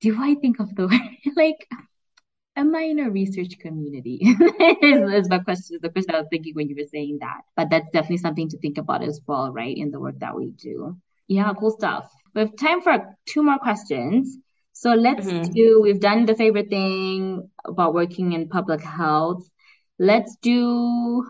do 0.00 0.16
I 0.18 0.34
think 0.36 0.60
of 0.60 0.74
the 0.74 0.86
word 0.88 1.36
like, 1.36 1.68
am 2.60 2.74
I 2.74 2.82
in 2.82 2.98
a 3.00 3.10
research 3.10 3.58
community? 3.58 4.18
is, 4.82 5.28
my 5.28 5.38
question. 5.38 5.78
The 5.80 5.88
question 5.88 6.14
I 6.14 6.18
was 6.18 6.28
thinking 6.30 6.54
when 6.54 6.68
you 6.68 6.76
were 6.78 6.88
saying 6.88 7.18
that. 7.20 7.40
But 7.56 7.70
that's 7.70 7.90
definitely 7.90 8.18
something 8.18 8.48
to 8.50 8.58
think 8.58 8.78
about 8.78 9.02
as 9.02 9.20
well, 9.26 9.50
right? 9.52 9.76
In 9.76 9.90
the 9.90 9.98
work 9.98 10.18
that 10.20 10.36
we 10.36 10.50
do. 10.50 10.96
Yeah, 11.26 11.52
cool 11.58 11.70
stuff. 11.70 12.10
We 12.34 12.42
have 12.42 12.56
time 12.56 12.82
for 12.82 13.16
two 13.26 13.42
more 13.42 13.58
questions. 13.58 14.36
So 14.72 14.94
let's 14.94 15.26
mm-hmm. 15.26 15.52
do, 15.52 15.80
we've 15.82 16.00
done 16.00 16.26
the 16.26 16.34
favorite 16.34 16.68
thing 16.68 17.48
about 17.64 17.94
working 17.94 18.32
in 18.32 18.48
public 18.48 18.82
health. 18.82 19.48
Let's 19.98 20.36
do 20.40 21.24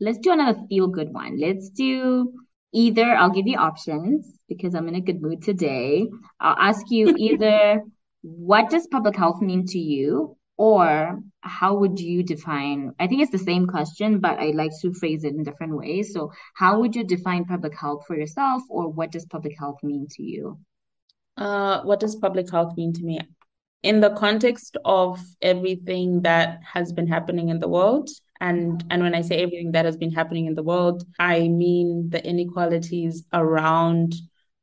let's 0.00 0.18
do 0.18 0.32
another 0.32 0.58
feel 0.68 0.88
good 0.88 1.12
one. 1.12 1.38
Let's 1.38 1.70
do 1.70 2.32
either 2.72 3.14
I'll 3.14 3.30
give 3.30 3.46
you 3.46 3.56
options 3.56 4.26
because 4.48 4.74
I'm 4.74 4.88
in 4.88 4.96
a 4.96 5.00
good 5.00 5.22
mood 5.22 5.42
today. 5.42 6.08
I'll 6.40 6.56
ask 6.58 6.90
you 6.90 7.14
either 7.18 7.82
what 8.22 8.70
does 8.70 8.86
public 8.86 9.16
health 9.16 9.40
mean 9.40 9.66
to 9.66 9.78
you 9.78 10.36
or 10.62 11.20
how 11.40 11.74
would 11.74 11.98
you 11.98 12.22
define 12.22 12.92
I 13.00 13.08
think 13.08 13.20
it's 13.20 13.32
the 13.32 13.50
same 13.50 13.66
question 13.66 14.20
but 14.20 14.38
I 14.38 14.52
like 14.52 14.70
to 14.82 14.94
phrase 14.94 15.24
it 15.24 15.34
in 15.34 15.42
different 15.42 15.76
ways. 15.76 16.12
So 16.14 16.30
how 16.54 16.78
would 16.78 16.94
you 16.94 17.02
define 17.02 17.44
public 17.44 17.74
health 17.76 18.04
for 18.06 18.16
yourself 18.16 18.62
or 18.68 18.88
what 18.88 19.10
does 19.10 19.26
public 19.26 19.58
health 19.58 19.78
mean 19.82 20.06
to 20.10 20.22
you? 20.22 20.60
Uh 21.36 21.82
what 21.82 21.98
does 21.98 22.14
public 22.14 22.48
health 22.48 22.76
mean 22.76 22.92
to 22.92 23.02
me? 23.02 23.18
In 23.82 23.98
the 24.00 24.10
context 24.10 24.76
of 24.84 25.18
everything 25.40 26.22
that 26.22 26.60
has 26.62 26.92
been 26.92 27.08
happening 27.08 27.48
in 27.48 27.58
the 27.58 27.72
world, 27.76 28.08
and 28.40 28.84
and 28.90 29.02
when 29.02 29.14
i 29.14 29.22
say 29.22 29.36
everything 29.42 29.72
that 29.72 29.84
has 29.84 29.96
been 29.96 30.14
happening 30.20 30.46
in 30.46 30.54
the 30.56 30.68
world 30.70 31.04
i 31.20 31.36
mean 31.62 32.10
the 32.10 32.20
inequalities 32.32 33.24
around 33.32 34.14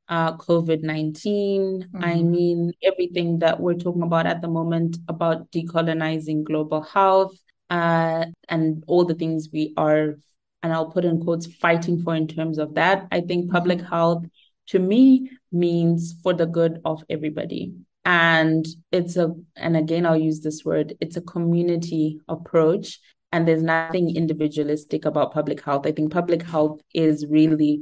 uh, 0.10 0.36
covid-19 0.38 1.14
mm-hmm. 1.24 2.04
i 2.04 2.16
mean 2.16 2.72
everything 2.84 3.40
that 3.40 3.60
we're 3.60 3.74
talking 3.74 4.02
about 4.04 4.26
at 4.26 4.42
the 4.42 4.48
moment 4.48 4.98
about 5.08 5.50
decolonizing 5.52 6.44
global 6.44 6.82
health 6.82 7.38
uh, 7.70 8.26
and 8.48 8.84
all 8.88 9.06
the 9.06 9.16
things 9.16 9.50
we 9.54 9.74
are 9.78 10.18
and 10.64 10.74
i'll 10.74 10.92
put 10.92 11.06
in 11.06 11.22
quotes 11.22 11.46
fighting 11.46 12.02
for 12.02 12.16
in 12.16 12.28
terms 12.28 12.58
of 12.58 12.76
that 12.76 13.08
i 13.12 13.22
think 13.22 13.52
public 13.52 13.80
mm-hmm. 13.80 13.96
health 13.96 14.26
to 14.68 14.80
me 14.80 15.30
means 15.52 16.16
for 16.22 16.34
the 16.34 16.46
good 16.46 16.82
of 16.86 17.04
everybody 17.10 17.74
and 18.06 18.66
it's 18.92 19.16
a 19.16 19.34
and 19.56 19.78
again 19.78 20.06
i'll 20.06 20.18
use 20.18 20.42
this 20.42 20.66
word 20.66 20.96
it's 21.00 21.18
a 21.18 21.22
community 21.22 22.20
approach 22.28 23.00
and 23.32 23.48
there's 23.48 23.64
nothing 23.64 24.16
individualistic 24.16 25.06
about 25.06 25.34
public 25.34 25.64
health. 25.64 25.86
I 25.86 25.92
think 25.92 26.12
public 26.12 26.42
health 26.42 26.82
is 26.94 27.26
really 27.28 27.82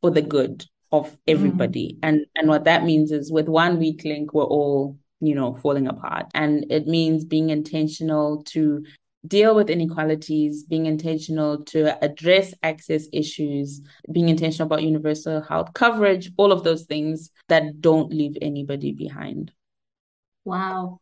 for 0.00 0.10
the 0.10 0.22
good 0.22 0.64
of 0.92 1.16
everybody. 1.26 1.94
Mm. 1.94 1.98
And 2.02 2.26
and 2.36 2.48
what 2.48 2.64
that 2.64 2.84
means 2.84 3.10
is 3.10 3.32
with 3.32 3.48
one 3.48 3.78
weak 3.78 4.04
link, 4.04 4.34
we're 4.34 4.44
all, 4.44 4.98
you 5.20 5.34
know, 5.34 5.54
falling 5.54 5.88
apart. 5.88 6.26
And 6.34 6.70
it 6.70 6.86
means 6.86 7.24
being 7.24 7.50
intentional 7.50 8.42
to 8.44 8.84
deal 9.26 9.54
with 9.54 9.70
inequalities, 9.70 10.64
being 10.64 10.86
intentional 10.86 11.64
to 11.64 12.04
address 12.04 12.54
access 12.62 13.06
issues, 13.12 13.80
being 14.10 14.28
intentional 14.28 14.66
about 14.66 14.82
universal 14.82 15.40
health 15.40 15.72
coverage, 15.74 16.30
all 16.36 16.50
of 16.50 16.64
those 16.64 16.82
things 16.84 17.30
that 17.48 17.80
don't 17.80 18.12
leave 18.12 18.36
anybody 18.42 18.92
behind. 18.92 19.52
Wow. 20.44 21.00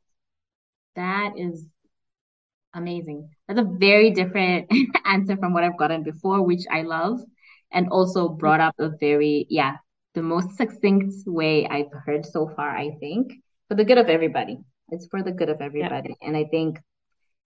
That 0.97 1.33
is 1.39 1.67
Amazing. 2.73 3.31
That's 3.49 3.61
a 3.61 3.65
very 3.65 4.11
different 4.11 4.71
answer 5.05 5.37
from 5.37 5.53
what 5.53 5.65
I've 5.65 5.79
gotten 5.79 6.03
before, 6.03 6.43
which 6.43 6.63
I 6.71 6.83
love. 6.83 7.21
And 7.73 7.89
also 7.89 8.29
brought 8.29 8.61
up 8.61 8.75
a 8.79 8.91
very, 9.01 9.47
yeah, 9.49 9.77
the 10.15 10.23
most 10.23 10.57
succinct 10.57 11.15
way 11.27 11.67
I've 11.67 11.93
heard 12.05 12.27
so 12.27 12.49
far, 12.57 12.77
I 12.77 12.97
think, 12.99 13.33
for 13.69 13.77
the 13.77 13.85
good 13.85 13.99
of 13.99 14.09
everybody. 14.09 14.59
It's 14.89 15.07
for 15.07 15.23
the 15.23 15.31
good 15.31 15.49
of 15.49 15.61
everybody. 15.61 16.17
Yeah. 16.21 16.29
And 16.29 16.37
I 16.37 16.45
think 16.51 16.79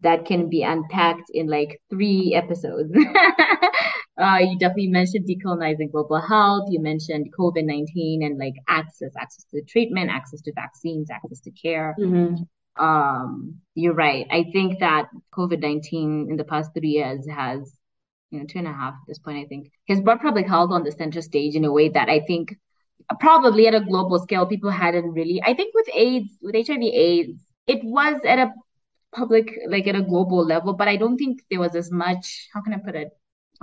that 0.00 0.24
can 0.24 0.48
be 0.48 0.62
unpacked 0.62 1.30
in 1.32 1.46
like 1.46 1.80
three 1.90 2.34
episodes. 2.34 2.90
uh, 4.18 4.38
you 4.40 4.58
definitely 4.58 4.88
mentioned 4.88 5.28
decolonizing 5.28 5.92
global 5.92 6.20
health. 6.20 6.68
You 6.70 6.80
mentioned 6.80 7.32
COVID 7.38 7.64
19 7.64 8.22
and 8.22 8.38
like 8.38 8.54
access, 8.68 9.12
access 9.18 9.44
to 9.52 9.62
treatment, 9.62 10.10
access 10.10 10.40
to 10.42 10.52
vaccines, 10.54 11.10
access 11.10 11.40
to 11.40 11.50
care. 11.50 11.94
Mm-hmm 12.00 12.44
um, 12.76 13.56
you're 13.74 13.94
right. 13.94 14.26
I 14.30 14.44
think 14.52 14.80
that 14.80 15.06
COVID 15.32 15.60
19 15.60 16.28
in 16.30 16.36
the 16.36 16.44
past 16.44 16.72
three 16.74 16.90
years 16.90 17.26
has, 17.28 17.72
you 18.34 18.40
know, 18.40 18.46
two 18.46 18.58
and 18.58 18.68
a 18.68 18.72
half 18.72 18.94
at 18.94 19.06
this 19.06 19.18
point, 19.18 19.38
I 19.38 19.46
think, 19.46 19.70
has 19.88 20.00
brought 20.00 20.22
public 20.22 20.46
health 20.46 20.70
on 20.70 20.82
the 20.82 20.92
center 20.92 21.22
stage 21.22 21.54
in 21.54 21.64
a 21.64 21.72
way 21.72 21.88
that 21.88 22.08
I 22.08 22.20
think 22.20 22.56
probably 23.20 23.66
at 23.66 23.74
a 23.74 23.80
global 23.80 24.18
scale, 24.18 24.46
people 24.46 24.70
hadn't 24.70 25.12
really. 25.12 25.42
I 25.42 25.54
think 25.54 25.74
with 25.74 25.88
AIDS, 25.94 26.30
with 26.42 26.54
HIV 26.54 26.82
AIDS, 26.82 27.40
it 27.66 27.82
was 27.84 28.20
at 28.24 28.38
a 28.38 28.52
public, 29.14 29.50
like 29.68 29.86
at 29.86 29.96
a 29.96 30.02
global 30.02 30.44
level, 30.44 30.72
but 30.74 30.88
I 30.88 30.96
don't 30.96 31.16
think 31.16 31.42
there 31.50 31.60
was 31.60 31.74
as 31.74 31.90
much, 31.90 32.48
how 32.52 32.60
can 32.62 32.74
I 32.74 32.78
put 32.78 32.94
it? 32.94 33.10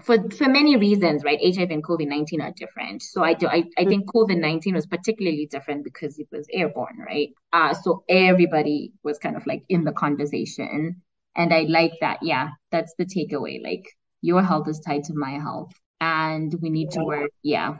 for 0.01 0.30
for 0.32 0.47
many 0.47 0.78
reasons, 0.78 1.24
right? 1.24 1.39
HIV 1.43 1.69
and 1.69 1.84
COVID 1.84 2.07
nineteen 2.07 2.41
are 2.41 2.51
different. 2.51 3.01
So 3.03 3.24
I 3.24 3.34
do 3.34 3.47
I, 3.47 3.65
I 3.78 3.86
think 3.86 4.05
COVID 4.07 4.39
nineteen 4.39 4.74
was 4.74 4.86
particularly 4.86 5.47
different 5.47 5.84
because 5.84 6.17
it 6.17 6.28
was 6.32 6.47
airborne, 6.51 6.97
right? 7.05 7.30
Uh 7.51 7.74
so 7.74 8.03
everybody 8.07 8.93
was 9.03 9.17
kind 9.17 9.36
of 9.36 9.45
like 9.45 9.63
in 9.69 9.84
the 9.84 9.91
conversation. 9.91 11.01
And 11.36 11.53
I 11.53 11.61
like 11.63 11.93
that. 12.01 12.19
Yeah, 12.22 12.49
that's 12.72 12.93
the 12.97 13.05
takeaway. 13.05 13.61
Like 13.63 13.86
your 14.22 14.41
health 14.41 14.67
is 14.67 14.80
tied 14.80 15.03
to 15.05 15.13
my 15.13 15.32
health. 15.32 15.72
And 15.99 16.53
we 16.61 16.69
need 16.69 16.91
to 16.91 17.03
work, 17.03 17.30
yeah. 17.43 17.78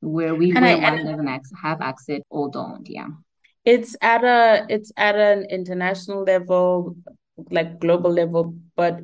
Where 0.00 0.34
we 0.34 0.52
and 0.52 0.64
where 0.64 0.76
I, 0.76 0.90
one 0.90 1.04
doesn't 1.04 1.56
have 1.62 1.80
access 1.82 2.20
or 2.30 2.50
don't, 2.50 2.88
yeah. 2.88 3.08
It's 3.64 3.96
at 4.00 4.24
a 4.24 4.64
it's 4.68 4.92
at 4.96 5.16
an 5.16 5.44
international 5.50 6.22
level 6.22 6.96
like 7.50 7.78
global 7.78 8.10
level, 8.10 8.54
but 8.76 9.00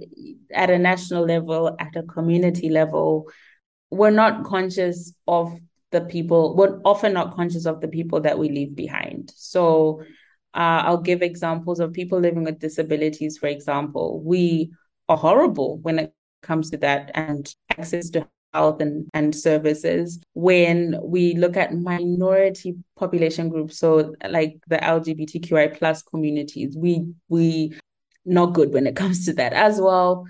at 0.53 0.71
a 0.71 0.79
national 0.79 1.25
level, 1.27 1.77
at 1.79 1.95
a 1.97 2.03
community 2.05 2.69
level, 2.71 3.31
we're 3.91 4.11
not 4.11 4.45
conscious 4.45 5.13
of 5.29 5.55
the 5.91 6.01
people, 6.01 6.57
we're 6.57 6.81
often 6.85 7.13
not 7.13 7.35
conscious 7.35 7.67
of 7.67 7.81
the 7.81 7.89
people 7.89 8.21
that 8.21 8.39
we 8.39 8.49
leave 8.49 8.75
behind. 8.75 9.31
So 9.37 10.03
uh, 10.55 10.81
I'll 10.87 10.99
give 11.03 11.23
examples 11.23 11.81
of 11.81 11.93
people 11.93 12.19
living 12.19 12.45
with 12.45 12.59
disabilities, 12.59 13.37
for 13.37 13.49
example. 13.49 14.23
We 14.25 14.73
are 15.09 15.17
horrible 15.17 15.79
when 15.79 15.99
it 15.99 16.15
comes 16.43 16.71
to 16.71 16.77
that 16.79 17.11
and 17.15 17.55
access 17.71 18.11
to 18.11 18.27
health 18.53 18.81
and, 18.81 19.09
and 19.15 19.35
services. 19.35 20.21
When 20.35 20.99
we 21.03 21.35
look 21.35 21.57
at 21.57 21.75
minority 21.75 22.77
population 22.97 23.49
groups 23.49 23.79
so 23.79 24.15
like 24.29 24.59
the 24.69 24.77
lgbtqi 24.77 25.77
plus 25.77 26.03
communities 26.03 26.77
we 26.77 27.07
we 27.29 27.79
not 28.25 28.55
good 28.55 28.73
when 28.73 28.87
it 28.87 28.97
comes 29.03 29.25
to 29.27 29.33
that 29.35 29.53
as 29.53 29.81
well. 29.81 30.27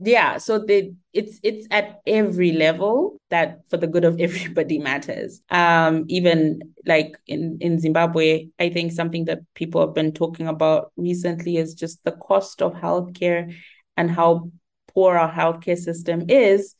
Yeah 0.00 0.38
so 0.38 0.60
the 0.60 0.94
it's 1.12 1.40
it's 1.42 1.66
at 1.70 2.00
every 2.06 2.52
level 2.52 3.18
that 3.30 3.60
for 3.68 3.76
the 3.76 3.86
good 3.86 4.04
of 4.04 4.20
everybody 4.20 4.78
matters. 4.78 5.40
Um 5.50 6.04
even 6.08 6.60
like 6.86 7.18
in 7.26 7.58
in 7.60 7.78
zimbabwe 7.78 8.48
i 8.58 8.70
think 8.70 8.92
something 8.92 9.26
that 9.26 9.40
people 9.54 9.80
have 9.80 9.94
been 9.94 10.12
talking 10.12 10.46
about 10.46 10.90
recently 10.96 11.58
is 11.58 11.74
just 11.74 12.02
the 12.04 12.12
cost 12.12 12.62
of 12.62 12.72
healthcare 12.72 13.54
and 13.98 14.10
how 14.10 14.50
poor 14.88 15.16
our 15.16 15.32
healthcare 15.32 15.78
system 15.78 16.24
is 16.28 16.74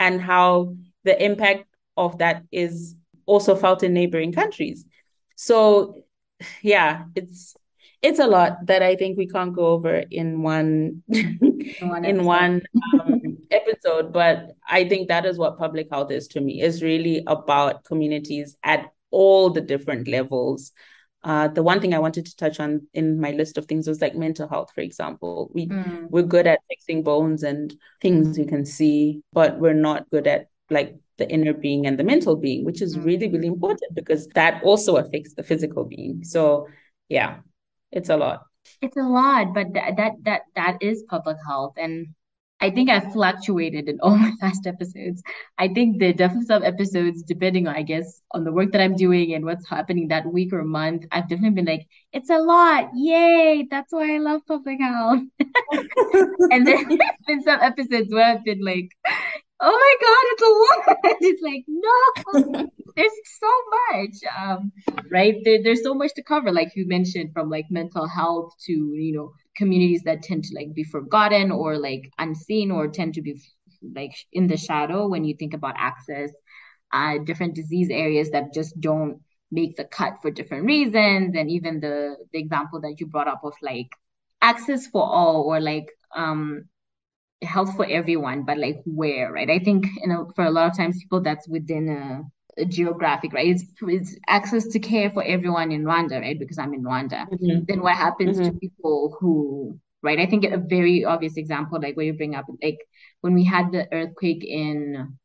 and 0.00 0.20
how 0.20 0.74
the 1.04 1.22
impact 1.22 1.64
of 1.96 2.18
that 2.18 2.44
is 2.52 2.94
also 3.26 3.54
felt 3.54 3.82
in 3.82 3.92
neighboring 3.92 4.32
countries 4.32 4.84
so 5.36 6.02
yeah 6.62 7.04
it's 7.14 7.54
it's 8.02 8.18
a 8.20 8.26
lot 8.26 8.66
that 8.66 8.82
I 8.82 8.94
think 8.94 9.18
we 9.18 9.26
can't 9.26 9.54
go 9.54 9.66
over 9.66 10.04
in 10.10 10.42
one 10.42 11.02
one 11.80 12.04
in 12.04 12.24
one 12.24 12.62
um, 13.00 13.38
episode. 13.50 14.12
But 14.12 14.52
I 14.68 14.88
think 14.88 15.08
that 15.08 15.26
is 15.26 15.38
what 15.38 15.58
public 15.58 15.88
health 15.90 16.10
is 16.10 16.28
to 16.28 16.40
me. 16.40 16.62
Is 16.62 16.82
really 16.82 17.22
about 17.26 17.84
communities 17.84 18.56
at 18.62 18.92
all 19.10 19.50
the 19.50 19.60
different 19.60 20.06
levels. 20.06 20.72
Uh, 21.24 21.48
the 21.48 21.62
one 21.62 21.80
thing 21.80 21.94
I 21.94 21.98
wanted 21.98 22.26
to 22.26 22.36
touch 22.36 22.60
on 22.60 22.86
in 22.94 23.20
my 23.20 23.32
list 23.32 23.58
of 23.58 23.66
things 23.66 23.88
was 23.88 24.00
like 24.00 24.14
mental 24.14 24.48
health, 24.48 24.70
for 24.74 24.82
example. 24.82 25.50
We 25.52 25.66
mm. 25.66 26.08
we're 26.10 26.22
good 26.22 26.46
at 26.46 26.60
fixing 26.68 27.02
bones 27.02 27.42
and 27.42 27.74
things 28.00 28.38
you 28.38 28.46
can 28.46 28.64
see, 28.64 29.22
but 29.32 29.58
we're 29.58 29.74
not 29.74 30.08
good 30.10 30.26
at 30.26 30.48
like 30.70 30.96
the 31.16 31.28
inner 31.28 31.52
being 31.52 31.86
and 31.86 31.98
the 31.98 32.04
mental 32.04 32.36
being, 32.36 32.64
which 32.64 32.80
is 32.80 32.96
mm. 32.96 33.04
really 33.04 33.28
really 33.28 33.48
important 33.48 33.94
because 33.94 34.28
that 34.28 34.62
also 34.62 34.96
affects 34.96 35.34
the 35.34 35.42
physical 35.42 35.84
being. 35.84 36.22
So 36.22 36.68
yeah, 37.08 37.38
it's 37.90 38.10
a 38.10 38.16
lot. 38.16 38.44
It's 38.80 38.96
a 38.96 39.02
lot, 39.02 39.54
but 39.54 39.72
that 39.74 39.96
that 39.96 40.12
that 40.22 40.42
that 40.54 40.78
is 40.80 41.02
public 41.08 41.38
health, 41.46 41.74
and 41.76 42.14
I 42.60 42.70
think 42.70 42.90
I've 42.90 43.12
fluctuated 43.12 43.88
in 43.88 44.00
all 44.02 44.16
my 44.16 44.32
past 44.40 44.66
episodes. 44.66 45.22
I 45.58 45.68
think 45.68 45.98
there 45.98 46.10
are 46.10 46.14
definitely 46.14 46.46
some 46.46 46.64
episodes, 46.64 47.22
depending 47.22 47.68
on, 47.68 47.76
I 47.76 47.82
guess, 47.82 48.20
on 48.32 48.44
the 48.44 48.52
work 48.52 48.72
that 48.72 48.80
I'm 48.80 48.96
doing 48.96 49.34
and 49.34 49.44
what's 49.44 49.68
happening 49.68 50.08
that 50.08 50.26
week 50.26 50.52
or 50.52 50.64
month, 50.64 51.06
I've 51.12 51.28
definitely 51.28 51.62
been 51.62 51.64
like, 51.66 51.86
it's 52.12 52.30
a 52.30 52.38
lot. 52.38 52.90
Yay. 52.94 53.68
That's 53.70 53.92
why 53.92 54.14
I 54.14 54.18
love 54.18 54.42
public 54.46 54.80
health. 54.80 55.22
and 56.50 56.66
there's 56.66 56.86
been 57.26 57.42
some 57.42 57.60
episodes 57.60 58.12
where 58.12 58.24
I've 58.24 58.44
been 58.44 58.64
like, 58.64 58.90
oh 59.60 59.70
my 59.70 59.96
God, 60.06 60.24
it's 60.32 60.42
a 60.42 60.90
lot. 60.90 60.98
it's 61.20 61.42
like, 61.42 61.64
no, 61.68 62.68
there's 62.96 63.12
so 63.40 63.52
much. 63.92 64.14
Um, 64.38 64.72
right. 65.10 65.36
There, 65.44 65.62
there's 65.62 65.82
so 65.82 65.94
much 65.94 66.14
to 66.14 66.22
cover, 66.22 66.52
like 66.52 66.72
you 66.74 66.86
mentioned, 66.86 67.32
from 67.32 67.50
like 67.50 67.66
mental 67.70 68.06
health 68.08 68.52
to, 68.66 68.72
you 68.72 69.12
know, 69.12 69.32
communities 69.58 70.02
that 70.04 70.22
tend 70.22 70.44
to 70.44 70.54
like 70.54 70.72
be 70.74 70.84
forgotten 70.84 71.50
or 71.50 71.76
like 71.78 72.10
unseen 72.18 72.70
or 72.70 72.88
tend 72.88 73.14
to 73.14 73.22
be 73.22 73.40
like 73.94 74.14
in 74.32 74.46
the 74.46 74.56
shadow 74.56 75.08
when 75.08 75.24
you 75.24 75.34
think 75.38 75.54
about 75.54 75.74
access, 75.76 76.30
uh, 76.92 77.18
different 77.24 77.54
disease 77.54 77.90
areas 77.90 78.30
that 78.30 78.54
just 78.54 78.80
don't 78.80 79.20
make 79.50 79.76
the 79.76 79.84
cut 79.84 80.14
for 80.22 80.30
different 80.30 80.64
reasons. 80.66 81.34
And 81.36 81.50
even 81.50 81.80
the, 81.80 82.16
the 82.32 82.38
example 82.38 82.80
that 82.82 82.96
you 83.00 83.06
brought 83.06 83.28
up 83.28 83.40
of 83.44 83.54
like 83.62 83.88
access 84.40 84.86
for 84.86 85.02
all 85.02 85.42
or 85.42 85.60
like, 85.60 85.90
um, 86.16 86.68
health 87.42 87.74
for 87.76 87.86
everyone, 87.86 88.44
but 88.44 88.58
like 88.58 88.80
where, 88.84 89.32
right? 89.32 89.50
I 89.50 89.58
think 89.58 89.86
you 90.02 90.08
know 90.08 90.30
for 90.34 90.44
a 90.44 90.50
lot 90.50 90.70
of 90.70 90.76
times 90.76 90.98
people 91.02 91.20
that's 91.20 91.48
within 91.48 91.88
a, 91.88 92.22
a 92.22 92.37
geographic, 92.66 93.32
right? 93.32 93.48
It's, 93.48 93.64
it's 93.82 94.16
access 94.28 94.66
to 94.68 94.78
care 94.78 95.10
for 95.10 95.22
everyone 95.22 95.72
in 95.72 95.84
Rwanda, 95.84 96.20
right? 96.20 96.38
Because 96.38 96.58
I'm 96.58 96.74
in 96.74 96.82
Rwanda. 96.82 97.28
Mm-hmm. 97.28 97.64
Then 97.66 97.80
what 97.80 97.96
happens 97.96 98.38
mm-hmm. 98.38 98.50
to 98.50 98.58
people 98.58 99.16
who, 99.20 99.78
right? 100.02 100.18
I 100.18 100.26
think 100.26 100.44
a 100.44 100.58
very 100.58 101.04
obvious 101.04 101.36
example, 101.36 101.80
like 101.80 101.96
where 101.96 102.06
you 102.06 102.14
bring 102.14 102.34
up, 102.34 102.46
like 102.62 102.78
when 103.20 103.34
we 103.34 103.44
had 103.44 103.72
the 103.72 103.86
earthquake 103.92 104.44
in, 104.44 105.16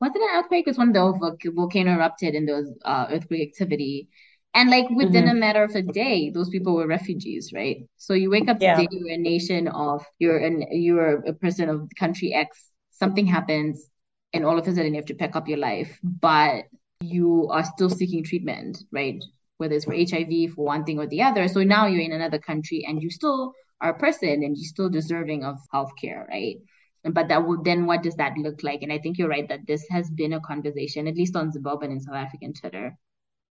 was 0.00 0.10
it 0.14 0.22
an 0.22 0.28
earthquake? 0.38 0.66
It 0.66 0.70
was 0.70 0.78
when 0.78 0.92
the 0.92 1.52
volcano 1.54 1.94
erupted 1.94 2.34
and 2.34 2.48
there 2.48 2.56
was 2.56 2.72
uh, 2.84 3.06
earthquake 3.10 3.48
activity 3.48 4.08
and 4.54 4.70
like 4.70 4.88
within 4.90 5.24
mm-hmm. 5.24 5.36
a 5.36 5.40
matter 5.40 5.64
of 5.64 5.74
a 5.74 5.82
day, 5.82 6.30
those 6.30 6.50
people 6.50 6.74
were 6.74 6.86
refugees, 6.86 7.52
right? 7.54 7.86
So 7.96 8.12
you 8.12 8.28
wake 8.30 8.48
up 8.48 8.58
yeah. 8.60 8.74
today, 8.74 8.88
you're 8.90 9.14
a 9.14 9.16
nation 9.16 9.66
of, 9.68 10.04
you're 10.18 10.38
an, 10.38 10.66
you're 10.70 11.24
a 11.24 11.32
person 11.32 11.70
of 11.70 11.88
country 11.98 12.34
X, 12.34 12.70
something 12.90 13.26
happens, 13.26 13.86
and 14.34 14.44
all 14.44 14.58
of 14.58 14.66
a 14.66 14.74
sudden 14.74 14.92
you 14.92 15.00
have 15.00 15.06
to 15.06 15.14
pack 15.14 15.36
up 15.36 15.48
your 15.48 15.58
life, 15.58 15.98
but 16.02 16.64
you 17.02 17.48
are 17.50 17.64
still 17.64 17.90
seeking 17.90 18.24
treatment, 18.24 18.84
right? 18.92 19.22
Whether 19.58 19.76
it's 19.76 19.84
for 19.84 19.94
HIV, 19.94 20.54
for 20.54 20.64
one 20.64 20.84
thing 20.84 20.98
or 20.98 21.06
the 21.06 21.22
other. 21.22 21.48
So 21.48 21.62
now 21.62 21.86
you're 21.86 22.00
in 22.00 22.12
another 22.12 22.38
country 22.38 22.84
and 22.86 23.02
you 23.02 23.10
still 23.10 23.52
are 23.80 23.90
a 23.90 23.98
person 23.98 24.42
and 24.42 24.56
you're 24.56 24.68
still 24.68 24.88
deserving 24.88 25.44
of 25.44 25.58
healthcare, 25.72 26.26
right? 26.28 26.56
But 27.04 27.28
that 27.28 27.46
would 27.46 27.64
then 27.64 27.86
what 27.86 28.02
does 28.02 28.14
that 28.16 28.38
look 28.38 28.62
like? 28.62 28.82
And 28.82 28.92
I 28.92 28.98
think 28.98 29.18
you're 29.18 29.28
right 29.28 29.48
that 29.48 29.66
this 29.66 29.84
has 29.90 30.08
been 30.10 30.34
a 30.34 30.40
conversation, 30.40 31.08
at 31.08 31.16
least 31.16 31.36
on 31.36 31.50
Zimbabwe 31.50 31.86
and 31.86 31.94
in 31.94 32.00
South 32.00 32.14
African 32.14 32.54
Twitter, 32.54 32.96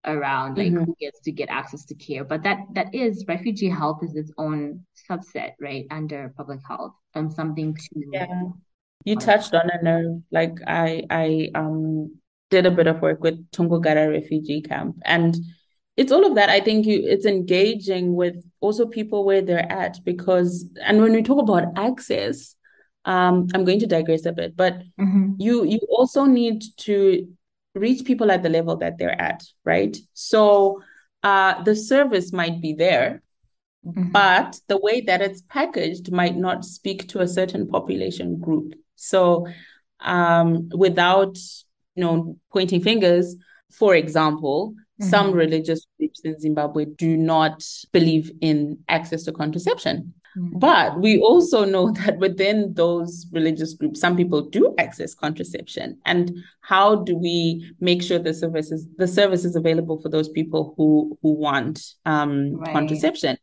around 0.05 0.57
like 0.57 0.67
mm-hmm. 0.67 0.83
who 0.83 0.95
gets 0.99 1.19
to 1.21 1.31
get 1.31 1.49
access 1.49 1.85
to 1.85 1.93
care 1.95 2.23
but 2.23 2.41
that 2.41 2.59
that 2.73 2.93
is 2.93 3.23
refugee 3.27 3.69
health 3.69 3.99
is 4.01 4.15
its 4.15 4.31
own 4.37 4.83
subset 5.09 5.51
right 5.59 5.85
under 5.91 6.33
public 6.35 6.59
health 6.67 6.93
and 7.13 7.31
something 7.31 7.75
to 7.75 8.03
yeah 8.11 8.43
you 9.05 9.15
touched 9.15 9.53
on 9.53 9.69
a 9.71 9.83
nerve 9.83 10.21
like 10.31 10.55
i 10.65 11.03
i 11.11 11.49
um 11.53 12.11
did 12.51 12.65
a 12.65 12.71
bit 12.71 12.87
of 12.87 13.01
work 13.01 13.21
with 13.21 13.49
Tongogara 13.51 14.11
refugee 14.11 14.61
camp 14.61 14.97
and 15.03 15.35
it's 15.97 16.11
all 16.11 16.25
of 16.25 16.35
that 16.35 16.49
i 16.49 16.59
think 16.59 16.85
you 16.85 17.01
it's 17.03 17.25
engaging 17.25 18.15
with 18.15 18.35
also 18.59 18.85
people 18.85 19.25
where 19.25 19.41
they're 19.41 19.71
at 19.71 19.97
because 20.05 20.65
and 20.83 21.01
when 21.01 21.11
we 21.13 21.21
talk 21.21 21.41
about 21.41 21.77
access 21.77 22.55
um 23.05 23.47
i'm 23.53 23.65
going 23.65 23.79
to 23.79 23.87
digress 23.87 24.25
a 24.25 24.31
bit 24.31 24.55
but 24.55 24.81
mm-hmm. 24.99 25.31
you 25.37 25.65
you 25.65 25.79
also 25.89 26.25
need 26.25 26.63
to 26.77 27.27
reach 27.73 28.05
people 28.05 28.31
at 28.31 28.43
the 28.43 28.49
level 28.49 28.77
that 28.77 28.97
they're 28.97 29.19
at, 29.19 29.43
right? 29.63 29.95
So 30.13 30.81
uh, 31.23 31.63
the 31.63 31.75
service 31.75 32.33
might 32.33 32.61
be 32.61 32.73
there, 32.73 33.21
mm-hmm. 33.85 34.11
but 34.11 34.59
the 34.67 34.77
way 34.77 35.01
that 35.01 35.21
it's 35.21 35.41
packaged 35.41 36.11
might 36.11 36.35
not 36.35 36.65
speak 36.65 37.07
to 37.09 37.21
a 37.21 37.27
certain 37.27 37.67
population 37.67 38.39
group. 38.39 38.73
So 38.95 39.47
um, 39.99 40.69
without 40.73 41.37
you 41.95 42.03
know 42.03 42.37
pointing 42.51 42.81
fingers, 42.81 43.35
for 43.71 43.95
example, 43.95 44.73
mm-hmm. 44.73 45.09
some 45.09 45.31
religious 45.31 45.85
groups 45.97 46.21
in 46.21 46.39
Zimbabwe 46.39 46.85
do 46.85 47.17
not 47.17 47.63
believe 47.91 48.31
in 48.41 48.79
access 48.87 49.23
to 49.23 49.31
contraception. 49.31 50.13
Mm. 50.37 50.59
But 50.59 51.01
we 51.01 51.19
also 51.19 51.65
know 51.65 51.91
that 52.05 52.17
within 52.17 52.73
those 52.73 53.25
religious 53.31 53.73
groups, 53.73 53.99
some 53.99 54.15
people 54.15 54.41
do 54.41 54.73
access 54.77 55.13
contraception. 55.13 55.99
And 56.05 56.31
how 56.61 57.03
do 57.03 57.17
we 57.17 57.73
make 57.79 58.01
sure 58.01 58.19
the 58.19 58.33
services 58.33 58.87
the 58.97 59.07
service 59.07 59.45
is 59.45 59.55
available 59.55 60.01
for 60.01 60.09
those 60.09 60.29
people 60.29 60.73
who 60.77 61.17
who 61.21 61.33
want 61.33 61.83
um, 62.05 62.55
right. 62.55 62.73
contraception? 62.73 63.37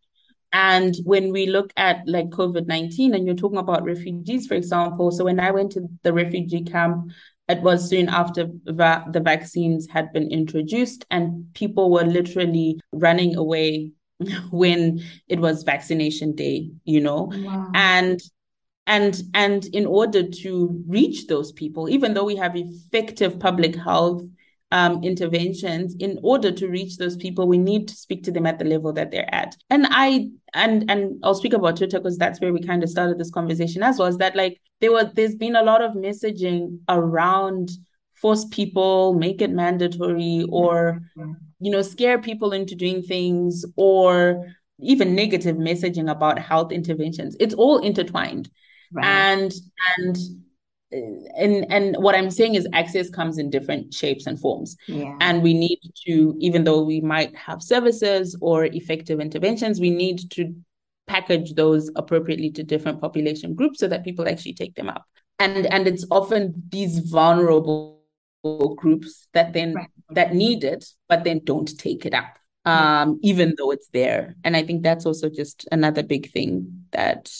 And 0.50 0.94
when 1.04 1.30
we 1.30 1.46
look 1.46 1.72
at 1.76 2.00
like 2.06 2.30
COVID 2.30 2.66
19 2.66 3.14
and 3.14 3.26
you're 3.26 3.36
talking 3.36 3.58
about 3.58 3.84
refugees, 3.84 4.46
for 4.46 4.54
example, 4.54 5.10
so 5.10 5.24
when 5.24 5.40
I 5.40 5.50
went 5.50 5.72
to 5.72 5.86
the 6.02 6.12
refugee 6.12 6.64
camp, 6.64 7.10
it 7.48 7.62
was 7.62 7.88
soon 7.88 8.08
after 8.08 8.50
va- 8.66 9.06
the 9.10 9.20
vaccines 9.20 9.88
had 9.88 10.12
been 10.12 10.30
introduced, 10.30 11.04
and 11.10 11.52
people 11.54 11.90
were 11.90 12.04
literally 12.04 12.80
running 12.92 13.36
away 13.36 13.92
when 14.50 15.00
it 15.28 15.40
was 15.40 15.62
vaccination 15.62 16.34
day, 16.34 16.70
you 16.84 17.00
know? 17.00 17.30
Wow. 17.32 17.70
And 17.74 18.20
and 18.86 19.22
and 19.34 19.66
in 19.66 19.86
order 19.86 20.26
to 20.26 20.82
reach 20.86 21.26
those 21.26 21.52
people, 21.52 21.88
even 21.88 22.14
though 22.14 22.24
we 22.24 22.36
have 22.36 22.56
effective 22.56 23.38
public 23.38 23.76
health 23.76 24.22
um, 24.70 25.02
interventions, 25.02 25.94
in 25.98 26.18
order 26.22 26.52
to 26.52 26.68
reach 26.68 26.96
those 26.96 27.16
people, 27.16 27.48
we 27.48 27.58
need 27.58 27.88
to 27.88 27.94
speak 27.94 28.22
to 28.24 28.30
them 28.30 28.46
at 28.46 28.58
the 28.58 28.64
level 28.64 28.92
that 28.92 29.10
they're 29.10 29.32
at. 29.34 29.56
And 29.70 29.86
I 29.90 30.28
and 30.54 30.90
and 30.90 31.18
I'll 31.22 31.34
speak 31.34 31.54
about 31.54 31.76
Twitter 31.76 31.98
because 31.98 32.18
that's 32.18 32.40
where 32.40 32.52
we 32.52 32.62
kind 32.62 32.82
of 32.82 32.90
started 32.90 33.18
this 33.18 33.30
conversation 33.30 33.82
as 33.82 33.98
well. 33.98 34.08
Is 34.08 34.18
that 34.18 34.36
like 34.36 34.60
there 34.80 34.92
was 34.92 35.06
there's 35.14 35.34
been 35.34 35.56
a 35.56 35.62
lot 35.62 35.82
of 35.82 35.92
messaging 35.92 36.80
around 36.88 37.70
force 38.14 38.44
people, 38.46 39.14
make 39.14 39.40
it 39.40 39.50
mandatory, 39.50 40.44
or 40.50 41.00
you 41.60 41.70
know, 41.70 41.82
scare 41.82 42.18
people 42.18 42.52
into 42.52 42.74
doing 42.74 43.02
things 43.02 43.64
or 43.76 44.46
even 44.80 45.14
negative 45.14 45.56
messaging 45.56 46.10
about 46.10 46.38
health 46.38 46.72
interventions. 46.72 47.36
It's 47.40 47.54
all 47.54 47.78
intertwined. 47.78 48.50
Right. 48.92 49.06
And 49.06 49.52
and 49.96 50.16
and 50.90 51.66
and 51.70 51.96
what 51.98 52.14
I'm 52.14 52.30
saying 52.30 52.54
is 52.54 52.66
access 52.72 53.10
comes 53.10 53.38
in 53.38 53.50
different 53.50 53.92
shapes 53.92 54.26
and 54.26 54.40
forms. 54.40 54.76
Yeah. 54.86 55.16
And 55.20 55.42
we 55.42 55.54
need 55.54 55.80
to, 56.06 56.34
even 56.38 56.64
though 56.64 56.82
we 56.82 57.00
might 57.00 57.34
have 57.36 57.62
services 57.62 58.36
or 58.40 58.64
effective 58.64 59.20
interventions, 59.20 59.80
we 59.80 59.90
need 59.90 60.30
to 60.32 60.54
package 61.06 61.54
those 61.54 61.90
appropriately 61.96 62.50
to 62.50 62.62
different 62.62 63.00
population 63.00 63.54
groups 63.54 63.80
so 63.80 63.88
that 63.88 64.04
people 64.04 64.28
actually 64.28 64.54
take 64.54 64.74
them 64.74 64.88
up. 64.88 65.04
And 65.38 65.66
and 65.66 65.86
it's 65.86 66.06
often 66.10 66.62
these 66.70 66.98
vulnerable 66.98 67.98
groups 68.76 69.28
that 69.32 69.52
then 69.52 69.74
right. 69.74 69.88
that 70.10 70.34
need 70.34 70.64
it 70.64 70.84
but 71.08 71.24
then 71.24 71.40
don't 71.44 71.76
take 71.78 72.06
it 72.06 72.14
up 72.14 72.38
um 72.64 73.18
even 73.22 73.54
though 73.58 73.70
it's 73.70 73.88
there 73.88 74.36
and 74.44 74.56
i 74.56 74.62
think 74.62 74.82
that's 74.82 75.06
also 75.06 75.28
just 75.28 75.66
another 75.72 76.02
big 76.02 76.30
thing 76.30 76.84
that 76.92 77.30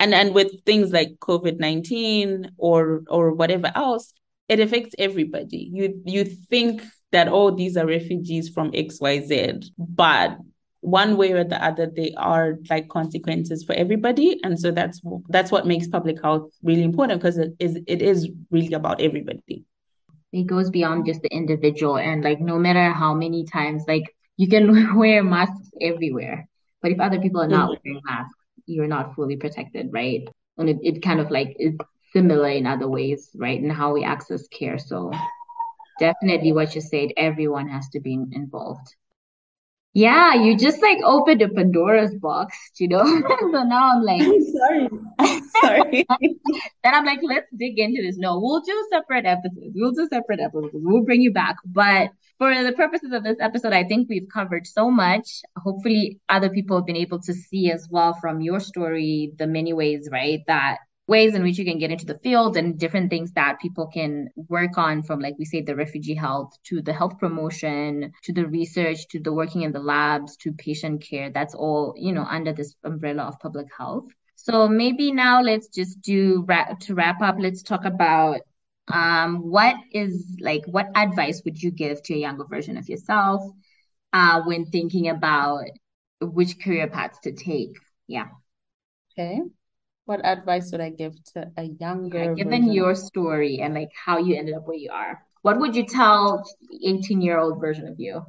and 0.00 0.14
and 0.14 0.34
with 0.34 0.52
things 0.64 0.92
like 0.92 1.10
covid-19 1.20 2.50
or 2.56 3.02
or 3.08 3.32
whatever 3.32 3.70
else 3.74 4.12
it 4.48 4.60
affects 4.60 4.94
everybody. 4.98 5.70
You 5.72 6.02
you 6.06 6.24
think 6.24 6.82
that 7.12 7.28
oh 7.28 7.50
these 7.50 7.76
are 7.76 7.86
refugees 7.86 8.48
from 8.48 8.72
xyz 8.72 9.66
but 9.78 10.38
one 10.80 11.16
way 11.16 11.32
or 11.32 11.44
the 11.44 11.62
other 11.62 11.90
they 11.94 12.14
are 12.16 12.56
like 12.70 12.88
consequences 12.88 13.64
for 13.64 13.74
everybody. 13.74 14.38
And 14.44 14.58
so 14.58 14.70
that's 14.70 15.02
that's 15.28 15.50
what 15.50 15.66
makes 15.66 15.88
public 15.88 16.22
health 16.22 16.50
really 16.62 16.84
important 16.84 17.20
because 17.20 17.36
it 17.36 17.54
is 17.58 17.78
it 17.86 18.00
is 18.00 18.30
really 18.50 18.74
about 18.74 19.00
everybody. 19.00 19.64
It 20.32 20.46
goes 20.46 20.70
beyond 20.70 21.06
just 21.06 21.22
the 21.22 21.34
individual. 21.34 21.98
And 21.98 22.22
like 22.22 22.40
no 22.40 22.58
matter 22.58 22.90
how 22.92 23.12
many 23.12 23.44
times 23.44 23.82
like 23.88 24.04
you 24.36 24.48
can 24.48 24.96
wear 24.96 25.22
masks 25.22 25.70
everywhere 25.80 26.48
but 26.80 26.92
if 26.92 27.00
other 27.00 27.20
people 27.20 27.40
are 27.40 27.48
not 27.48 27.70
mm-hmm. 27.70 27.90
wearing 27.90 28.02
masks 28.04 28.37
you're 28.68 28.86
not 28.86 29.14
fully 29.14 29.36
protected 29.36 29.88
right? 29.92 30.28
And 30.58 30.68
it, 30.68 30.78
it 30.82 31.02
kind 31.02 31.20
of 31.20 31.30
like 31.30 31.56
is 31.58 31.74
similar 32.12 32.50
in 32.50 32.66
other 32.66 32.88
ways 32.88 33.30
right 33.34 33.60
and 33.60 33.72
how 33.72 33.92
we 33.92 34.04
access 34.04 34.46
care. 34.48 34.78
So 34.78 35.12
definitely 35.98 36.52
what 36.52 36.74
you 36.74 36.80
said 36.80 37.10
everyone 37.16 37.68
has 37.68 37.88
to 37.90 38.00
be 38.00 38.14
involved 38.32 38.94
Yeah, 39.98 40.34
you 40.34 40.56
just 40.56 40.80
like 40.80 40.98
opened 41.02 41.42
a 41.42 41.48
Pandora's 41.48 42.14
box, 42.14 42.56
you 42.78 42.86
know? 42.86 43.04
so 43.52 43.64
now 43.64 43.96
I'm 43.96 44.02
like, 44.04 44.22
I'm 44.22 44.42
sorry. 44.60 44.88
sorry. 45.60 46.06
then 46.84 46.94
I'm 46.94 47.04
like, 47.04 47.18
let's 47.24 47.48
dig 47.56 47.80
into 47.80 48.00
this. 48.02 48.16
No, 48.16 48.38
we'll 48.38 48.60
do 48.60 48.86
separate 48.92 49.26
episodes. 49.26 49.72
We'll 49.74 49.90
do 49.90 50.06
separate 50.08 50.38
episodes. 50.38 50.70
We'll 50.72 51.02
bring 51.02 51.20
you 51.20 51.32
back. 51.32 51.56
But 51.64 52.10
for 52.38 52.54
the 52.62 52.72
purposes 52.74 53.10
of 53.12 53.24
this 53.24 53.38
episode, 53.40 53.72
I 53.72 53.82
think 53.82 54.08
we've 54.08 54.28
covered 54.32 54.68
so 54.68 54.88
much. 54.88 55.42
Hopefully, 55.56 56.20
other 56.28 56.48
people 56.48 56.76
have 56.76 56.86
been 56.86 56.94
able 56.94 57.20
to 57.22 57.34
see 57.34 57.72
as 57.72 57.88
well 57.90 58.14
from 58.20 58.40
your 58.40 58.60
story 58.60 59.32
the 59.36 59.48
many 59.48 59.72
ways, 59.72 60.08
right? 60.12 60.42
That 60.46 60.78
ways 61.08 61.34
in 61.34 61.42
which 61.42 61.56
you 61.58 61.64
can 61.64 61.78
get 61.78 61.90
into 61.90 62.04
the 62.04 62.18
field 62.18 62.56
and 62.58 62.78
different 62.78 63.08
things 63.08 63.32
that 63.32 63.58
people 63.60 63.86
can 63.86 64.28
work 64.36 64.76
on 64.76 65.02
from 65.02 65.20
like 65.20 65.34
we 65.38 65.44
say 65.46 65.62
the 65.62 65.74
refugee 65.74 66.14
health 66.14 66.52
to 66.62 66.82
the 66.82 66.92
health 66.92 67.18
promotion 67.18 68.12
to 68.22 68.32
the 68.32 68.46
research 68.46 69.08
to 69.08 69.18
the 69.18 69.32
working 69.32 69.62
in 69.62 69.72
the 69.72 69.80
labs 69.80 70.36
to 70.36 70.52
patient 70.52 71.02
care. 71.02 71.30
That's 71.30 71.54
all 71.54 71.94
you 71.96 72.12
know 72.12 72.24
under 72.24 72.52
this 72.52 72.74
umbrella 72.84 73.22
of 73.24 73.40
public 73.40 73.68
health. 73.76 74.04
So 74.36 74.68
maybe 74.68 75.10
now 75.10 75.40
let's 75.42 75.68
just 75.68 76.00
do 76.02 76.46
to 76.80 76.94
wrap 76.94 77.22
up 77.22 77.36
let's 77.38 77.62
talk 77.62 77.86
about 77.86 78.40
um 78.92 79.36
what 79.38 79.76
is 79.92 80.36
like 80.40 80.62
what 80.66 80.88
advice 80.94 81.42
would 81.44 81.60
you 81.62 81.70
give 81.70 82.02
to 82.02 82.14
a 82.14 82.18
younger 82.18 82.44
version 82.44 82.76
of 82.76 82.88
yourself 82.88 83.42
uh 84.12 84.42
when 84.42 84.66
thinking 84.66 85.08
about 85.08 85.64
which 86.20 86.60
career 86.60 86.86
paths 86.86 87.18
to 87.20 87.32
take? 87.32 87.76
Yeah. 88.06 88.28
Okay 89.12 89.40
what 90.08 90.24
advice 90.24 90.72
would 90.72 90.80
I 90.80 90.88
give 90.88 91.22
to 91.34 91.52
a 91.58 91.64
younger 91.64 92.24
yeah, 92.24 92.32
given 92.32 92.62
version? 92.62 92.72
your 92.72 92.94
story 92.94 93.60
and 93.60 93.74
like 93.74 93.90
how 93.94 94.16
you 94.16 94.36
ended 94.36 94.54
up 94.54 94.66
where 94.66 94.76
you 94.76 94.90
are? 94.90 95.22
What 95.42 95.60
would 95.60 95.76
you 95.76 95.84
tell 95.84 96.42
the 96.70 96.88
18 96.88 97.20
year 97.20 97.38
old 97.38 97.60
version 97.60 97.86
of 97.86 98.00
you? 98.00 98.22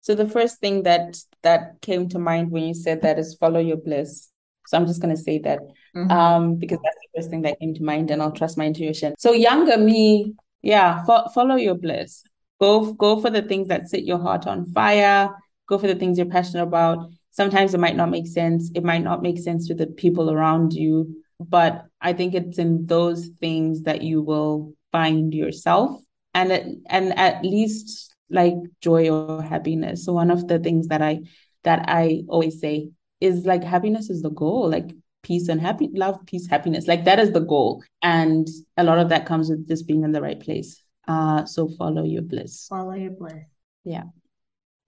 So 0.00 0.14
the 0.14 0.28
first 0.28 0.60
thing 0.60 0.84
that 0.84 1.18
that 1.42 1.80
came 1.82 2.08
to 2.10 2.20
mind 2.20 2.52
when 2.52 2.62
you 2.62 2.74
said 2.74 3.02
that 3.02 3.18
is 3.18 3.34
follow 3.34 3.58
your 3.58 3.78
bliss. 3.78 4.30
So 4.68 4.76
I'm 4.76 4.86
just 4.86 5.02
gonna 5.02 5.16
say 5.16 5.38
that 5.40 5.58
mm-hmm. 5.96 6.08
um, 6.08 6.54
because 6.54 6.78
that's 6.84 6.96
the 6.96 7.18
first 7.18 7.30
thing 7.30 7.42
that 7.42 7.58
came 7.58 7.74
to 7.74 7.82
mind, 7.82 8.12
and 8.12 8.22
I'll 8.22 8.30
trust 8.30 8.56
my 8.56 8.66
intuition. 8.66 9.14
So 9.18 9.32
younger 9.32 9.76
me, 9.76 10.34
yeah, 10.62 11.04
fo- 11.04 11.28
follow 11.34 11.56
your 11.56 11.74
bliss. 11.74 12.22
Go 12.60 12.92
go 12.92 13.20
for 13.20 13.30
the 13.30 13.42
things 13.42 13.66
that 13.68 13.88
set 13.88 14.04
your 14.04 14.18
heart 14.18 14.46
on 14.46 14.66
fire. 14.66 15.30
Go 15.68 15.78
for 15.78 15.88
the 15.88 15.96
things 15.96 16.16
you're 16.16 16.26
passionate 16.28 16.62
about 16.62 17.10
sometimes 17.38 17.72
it 17.72 17.78
might 17.78 17.94
not 17.94 18.10
make 18.10 18.26
sense. 18.26 18.68
It 18.74 18.82
might 18.82 19.04
not 19.04 19.22
make 19.22 19.38
sense 19.38 19.68
to 19.68 19.74
the 19.74 19.86
people 19.86 20.28
around 20.28 20.72
you. 20.72 21.22
But 21.38 21.86
I 22.00 22.12
think 22.12 22.34
it's 22.34 22.58
in 22.58 22.86
those 22.86 23.28
things 23.38 23.82
that 23.82 24.02
you 24.02 24.22
will 24.22 24.74
find 24.90 25.32
yourself 25.32 26.02
and 26.34 26.50
and 26.88 27.16
at 27.16 27.44
least 27.44 28.12
like 28.28 28.56
joy 28.80 29.08
or 29.08 29.40
happiness. 29.40 30.04
So 30.04 30.12
one 30.12 30.32
of 30.32 30.48
the 30.48 30.58
things 30.58 30.88
that 30.88 31.00
I 31.00 31.20
that 31.62 31.84
I 31.86 32.24
always 32.26 32.60
say 32.60 32.90
is 33.20 33.46
like 33.46 33.62
happiness 33.62 34.10
is 34.10 34.22
the 34.22 34.30
goal. 34.30 34.68
Like 34.68 34.90
peace 35.22 35.46
and 35.48 35.60
happy 35.60 35.90
love, 35.92 36.18
peace, 36.26 36.48
happiness. 36.48 36.88
Like 36.88 37.04
that 37.04 37.20
is 37.20 37.30
the 37.30 37.46
goal. 37.54 37.84
And 38.02 38.48
a 38.76 38.82
lot 38.82 38.98
of 38.98 39.10
that 39.10 39.26
comes 39.26 39.48
with 39.48 39.68
just 39.68 39.86
being 39.86 40.02
in 40.02 40.10
the 40.10 40.22
right 40.28 40.40
place. 40.40 40.82
Uh 41.06 41.44
so 41.44 41.68
follow 41.78 42.02
your 42.02 42.22
bliss. 42.22 42.66
Follow 42.68 42.94
your 42.94 43.12
bliss. 43.12 43.46
Yeah. 43.84 44.06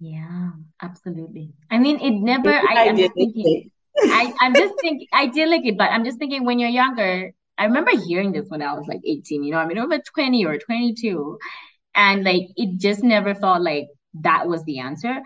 Yeah, 0.01 0.53
absolutely. 0.80 1.53
I 1.70 1.78
mean, 1.78 2.01
it 2.01 2.12
never, 2.12 2.51
I, 2.51 2.84
am 2.84 2.96
just 2.96 3.12
thinking, 3.14 3.70
I, 3.98 4.32
I'm 4.40 4.55
just 4.55 4.74
thinking, 4.80 5.07
idyllically, 5.12 5.76
but 5.76 5.90
I'm 5.90 6.05
just 6.05 6.18
thinking 6.18 6.44
when 6.44 6.59
you're 6.59 6.70
younger, 6.70 7.32
I 7.59 7.64
remember 7.66 7.90
hearing 8.07 8.32
this 8.32 8.48
when 8.48 8.62
I 8.62 8.72
was 8.72 8.86
like 8.88 9.01
18, 9.05 9.44
you 9.44 9.53
know, 9.53 9.59
I 9.59 9.66
mean, 9.66 9.78
over 9.78 9.98
20 9.98 10.46
or 10.46 10.59
22. 10.59 11.38
And 11.94 12.24
like, 12.24 12.48
it 12.57 12.78
just 12.80 13.05
never 13.05 13.34
felt 13.34 13.62
like 13.62 13.88
that 14.22 14.48
was 14.48 14.64
the 14.64 14.78
answer 14.78 15.20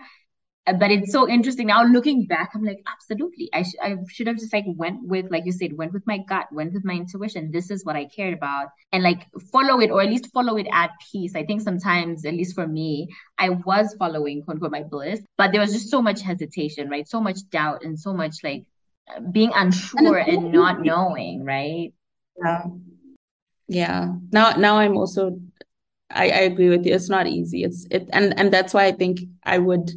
but 0.65 0.89
it's 0.89 1.11
so 1.11 1.29
interesting. 1.29 1.67
Now 1.67 1.83
looking 1.83 2.25
back 2.25 2.51
i'm 2.55 2.63
like 2.63 2.83
absolutely. 2.91 3.49
I, 3.53 3.63
sh- 3.63 3.75
I 3.81 3.95
should 4.09 4.27
have 4.27 4.37
just 4.37 4.51
like 4.51 4.65
went 4.67 5.07
with 5.07 5.29
like 5.29 5.45
you 5.45 5.51
said 5.51 5.77
went 5.77 5.93
with 5.93 6.05
my 6.07 6.17
gut 6.17 6.47
went 6.51 6.73
with 6.73 6.83
my 6.83 6.93
intuition. 6.93 7.51
This 7.51 7.69
is 7.69 7.85
what 7.85 7.95
i 7.95 8.05
cared 8.05 8.33
about. 8.33 8.69
And 8.91 9.03
like 9.03 9.27
follow 9.51 9.79
it 9.79 9.91
or 9.91 10.01
at 10.01 10.09
least 10.09 10.31
follow 10.31 10.57
it 10.57 10.67
at 10.71 10.91
peace. 11.11 11.35
I 11.35 11.45
think 11.45 11.61
sometimes 11.61 12.25
at 12.25 12.33
least 12.33 12.55
for 12.55 12.67
me 12.67 13.09
i 13.37 13.49
was 13.49 13.95
following 13.99 14.41
quote 14.41 14.55
unquote 14.55 14.71
my 14.71 14.83
bliss 14.83 15.21
but 15.37 15.51
there 15.51 15.61
was 15.61 15.73
just 15.73 15.89
so 15.89 16.01
much 16.01 16.21
hesitation 16.21 16.89
right? 16.89 17.07
So 17.07 17.21
much 17.21 17.39
doubt 17.51 17.83
and 17.83 17.99
so 17.99 18.13
much 18.13 18.37
like 18.43 18.65
being 19.31 19.51
unsure 19.53 20.17
and 20.17 20.51
not 20.51 20.81
knowing 20.81 21.43
right? 21.43 21.93
Yeah. 22.43 22.63
Yeah. 23.67 24.13
Now 24.31 24.51
now 24.51 24.77
i'm 24.77 24.97
also 24.97 25.39
I, 26.09 26.29
I 26.29 26.39
agree 26.41 26.69
with 26.69 26.85
you. 26.85 26.93
It's 26.93 27.09
not 27.09 27.27
easy. 27.27 27.63
It's 27.63 27.87
it 27.89 28.09
and 28.13 28.37
and 28.39 28.53
that's 28.53 28.73
why 28.73 28.85
I 28.85 28.91
think 28.91 29.21
I 29.43 29.57
would 29.57 29.91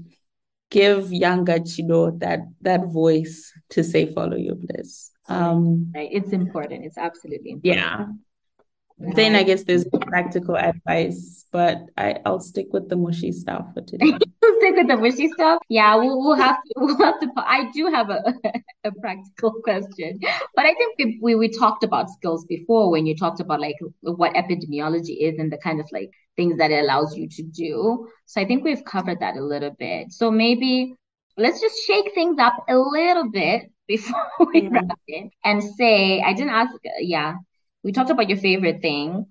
give 0.70 1.12
younger 1.12 1.58
Chido 1.58 2.18
that 2.20 2.40
that 2.62 2.86
voice 2.86 3.52
to 3.70 3.82
say 3.82 4.12
follow 4.12 4.36
your 4.36 4.54
bliss. 4.54 5.10
Um, 5.28 5.92
right. 5.94 6.08
It's 6.10 6.32
important. 6.32 6.84
It's 6.84 6.98
absolutely 6.98 7.52
important. 7.52 7.82
Yeah. 7.82 8.06
Then 9.00 9.36
I 9.36 9.44
guess 9.44 9.62
there's 9.62 9.84
practical 10.02 10.56
advice, 10.56 11.46
but 11.52 11.82
I, 11.96 12.16
I'll 12.26 12.40
stick 12.40 12.66
with 12.72 12.88
the 12.88 12.96
mushy 12.96 13.30
stuff 13.30 13.66
for 13.72 13.80
today. 13.82 14.06
stick 14.58 14.74
with 14.76 14.88
the 14.88 14.96
mushy 14.96 15.28
stuff. 15.28 15.62
Yeah, 15.68 15.94
we'll, 15.96 16.18
we'll 16.18 16.34
have 16.34 16.56
to. 16.56 16.74
We'll 16.76 16.96
have 16.98 17.20
to. 17.20 17.28
I 17.36 17.70
do 17.72 17.86
have 17.86 18.10
a, 18.10 18.34
a 18.84 18.92
practical 19.00 19.52
question, 19.62 20.18
but 20.56 20.64
I 20.66 20.74
think 20.74 20.98
we, 20.98 21.18
we 21.22 21.34
we 21.36 21.48
talked 21.48 21.84
about 21.84 22.10
skills 22.10 22.44
before 22.46 22.90
when 22.90 23.06
you 23.06 23.16
talked 23.16 23.40
about 23.40 23.60
like 23.60 23.76
what 24.02 24.34
epidemiology 24.34 25.16
is 25.20 25.38
and 25.38 25.52
the 25.52 25.58
kind 25.58 25.80
of 25.80 25.88
like 25.92 26.10
things 26.36 26.58
that 26.58 26.70
it 26.70 26.82
allows 26.82 27.16
you 27.16 27.28
to 27.28 27.42
do. 27.42 28.08
So 28.26 28.40
I 28.40 28.46
think 28.46 28.64
we've 28.64 28.84
covered 28.84 29.20
that 29.20 29.36
a 29.36 29.42
little 29.42 29.74
bit. 29.78 30.12
So 30.12 30.30
maybe 30.30 30.94
let's 31.36 31.60
just 31.60 31.84
shake 31.86 32.14
things 32.14 32.38
up 32.40 32.54
a 32.68 32.76
little 32.76 33.30
bit 33.30 33.70
before 33.86 34.26
we 34.52 34.62
mm-hmm. 34.62 34.74
wrap 34.74 34.98
it 35.06 35.30
and 35.44 35.62
say, 35.62 36.20
I 36.20 36.32
didn't 36.32 36.50
ask, 36.50 36.72
yeah, 37.00 37.34
we 37.82 37.92
talked 37.92 38.10
about 38.10 38.28
your 38.28 38.38
favorite 38.38 38.80
thing. 38.82 39.26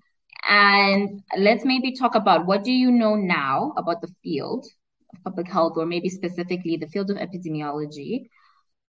And 0.48 1.22
let's 1.36 1.64
maybe 1.64 1.92
talk 1.92 2.14
about 2.14 2.46
what 2.46 2.64
do 2.64 2.72
you 2.72 2.90
know 2.90 3.14
now 3.16 3.74
about 3.76 4.00
the 4.00 4.14
field 4.22 4.66
of 5.12 5.24
public 5.24 5.48
health, 5.48 5.74
or 5.76 5.84
maybe 5.84 6.08
specifically 6.08 6.76
the 6.76 6.86
field 6.86 7.10
of 7.10 7.16
epidemiology 7.16 8.28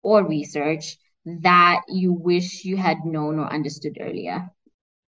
or 0.03 0.27
research 0.27 0.97
that 1.25 1.83
you 1.89 2.13
wish 2.13 2.65
you 2.65 2.77
had 2.77 3.05
known 3.05 3.39
or 3.39 3.53
understood 3.53 3.99
earlier? 4.01 4.51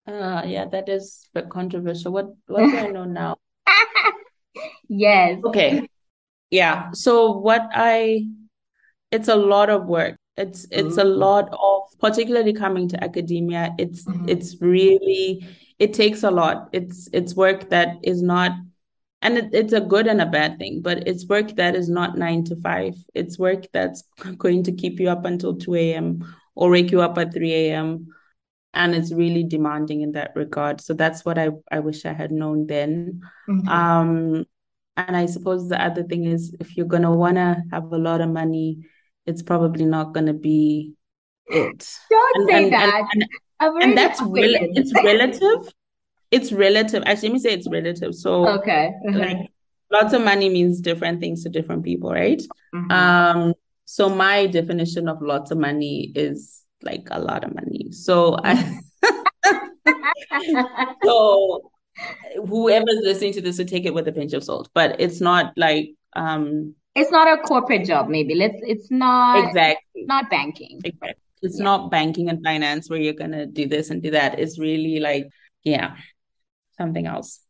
Uh, 0.06 0.44
yeah, 0.46 0.66
that 0.66 0.90
is 0.90 1.28
a 1.34 1.42
bit 1.42 1.50
controversial. 1.50 2.12
What 2.12 2.28
what 2.48 2.70
do 2.70 2.78
I 2.78 2.88
know 2.88 3.06
now? 3.06 3.38
yes. 4.90 5.40
Okay. 5.46 5.88
Yeah. 6.50 6.92
So 6.92 7.32
what 7.32 7.70
I 7.74 8.28
it's 9.12 9.28
a 9.28 9.36
lot 9.36 9.70
of 9.70 9.86
work. 9.86 10.18
It's 10.36 10.66
it's 10.72 10.98
mm-hmm. 10.98 11.00
a 11.00 11.04
lot 11.06 11.50
of 11.54 11.73
particularly 11.96 12.54
coming 12.54 12.88
to 12.90 13.04
academia. 13.04 13.74
It's 13.78 14.06
mm-hmm. 14.06 14.30
it's 14.30 14.62
really 14.62 15.48
it 15.80 15.94
takes 15.94 16.24
a 16.24 16.32
lot. 16.32 16.70
It's 16.74 17.10
it's 17.14 17.36
work 17.36 17.70
that 17.70 17.98
is 18.04 18.22
not 18.22 18.52
and 19.22 19.38
it, 19.38 19.50
it's 19.54 19.74
a 19.74 19.80
good 19.82 20.08
and 20.08 20.22
a 20.22 20.26
bad 20.26 20.60
thing, 20.60 20.82
but 20.82 21.08
it's 21.08 21.28
work 21.28 21.56
that 21.56 21.76
is 21.76 21.90
not 21.90 22.18
nine 22.18 22.44
to 22.46 22.56
five. 22.58 22.96
It's 23.14 23.40
work 23.40 23.66
that's 23.72 24.04
going 24.38 24.64
to 24.64 24.72
keep 24.72 25.00
you 25.00 25.10
up 25.10 25.26
until 25.26 25.56
2 25.56 25.76
a.m. 25.76 26.36
or 26.56 26.70
wake 26.70 26.92
you 26.92 27.02
up 27.02 27.18
at 27.18 27.34
3 27.34 27.54
a.m 27.54 28.08
and 28.74 28.96
it's 28.96 29.14
really 29.14 29.44
demanding 29.44 30.02
in 30.02 30.12
that 30.14 30.32
regard 30.36 30.82
so 30.82 30.94
that's 30.94 31.24
what 31.24 31.38
i 31.38 31.50
i 31.72 31.80
wish 31.80 32.06
i 32.06 32.14
had 32.14 32.32
known 32.32 32.66
then 32.68 33.22
mm-hmm. 33.48 33.68
um 33.68 34.46
and 34.98 35.16
i 35.16 35.26
suppose 35.26 35.70
the 35.70 35.82
other 35.82 36.04
thing 36.04 36.26
is 36.26 36.56
if 36.60 36.76
you're 36.76 36.86
going 36.86 37.04
to 37.04 37.12
want 37.12 37.36
to 37.36 37.64
have 37.72 37.92
a 37.92 37.98
lot 37.98 38.22
of 38.22 38.30
money 38.30 38.80
it's 39.26 39.42
probably 39.42 39.86
not 39.86 40.14
going 40.14 40.26
to 40.26 40.34
be 40.34 40.94
it 41.48 41.90
don't 42.10 42.42
and, 42.42 42.50
say 42.50 42.64
and, 42.64 42.74
that 42.74 43.04
and, 43.60 43.84
and 43.84 43.98
that's 43.98 44.22
rel- 44.22 44.56
it's 44.60 44.94
relative 45.04 45.74
it's 46.32 46.52
relative 46.52 47.04
actually 47.06 47.30
let 47.30 47.34
me 47.34 47.40
say 47.40 47.54
it's 47.54 47.70
relative 47.70 48.16
so 48.16 48.48
okay 48.48 48.92
uh-huh. 49.08 49.20
like 49.20 49.38
lots 49.92 50.14
of 50.14 50.24
money 50.24 50.50
means 50.50 50.80
different 50.80 51.20
things 51.20 51.44
to 51.44 51.50
different 51.50 51.84
people 51.84 52.12
right 52.12 52.42
mm-hmm. 52.74 52.92
um 52.92 53.54
so 53.86 54.10
my 54.10 54.48
definition 54.48 55.08
of 55.08 55.22
lots 55.22 55.52
of 55.52 55.58
money 55.58 56.12
is 56.16 56.64
like 56.84 57.08
a 57.12 57.20
lot 57.20 57.44
of 57.44 57.54
money. 57.54 57.92
So 57.92 58.38
I 58.44 58.80
so 61.04 61.72
whoever's 62.48 63.02
listening 63.04 63.34
to 63.34 63.42
this 63.42 63.58
will 63.58 63.66
take 63.66 63.86
it 63.86 63.94
with 63.94 64.08
a 64.08 64.12
pinch 64.12 64.34
of 64.34 64.44
salt. 64.44 64.70
But 64.74 65.00
it's 65.00 65.22
not 65.22 65.54
like 65.58 65.92
um 66.16 66.76
it's 66.96 67.12
not 67.12 67.28
a 67.28 67.42
corporate 67.42 67.86
job, 67.86 68.08
maybe. 68.08 68.36
Let's 68.36 68.58
it's 68.62 68.92
not 68.92 69.48
exactly 69.48 70.06
not 70.06 70.30
banking. 70.30 70.80
Exactly. 70.84 71.16
It's 71.44 71.60
yeah. 71.60 71.66
not 71.66 71.92
banking 71.92 72.30
and 72.30 72.44
finance 72.44 72.90
where 72.90 73.00
you're 73.00 73.14
gonna 73.14 73.46
do 73.46 73.68
this 73.68 73.90
and 73.90 74.02
do 74.02 74.12
that. 74.12 74.40
It's 74.40 74.58
really 74.58 75.00
like, 75.00 75.28
yeah, 75.64 75.96
something 76.78 77.06
else. 77.06 77.42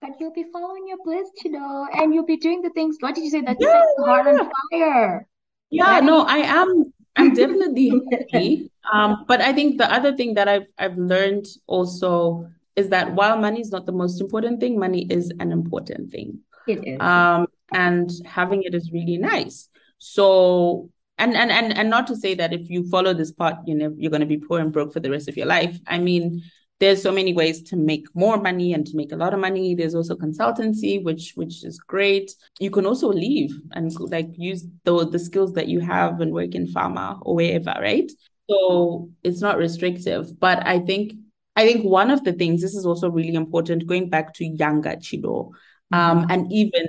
But 0.00 0.20
you'll 0.20 0.32
be 0.32 0.44
following 0.52 0.86
your 0.86 0.98
bliss, 1.04 1.28
you 1.44 1.52
know, 1.52 1.86
and 1.92 2.12
you'll 2.12 2.26
be 2.26 2.36
doing 2.36 2.60
the 2.60 2.70
things. 2.70 2.96
What 3.00 3.14
did 3.14 3.24
you 3.24 3.30
say? 3.30 3.40
That 3.40 3.56
yeah, 3.58 3.80
set 3.80 3.86
the 3.96 4.04
heart 4.04 4.26
on 4.26 4.50
fire. 4.70 5.26
Yeah, 5.70 5.90
right? 5.90 6.04
no, 6.04 6.22
I 6.22 6.38
am 6.38 6.92
I'm 7.16 7.34
definitely 7.42 8.00
happy. 8.10 8.70
Um, 8.92 9.24
but 9.26 9.40
I 9.40 9.52
think 9.52 9.78
the 9.78 9.90
other 9.92 10.16
thing 10.16 10.34
that 10.34 10.48
I've 10.48 10.66
I've 10.78 10.96
learned 10.96 11.46
also 11.66 12.48
is 12.76 12.88
that 12.88 13.14
while 13.14 13.38
money 13.38 13.60
is 13.60 13.70
not 13.70 13.86
the 13.86 13.92
most 13.92 14.20
important 14.20 14.60
thing, 14.60 14.78
money 14.78 15.06
is 15.10 15.32
an 15.40 15.52
important 15.52 16.10
thing. 16.10 16.40
It 16.66 16.86
is. 16.86 17.00
Um, 17.00 17.46
and 17.72 18.10
having 18.24 18.62
it 18.62 18.74
is 18.74 18.92
really 18.92 19.18
nice. 19.18 19.68
So 19.98 20.90
and 21.22 21.36
and 21.36 21.50
and 21.50 21.76
and 21.78 21.88
not 21.88 22.06
to 22.08 22.16
say 22.16 22.34
that 22.34 22.52
if 22.52 22.68
you 22.68 22.88
follow 22.88 23.14
this 23.14 23.32
path, 23.32 23.58
you 23.66 23.74
know, 23.74 23.94
you're 23.96 24.10
going 24.10 24.20
to 24.20 24.26
be 24.26 24.38
poor 24.38 24.60
and 24.60 24.72
broke 24.72 24.92
for 24.92 25.00
the 25.00 25.10
rest 25.10 25.28
of 25.28 25.36
your 25.36 25.46
life. 25.46 25.78
I 25.86 25.98
mean, 25.98 26.42
there's 26.82 27.00
so 27.00 27.12
many 27.12 27.32
ways 27.32 27.62
to 27.62 27.76
make 27.76 28.08
more 28.12 28.38
money 28.38 28.72
and 28.72 28.84
to 28.88 28.96
make 28.96 29.12
a 29.12 29.16
lot 29.16 29.32
of 29.32 29.38
money 29.38 29.72
there's 29.76 29.94
also 29.94 30.16
consultancy 30.16 31.00
which 31.04 31.32
which 31.36 31.62
is 31.62 31.78
great 31.78 32.34
you 32.58 32.72
can 32.72 32.84
also 32.84 33.06
leave 33.06 33.52
and 33.70 33.94
like 34.10 34.26
use 34.36 34.66
the 34.82 35.08
the 35.08 35.18
skills 35.18 35.52
that 35.52 35.68
you 35.68 35.78
have 35.78 36.20
and 36.20 36.32
work 36.32 36.56
in 36.56 36.66
pharma 36.66 37.20
or 37.22 37.36
wherever 37.36 37.72
right 37.80 38.10
so 38.50 39.08
it's 39.22 39.40
not 39.40 39.58
restrictive 39.58 40.40
but 40.40 40.66
i 40.66 40.80
think 40.80 41.12
i 41.54 41.64
think 41.64 41.84
one 41.84 42.10
of 42.10 42.24
the 42.24 42.32
things 42.32 42.60
this 42.60 42.74
is 42.74 42.84
also 42.84 43.08
really 43.08 43.34
important 43.34 43.86
going 43.86 44.10
back 44.10 44.34
to 44.34 44.44
younger 44.44 44.96
chido 44.96 45.50
um, 45.92 46.22
mm-hmm. 46.22 46.30
and 46.32 46.52
even 46.52 46.88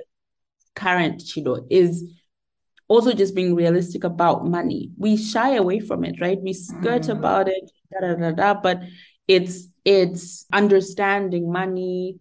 current 0.73 1.19
chido 1.21 1.67
is 1.69 2.03
also 2.93 3.13
just 3.13 3.35
being 3.35 3.55
realistic 3.55 4.03
about 4.03 4.45
money 4.45 4.91
we 4.97 5.17
shy 5.17 5.55
away 5.55 5.79
from 5.79 6.03
it 6.03 6.15
right 6.21 6.41
we 6.41 6.53
skirt 6.53 7.03
mm-hmm. 7.03 7.17
about 7.17 7.47
it 7.47 7.71
da, 7.91 8.07
da, 8.07 8.13
da, 8.15 8.31
da, 8.31 8.53
but 8.53 8.81
it's 9.27 9.67
it's 9.85 10.45
understanding 10.53 11.51
money, 11.51 12.17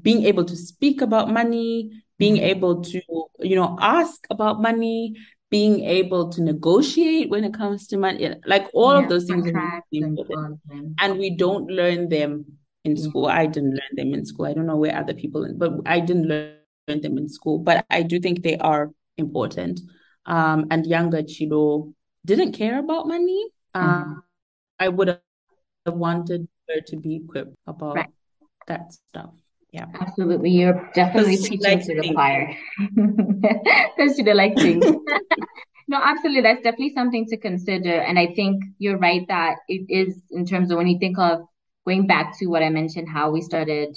being 0.00 0.24
able 0.24 0.44
to 0.44 0.56
speak 0.56 1.00
about 1.00 1.30
money, 1.30 1.90
being 2.18 2.36
mm-hmm. 2.36 2.44
able 2.56 2.82
to, 2.82 3.00
you 3.40 3.56
know, 3.56 3.76
ask 3.80 4.24
about 4.30 4.62
money, 4.62 5.14
being 5.50 5.84
able 5.84 6.30
to 6.30 6.42
negotiate 6.42 7.28
when 7.28 7.44
it 7.44 7.54
comes 7.54 7.86
to 7.88 7.96
money. 7.96 8.34
Like 8.46 8.68
all 8.72 8.94
yeah, 8.94 9.02
of 9.02 9.08
those 9.08 9.26
things 9.26 9.46
are 9.46 9.82
important. 9.90 10.60
And 11.00 11.18
we 11.18 11.36
don't 11.36 11.66
learn 11.66 12.08
them 12.08 12.46
in 12.84 12.96
school. 12.96 13.26
I 13.26 13.46
didn't 13.46 13.70
learn 13.72 13.94
them 13.94 14.14
in 14.14 14.24
school. 14.24 14.46
I 14.46 14.54
don't 14.54 14.66
know 14.66 14.76
where 14.76 14.96
other 14.96 15.14
people, 15.14 15.46
but 15.56 15.72
I 15.84 16.00
didn't 16.00 16.28
learn 16.28 16.56
them 16.88 17.18
in 17.18 17.28
school. 17.28 17.58
But 17.58 17.84
I 17.90 18.02
do 18.02 18.18
think 18.18 18.42
they 18.42 18.56
are 18.56 18.90
important. 19.18 19.80
Um, 20.26 20.66
and 20.70 20.86
younger 20.86 21.22
Chido 21.22 21.92
didn't 22.24 22.52
care 22.52 22.78
about 22.78 23.08
money. 23.08 23.44
Um, 23.74 23.84
mm-hmm. 23.84 24.18
I 24.78 24.88
would 24.88 25.08
have 25.08 25.20
wanted 25.86 26.48
her 26.68 26.80
to 26.88 26.96
be 26.96 27.16
equipped 27.16 27.56
about 27.66 27.96
right. 27.96 28.10
that 28.66 28.92
stuff. 28.92 29.32
Yeah. 29.72 29.86
Absolutely. 30.00 30.50
You're 30.50 30.90
definitely 30.94 31.38
preaching 31.38 31.80
to 31.80 32.00
the 32.00 32.12
choir. 32.12 32.54
Because 32.94 34.16
she 34.16 34.22
like 34.22 34.54
things. 34.56 34.84
no, 35.88 35.98
absolutely. 36.02 36.42
That's 36.42 36.62
definitely 36.62 36.92
something 36.94 37.26
to 37.26 37.38
consider. 37.38 37.94
And 37.94 38.18
I 38.18 38.34
think 38.34 38.62
you're 38.78 38.98
right 38.98 39.26
that 39.28 39.56
it 39.68 39.86
is 39.88 40.20
in 40.30 40.44
terms 40.44 40.70
of 40.70 40.76
when 40.76 40.88
you 40.88 40.98
think 40.98 41.18
of 41.18 41.40
going 41.86 42.06
back 42.06 42.38
to 42.38 42.46
what 42.46 42.62
I 42.62 42.68
mentioned, 42.68 43.08
how 43.08 43.30
we 43.30 43.40
started 43.40 43.96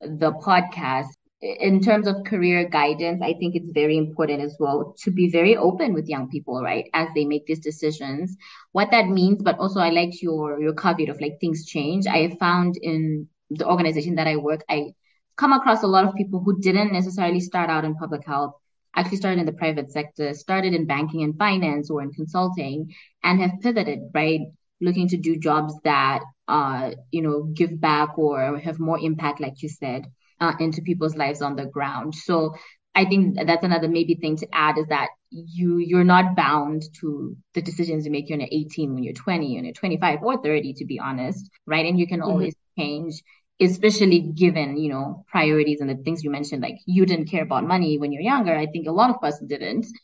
the 0.00 0.32
podcast, 0.32 1.08
in 1.42 1.80
terms 1.82 2.06
of 2.06 2.24
career 2.24 2.66
guidance, 2.68 3.20
I 3.22 3.34
think 3.34 3.54
it's 3.54 3.70
very 3.70 3.96
important 3.98 4.40
as 4.40 4.56
well 4.58 4.94
to 5.00 5.10
be 5.10 5.28
very 5.28 5.56
open 5.56 5.92
with 5.92 6.08
young 6.08 6.28
people, 6.30 6.62
right, 6.62 6.88
as 6.94 7.08
they 7.14 7.24
make 7.26 7.46
these 7.46 7.60
decisions. 7.60 8.36
What 8.72 8.90
that 8.90 9.08
means, 9.08 9.42
but 9.42 9.58
also 9.58 9.80
I 9.80 9.90
liked 9.90 10.22
your 10.22 10.60
your 10.60 10.74
caveat 10.74 11.10
of 11.10 11.20
like 11.20 11.38
things 11.40 11.66
change. 11.66 12.06
I 12.06 12.36
found 12.40 12.76
in 12.80 13.28
the 13.50 13.68
organization 13.68 14.14
that 14.16 14.26
I 14.26 14.36
work, 14.36 14.64
I 14.68 14.94
come 15.36 15.52
across 15.52 15.82
a 15.82 15.86
lot 15.86 16.04
of 16.06 16.14
people 16.14 16.40
who 16.40 16.58
didn't 16.58 16.92
necessarily 16.92 17.40
start 17.40 17.68
out 17.68 17.84
in 17.84 17.94
public 17.94 18.26
health, 18.26 18.54
actually 18.94 19.18
started 19.18 19.40
in 19.40 19.46
the 19.46 19.52
private 19.52 19.92
sector, 19.92 20.32
started 20.32 20.72
in 20.72 20.86
banking 20.86 21.22
and 21.22 21.36
finance 21.36 21.90
or 21.90 22.00
in 22.02 22.12
consulting, 22.12 22.94
and 23.22 23.40
have 23.40 23.60
pivoted, 23.60 24.00
right, 24.14 24.40
looking 24.80 25.08
to 25.08 25.18
do 25.18 25.36
jobs 25.36 25.74
that 25.84 26.22
uh, 26.48 26.92
you 27.10 27.20
know, 27.22 27.42
give 27.42 27.78
back 27.78 28.18
or 28.18 28.58
have 28.58 28.78
more 28.78 28.98
impact, 28.98 29.40
like 29.40 29.62
you 29.62 29.68
said 29.68 30.06
uh, 30.40 30.52
into 30.60 30.82
people's 30.82 31.16
lives 31.16 31.42
on 31.42 31.56
the 31.56 31.66
ground. 31.66 32.14
So 32.14 32.54
I 32.94 33.04
think 33.04 33.36
that's 33.46 33.64
another 33.64 33.88
maybe 33.88 34.14
thing 34.14 34.36
to 34.38 34.48
add 34.52 34.78
is 34.78 34.86
that 34.88 35.08
you 35.30 35.76
you're 35.76 36.04
not 36.04 36.34
bound 36.34 36.82
to 37.00 37.36
the 37.52 37.60
decisions 37.60 38.06
you 38.06 38.10
make 38.10 38.30
when 38.30 38.40
you're 38.40 38.48
18, 38.50 38.94
when 38.94 39.02
you're 39.02 39.12
20, 39.12 39.54
when 39.54 39.64
you're 39.64 39.74
25 39.74 40.22
or 40.22 40.42
30, 40.42 40.72
to 40.74 40.84
be 40.86 40.98
honest, 40.98 41.50
right? 41.66 41.84
And 41.84 41.98
you 41.98 42.06
can 42.06 42.20
mm-hmm. 42.20 42.30
always 42.30 42.54
change, 42.78 43.22
especially 43.60 44.20
given 44.20 44.78
you 44.78 44.90
know 44.90 45.24
priorities 45.30 45.80
and 45.80 45.90
the 45.90 45.96
things 45.96 46.24
you 46.24 46.30
mentioned. 46.30 46.62
Like 46.62 46.78
you 46.86 47.04
didn't 47.04 47.30
care 47.30 47.42
about 47.42 47.64
money 47.64 47.98
when 47.98 48.12
you're 48.12 48.22
younger. 48.22 48.56
I 48.56 48.66
think 48.66 48.86
a 48.86 48.92
lot 48.92 49.10
of 49.10 49.22
us 49.22 49.38
didn't. 49.40 49.86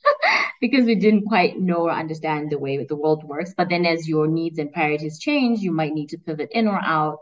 because 0.62 0.84
we 0.84 0.94
didn't 0.94 1.26
quite 1.26 1.58
know 1.58 1.82
or 1.88 1.92
understand 1.92 2.48
the 2.48 2.58
way 2.58 2.82
the 2.84 2.94
world 2.94 3.24
works. 3.24 3.52
But 3.56 3.68
then 3.68 3.84
as 3.84 4.08
your 4.08 4.28
needs 4.28 4.60
and 4.60 4.72
priorities 4.72 5.18
change, 5.18 5.58
you 5.58 5.72
might 5.72 5.92
need 5.92 6.10
to 6.10 6.18
pivot 6.18 6.50
in 6.52 6.68
or 6.68 6.80
out 6.80 7.18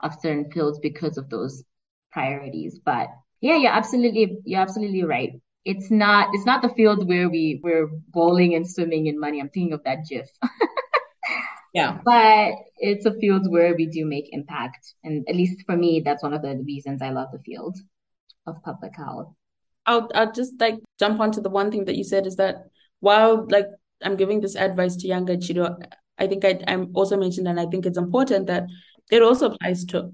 of 0.00 0.14
certain 0.22 0.50
fields 0.50 0.78
because 0.78 1.18
of 1.18 1.28
those 1.28 1.62
priorities. 2.12 2.78
But 2.78 3.08
yeah, 3.40 3.56
you're 3.56 3.72
absolutely 3.72 4.38
you're 4.44 4.60
absolutely 4.60 5.04
right. 5.04 5.40
It's 5.64 5.90
not 5.90 6.28
it's 6.32 6.46
not 6.46 6.62
the 6.62 6.70
field 6.70 7.06
where 7.08 7.28
we 7.28 7.60
we're 7.62 7.88
bowling 8.08 8.54
and 8.54 8.68
swimming 8.68 9.06
in 9.06 9.20
money. 9.20 9.40
I'm 9.40 9.50
thinking 9.50 9.72
of 9.72 9.84
that 9.84 10.06
GIF. 10.08 10.28
yeah. 11.74 11.98
But 12.04 12.54
it's 12.78 13.06
a 13.06 13.14
field 13.14 13.50
where 13.50 13.74
we 13.74 13.86
do 13.86 14.04
make 14.04 14.32
impact. 14.32 14.94
And 15.04 15.28
at 15.28 15.36
least 15.36 15.62
for 15.66 15.76
me, 15.76 16.00
that's 16.00 16.22
one 16.22 16.34
of 16.34 16.42
the 16.42 16.56
reasons 16.64 17.02
I 17.02 17.10
love 17.10 17.28
the 17.32 17.38
field 17.40 17.76
of 18.46 18.62
public 18.62 18.96
health. 18.96 19.32
I'll 19.86 20.10
I'll 20.14 20.32
just 20.32 20.60
like 20.60 20.76
jump 20.98 21.20
onto 21.20 21.40
the 21.40 21.50
one 21.50 21.70
thing 21.70 21.86
that 21.86 21.96
you 21.96 22.04
said 22.04 22.26
is 22.26 22.36
that 22.36 22.66
while 23.00 23.46
like 23.48 23.66
I'm 24.02 24.16
giving 24.16 24.40
this 24.40 24.56
advice 24.56 24.96
to 24.96 25.08
younger 25.08 25.36
Chido, 25.36 25.80
I 26.18 26.26
think 26.26 26.44
I 26.44 26.60
I'm 26.66 26.90
also 26.94 27.16
mentioned 27.16 27.48
and 27.48 27.58
I 27.58 27.66
think 27.66 27.86
it's 27.86 27.98
important 27.98 28.46
that 28.46 28.66
it 29.10 29.22
also 29.22 29.50
applies 29.50 29.84
to 29.86 30.12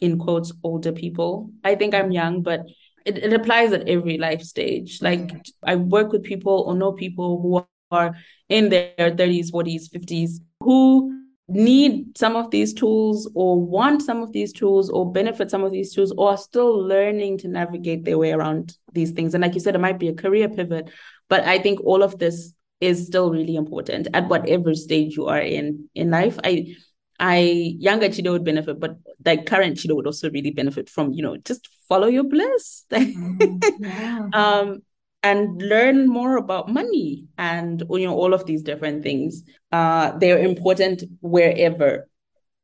in 0.00 0.18
quotes 0.18 0.52
older 0.62 0.92
people. 0.92 1.50
I 1.64 1.74
think 1.74 1.94
I'm 1.94 2.10
young, 2.10 2.42
but 2.42 2.60
it, 3.04 3.18
it 3.18 3.32
applies 3.32 3.72
at 3.72 3.88
every 3.88 4.18
life 4.18 4.42
stage. 4.42 5.00
Like. 5.02 5.30
I 5.62 5.76
work 5.76 6.12
with 6.12 6.22
people 6.22 6.64
or 6.66 6.74
know 6.74 6.92
people 6.92 7.40
who 7.40 7.66
are 7.90 8.16
in 8.48 8.68
their 8.68 8.92
30s, 8.98 9.50
40s, 9.50 9.90
50s 9.94 10.40
who 10.60 11.16
need 11.48 12.16
some 12.16 12.36
of 12.36 12.50
these 12.50 12.72
tools 12.72 13.30
or 13.34 13.60
want 13.60 14.02
some 14.02 14.22
of 14.22 14.32
these 14.32 14.52
tools 14.52 14.88
or 14.88 15.10
benefit 15.10 15.50
some 15.50 15.64
of 15.64 15.72
these 15.72 15.92
tools 15.92 16.12
or 16.16 16.30
are 16.30 16.36
still 16.36 16.78
learning 16.78 17.38
to 17.38 17.48
navigate 17.48 18.04
their 18.04 18.18
way 18.18 18.30
around 18.32 18.76
these 18.92 19.10
things. 19.10 19.34
And 19.34 19.42
like 19.42 19.54
you 19.54 19.60
said, 19.60 19.74
it 19.74 19.80
might 19.80 19.98
be 19.98 20.08
a 20.08 20.14
career 20.14 20.48
pivot, 20.48 20.90
but 21.28 21.44
I 21.44 21.58
think 21.58 21.80
all 21.84 22.02
of 22.02 22.18
this 22.18 22.54
is 22.80 23.06
still 23.06 23.30
really 23.30 23.56
important 23.56 24.08
at 24.14 24.28
whatever 24.28 24.74
stage 24.74 25.16
you 25.16 25.26
are 25.26 25.40
in 25.40 25.88
in 25.94 26.10
life. 26.10 26.38
I 26.44 26.74
I 27.20 27.76
younger 27.78 28.08
Chido 28.08 28.32
would 28.32 28.44
benefit, 28.44 28.80
but 28.80 28.96
like 29.24 29.44
current 29.44 29.76
Chido 29.76 29.94
would 29.94 30.06
also 30.06 30.30
really 30.30 30.50
benefit 30.50 30.88
from, 30.88 31.12
you 31.12 31.22
know, 31.22 31.36
just 31.36 31.68
follow 31.86 32.06
your 32.06 32.24
bliss. 32.24 32.86
Mm, 32.90 33.62
yeah. 33.78 34.28
um, 34.32 34.82
and 35.22 35.60
learn 35.60 36.08
more 36.08 36.38
about 36.38 36.70
money 36.70 37.26
and 37.36 37.82
you 37.90 38.06
know 38.06 38.16
all 38.16 38.32
of 38.32 38.46
these 38.46 38.62
different 38.62 39.02
things. 39.02 39.44
Uh, 39.70 40.16
they're 40.18 40.38
important 40.38 41.02
wherever 41.20 42.08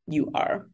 you 0.06 0.30
are. 0.34 0.66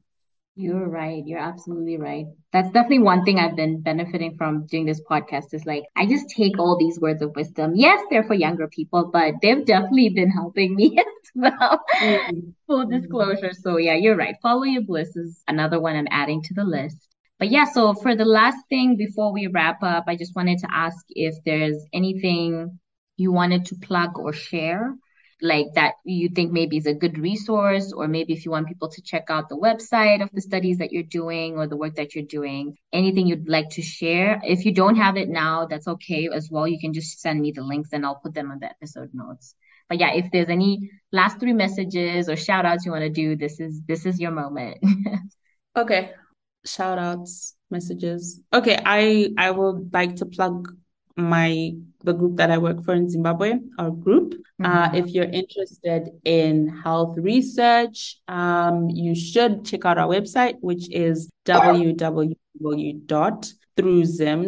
You're 0.55 0.87
right. 0.87 1.23
You're 1.27 1.39
absolutely 1.39 1.97
right. 1.97 2.27
That's 2.53 2.71
definitely 2.71 2.99
one 2.99 3.25
thing 3.25 3.39
I've 3.39 3.57
been 3.57 3.81
benefiting 3.81 4.37
from 4.37 4.67
doing 4.67 4.85
this 4.85 5.01
podcast 5.01 5.55
is 5.55 5.65
like, 5.65 5.85
I 5.97 6.05
just 6.05 6.29
take 6.29 6.59
all 6.59 6.77
these 6.77 7.01
words 7.01 7.23
of 7.23 7.35
wisdom. 7.35 7.73
Yes, 7.75 8.05
they're 8.11 8.25
for 8.25 8.35
younger 8.35 8.69
people, 8.69 9.09
but 9.11 9.35
they've 9.41 9.65
definitely 9.65 10.11
been 10.11 10.31
helping 10.31 10.77
me 10.77 10.99
as 10.99 11.31
well. 11.35 11.81
Mm-hmm. 12.03 12.51
Full 12.67 12.87
disclosure. 12.87 13.53
So 13.55 13.79
yeah, 13.79 13.95
you're 13.95 14.17
right. 14.17 14.37
Follow 14.43 14.65
your 14.65 14.83
bliss 14.83 15.17
is 15.17 15.43
another 15.49 15.81
one 15.81 15.97
I'm 15.97 16.09
adding 16.11 16.43
to 16.43 16.55
the 16.55 16.65
list. 16.65 17.09
But 17.39 17.51
yeah, 17.51 17.65
so 17.65 17.95
for 17.95 18.15
the 18.15 18.27
last 18.27 18.59
thing 18.69 18.97
before 18.97 19.33
we 19.33 19.47
wrap 19.47 19.83
up, 19.83 20.05
I 20.07 20.17
just 20.17 20.37
wanted 20.37 20.59
to 20.59 20.69
ask 20.71 21.05
if 21.09 21.35
there's 21.47 21.83
anything 21.95 22.79
you 23.17 23.33
wanted 23.33 23.65
to 23.67 23.77
plug 23.77 24.19
or 24.19 24.35
share 24.35 24.95
like 25.43 25.67
that 25.75 25.95
you 26.05 26.29
think 26.29 26.53
maybe 26.53 26.77
is 26.77 26.87
a 26.87 26.95
good 26.95 27.19
resource 27.19 27.93
or 27.93 28.07
maybe 28.07 28.33
if 28.33 28.45
you 28.45 28.51
want 28.53 28.69
people 28.69 28.89
to 28.89 29.03
check 29.03 29.25
out 29.29 29.49
the 29.49 29.57
website 29.57 30.23
of 30.23 30.31
the 30.33 30.41
studies 30.41 30.79
that 30.79 30.93
you're 30.93 31.03
doing 31.03 31.57
or 31.57 31.67
the 31.67 31.77
work 31.77 31.97
that 31.97 32.15
you're 32.15 32.25
doing 32.25 32.77
anything 32.93 33.27
you'd 33.27 33.49
like 33.49 33.69
to 33.71 33.83
share. 33.83 34.41
If 34.45 34.65
you 34.65 34.73
don't 34.73 34.97
have 34.97 35.17
it 35.17 35.29
now 35.29 35.67
that's 35.67 35.89
okay 35.89 36.29
as 36.33 36.49
well. 36.51 36.69
You 36.69 36.79
can 36.79 36.93
just 36.93 37.21
send 37.21 37.41
me 37.41 37.51
the 37.51 37.63
links 37.63 37.91
and 37.93 38.07
i'll 38.07 38.21
put 38.23 38.35
them 38.35 38.51
on 38.53 38.61
the 38.61 38.71
episode 38.71 39.11
notes. 39.13 39.55
But 39.89 39.99
yeah 39.99 40.13
if 40.15 40.31
there's 40.33 40.49
any 40.49 40.91
last 41.11 41.41
three 41.41 41.53
messages 41.53 42.29
or 42.29 42.37
shout 42.37 42.65
outs 42.65 42.87
you 42.87 42.93
want 42.93 43.03
to 43.03 43.11
do 43.11 43.37
this 43.37 43.59
is 43.59 43.83
this 43.87 44.07
is 44.07 44.21
your 44.21 44.31
moment. 44.31 44.79
Okay. 45.75 46.11
Shout 46.67 46.99
outs 46.99 47.57
messages. 47.71 48.41
Okay 48.53 48.79
i 48.85 49.31
i 49.39 49.51
would 49.51 49.91
like 49.93 50.17
to 50.17 50.27
plug 50.27 50.69
my 51.17 51.73
the 52.05 52.13
group 52.13 52.37
that 52.37 52.51
I 52.51 52.59
work 52.59 52.85
for 52.85 52.95
in 52.95 53.09
Zimbabwe, 53.09 53.61
our 53.79 53.91
group. 53.91 54.35
Uh, 54.63 54.69
mm-hmm. 54.69 54.95
Uh, 54.95 54.99
if 54.99 55.09
you're 55.09 55.25
interested 55.25 56.11
in 56.25 56.69
health 56.69 57.17
research, 57.17 58.19
um, 58.29 58.89
you 58.91 59.15
should 59.15 59.65
check 59.65 59.85
out 59.85 59.99
our 59.99 60.09
website, 60.09 60.57
which 60.61 60.91
is 60.91 61.31
www.thruzim, 61.47 62.11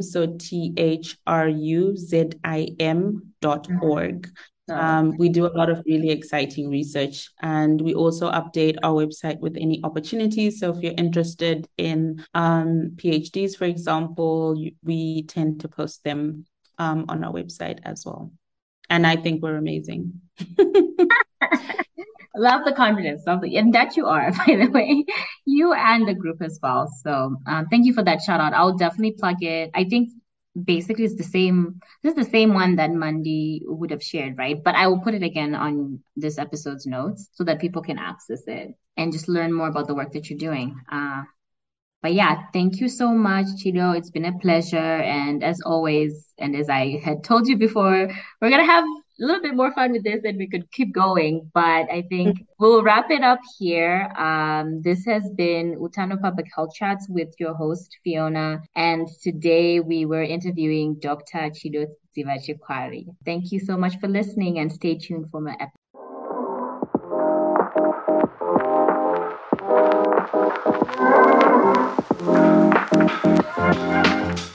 so 0.02 0.36
T 0.38 0.72
H 0.76 1.16
R 1.26 1.48
U 1.48 1.96
Z 1.96 2.30
I 2.42 2.68
M 2.80 3.32
dot 3.40 3.68
org. 3.80 4.28
Um, 4.70 5.16
we 5.18 5.28
do 5.28 5.46
a 5.46 5.52
lot 5.52 5.68
of 5.68 5.82
really 5.86 6.10
exciting 6.10 6.70
research 6.70 7.28
and 7.42 7.78
we 7.80 7.92
also 7.92 8.30
update 8.30 8.76
our 8.82 9.04
website 9.04 9.38
with 9.40 9.58
any 9.58 9.80
opportunities. 9.84 10.58
So 10.58 10.70
if 10.70 10.82
you're 10.82 10.94
interested 10.96 11.68
in 11.76 12.24
um, 12.32 12.92
PhDs, 12.96 13.56
for 13.56 13.66
example, 13.66 14.56
we 14.82 15.24
tend 15.24 15.60
to 15.60 15.68
post 15.68 16.02
them 16.04 16.46
um, 16.78 17.06
on 17.08 17.24
our 17.24 17.32
website 17.32 17.80
as 17.84 18.04
well. 18.04 18.32
And 18.90 19.06
I 19.06 19.16
think 19.16 19.42
we're 19.42 19.56
amazing. 19.56 20.20
Love 22.36 22.64
the 22.64 22.72
confidence, 22.72 23.22
love 23.28 23.42
the, 23.42 23.56
and 23.56 23.74
that 23.74 23.96
you 23.96 24.06
are, 24.06 24.32
by 24.46 24.56
the 24.56 24.68
way, 24.68 25.04
you 25.46 25.72
and 25.72 26.08
the 26.08 26.14
group 26.14 26.42
as 26.42 26.58
well. 26.60 26.88
So 27.02 27.36
um, 27.46 27.66
thank 27.70 27.86
you 27.86 27.94
for 27.94 28.02
that 28.02 28.22
shout 28.22 28.40
out. 28.40 28.54
I'll 28.54 28.76
definitely 28.76 29.12
plug 29.12 29.40
it. 29.40 29.70
I 29.72 29.84
think 29.84 30.10
basically 30.60 31.04
it's 31.04 31.16
the 31.16 31.22
same. 31.22 31.80
This 32.02 32.14
is 32.16 32.26
the 32.26 32.30
same 32.30 32.52
one 32.52 32.76
that 32.76 32.90
Mandy 32.90 33.62
would 33.64 33.92
have 33.92 34.02
shared, 34.02 34.36
right? 34.36 34.62
But 34.62 34.74
I 34.74 34.88
will 34.88 35.00
put 35.00 35.14
it 35.14 35.22
again 35.22 35.54
on 35.54 36.00
this 36.16 36.38
episode's 36.38 36.86
notes 36.86 37.28
so 37.34 37.44
that 37.44 37.60
people 37.60 37.82
can 37.82 37.98
access 37.98 38.42
it 38.48 38.74
and 38.96 39.12
just 39.12 39.28
learn 39.28 39.52
more 39.52 39.68
about 39.68 39.86
the 39.86 39.94
work 39.94 40.12
that 40.12 40.28
you're 40.28 40.38
doing. 40.38 40.80
Uh, 40.90 41.22
but 42.04 42.12
yeah, 42.12 42.42
thank 42.52 42.80
you 42.80 42.88
so 42.90 43.14
much, 43.14 43.46
Chido. 43.56 43.96
It's 43.96 44.10
been 44.10 44.26
a 44.26 44.38
pleasure. 44.38 44.76
And 44.76 45.42
as 45.42 45.62
always, 45.64 46.34
and 46.36 46.54
as 46.54 46.68
I 46.68 47.00
had 47.02 47.24
told 47.24 47.48
you 47.48 47.56
before, 47.56 48.10
we're 48.42 48.50
gonna 48.50 48.66
have 48.66 48.84
a 48.84 49.24
little 49.24 49.40
bit 49.40 49.54
more 49.54 49.72
fun 49.72 49.92
with 49.92 50.04
this 50.04 50.22
and 50.22 50.36
we 50.36 50.46
could 50.46 50.70
keep 50.70 50.92
going. 50.92 51.50
But 51.54 51.90
I 51.90 52.04
think 52.10 52.36
mm-hmm. 52.36 52.44
we'll 52.58 52.82
wrap 52.82 53.10
it 53.10 53.22
up 53.22 53.40
here. 53.58 54.12
Um, 54.18 54.82
this 54.82 55.06
has 55.06 55.30
been 55.30 55.76
Utano 55.76 56.20
Public 56.20 56.46
Health 56.54 56.74
Chats 56.74 57.06
with 57.08 57.32
your 57.38 57.54
host, 57.54 57.96
Fiona. 58.04 58.60
And 58.76 59.08
today 59.22 59.80
we 59.80 60.04
were 60.04 60.24
interviewing 60.24 60.96
Dr. 60.96 61.48
Chido 61.56 61.86
Dziva 62.14 62.36
Chikwari. 62.36 63.06
Thank 63.24 63.50
you 63.50 63.60
so 63.60 63.78
much 63.78 63.98
for 63.98 64.08
listening 64.08 64.58
and 64.58 64.70
stay 64.70 64.98
tuned 64.98 65.30
for 65.30 65.40
more 65.40 65.54
episodes. 65.54 65.83
Thank 70.34 70.64
you. 74.38 74.53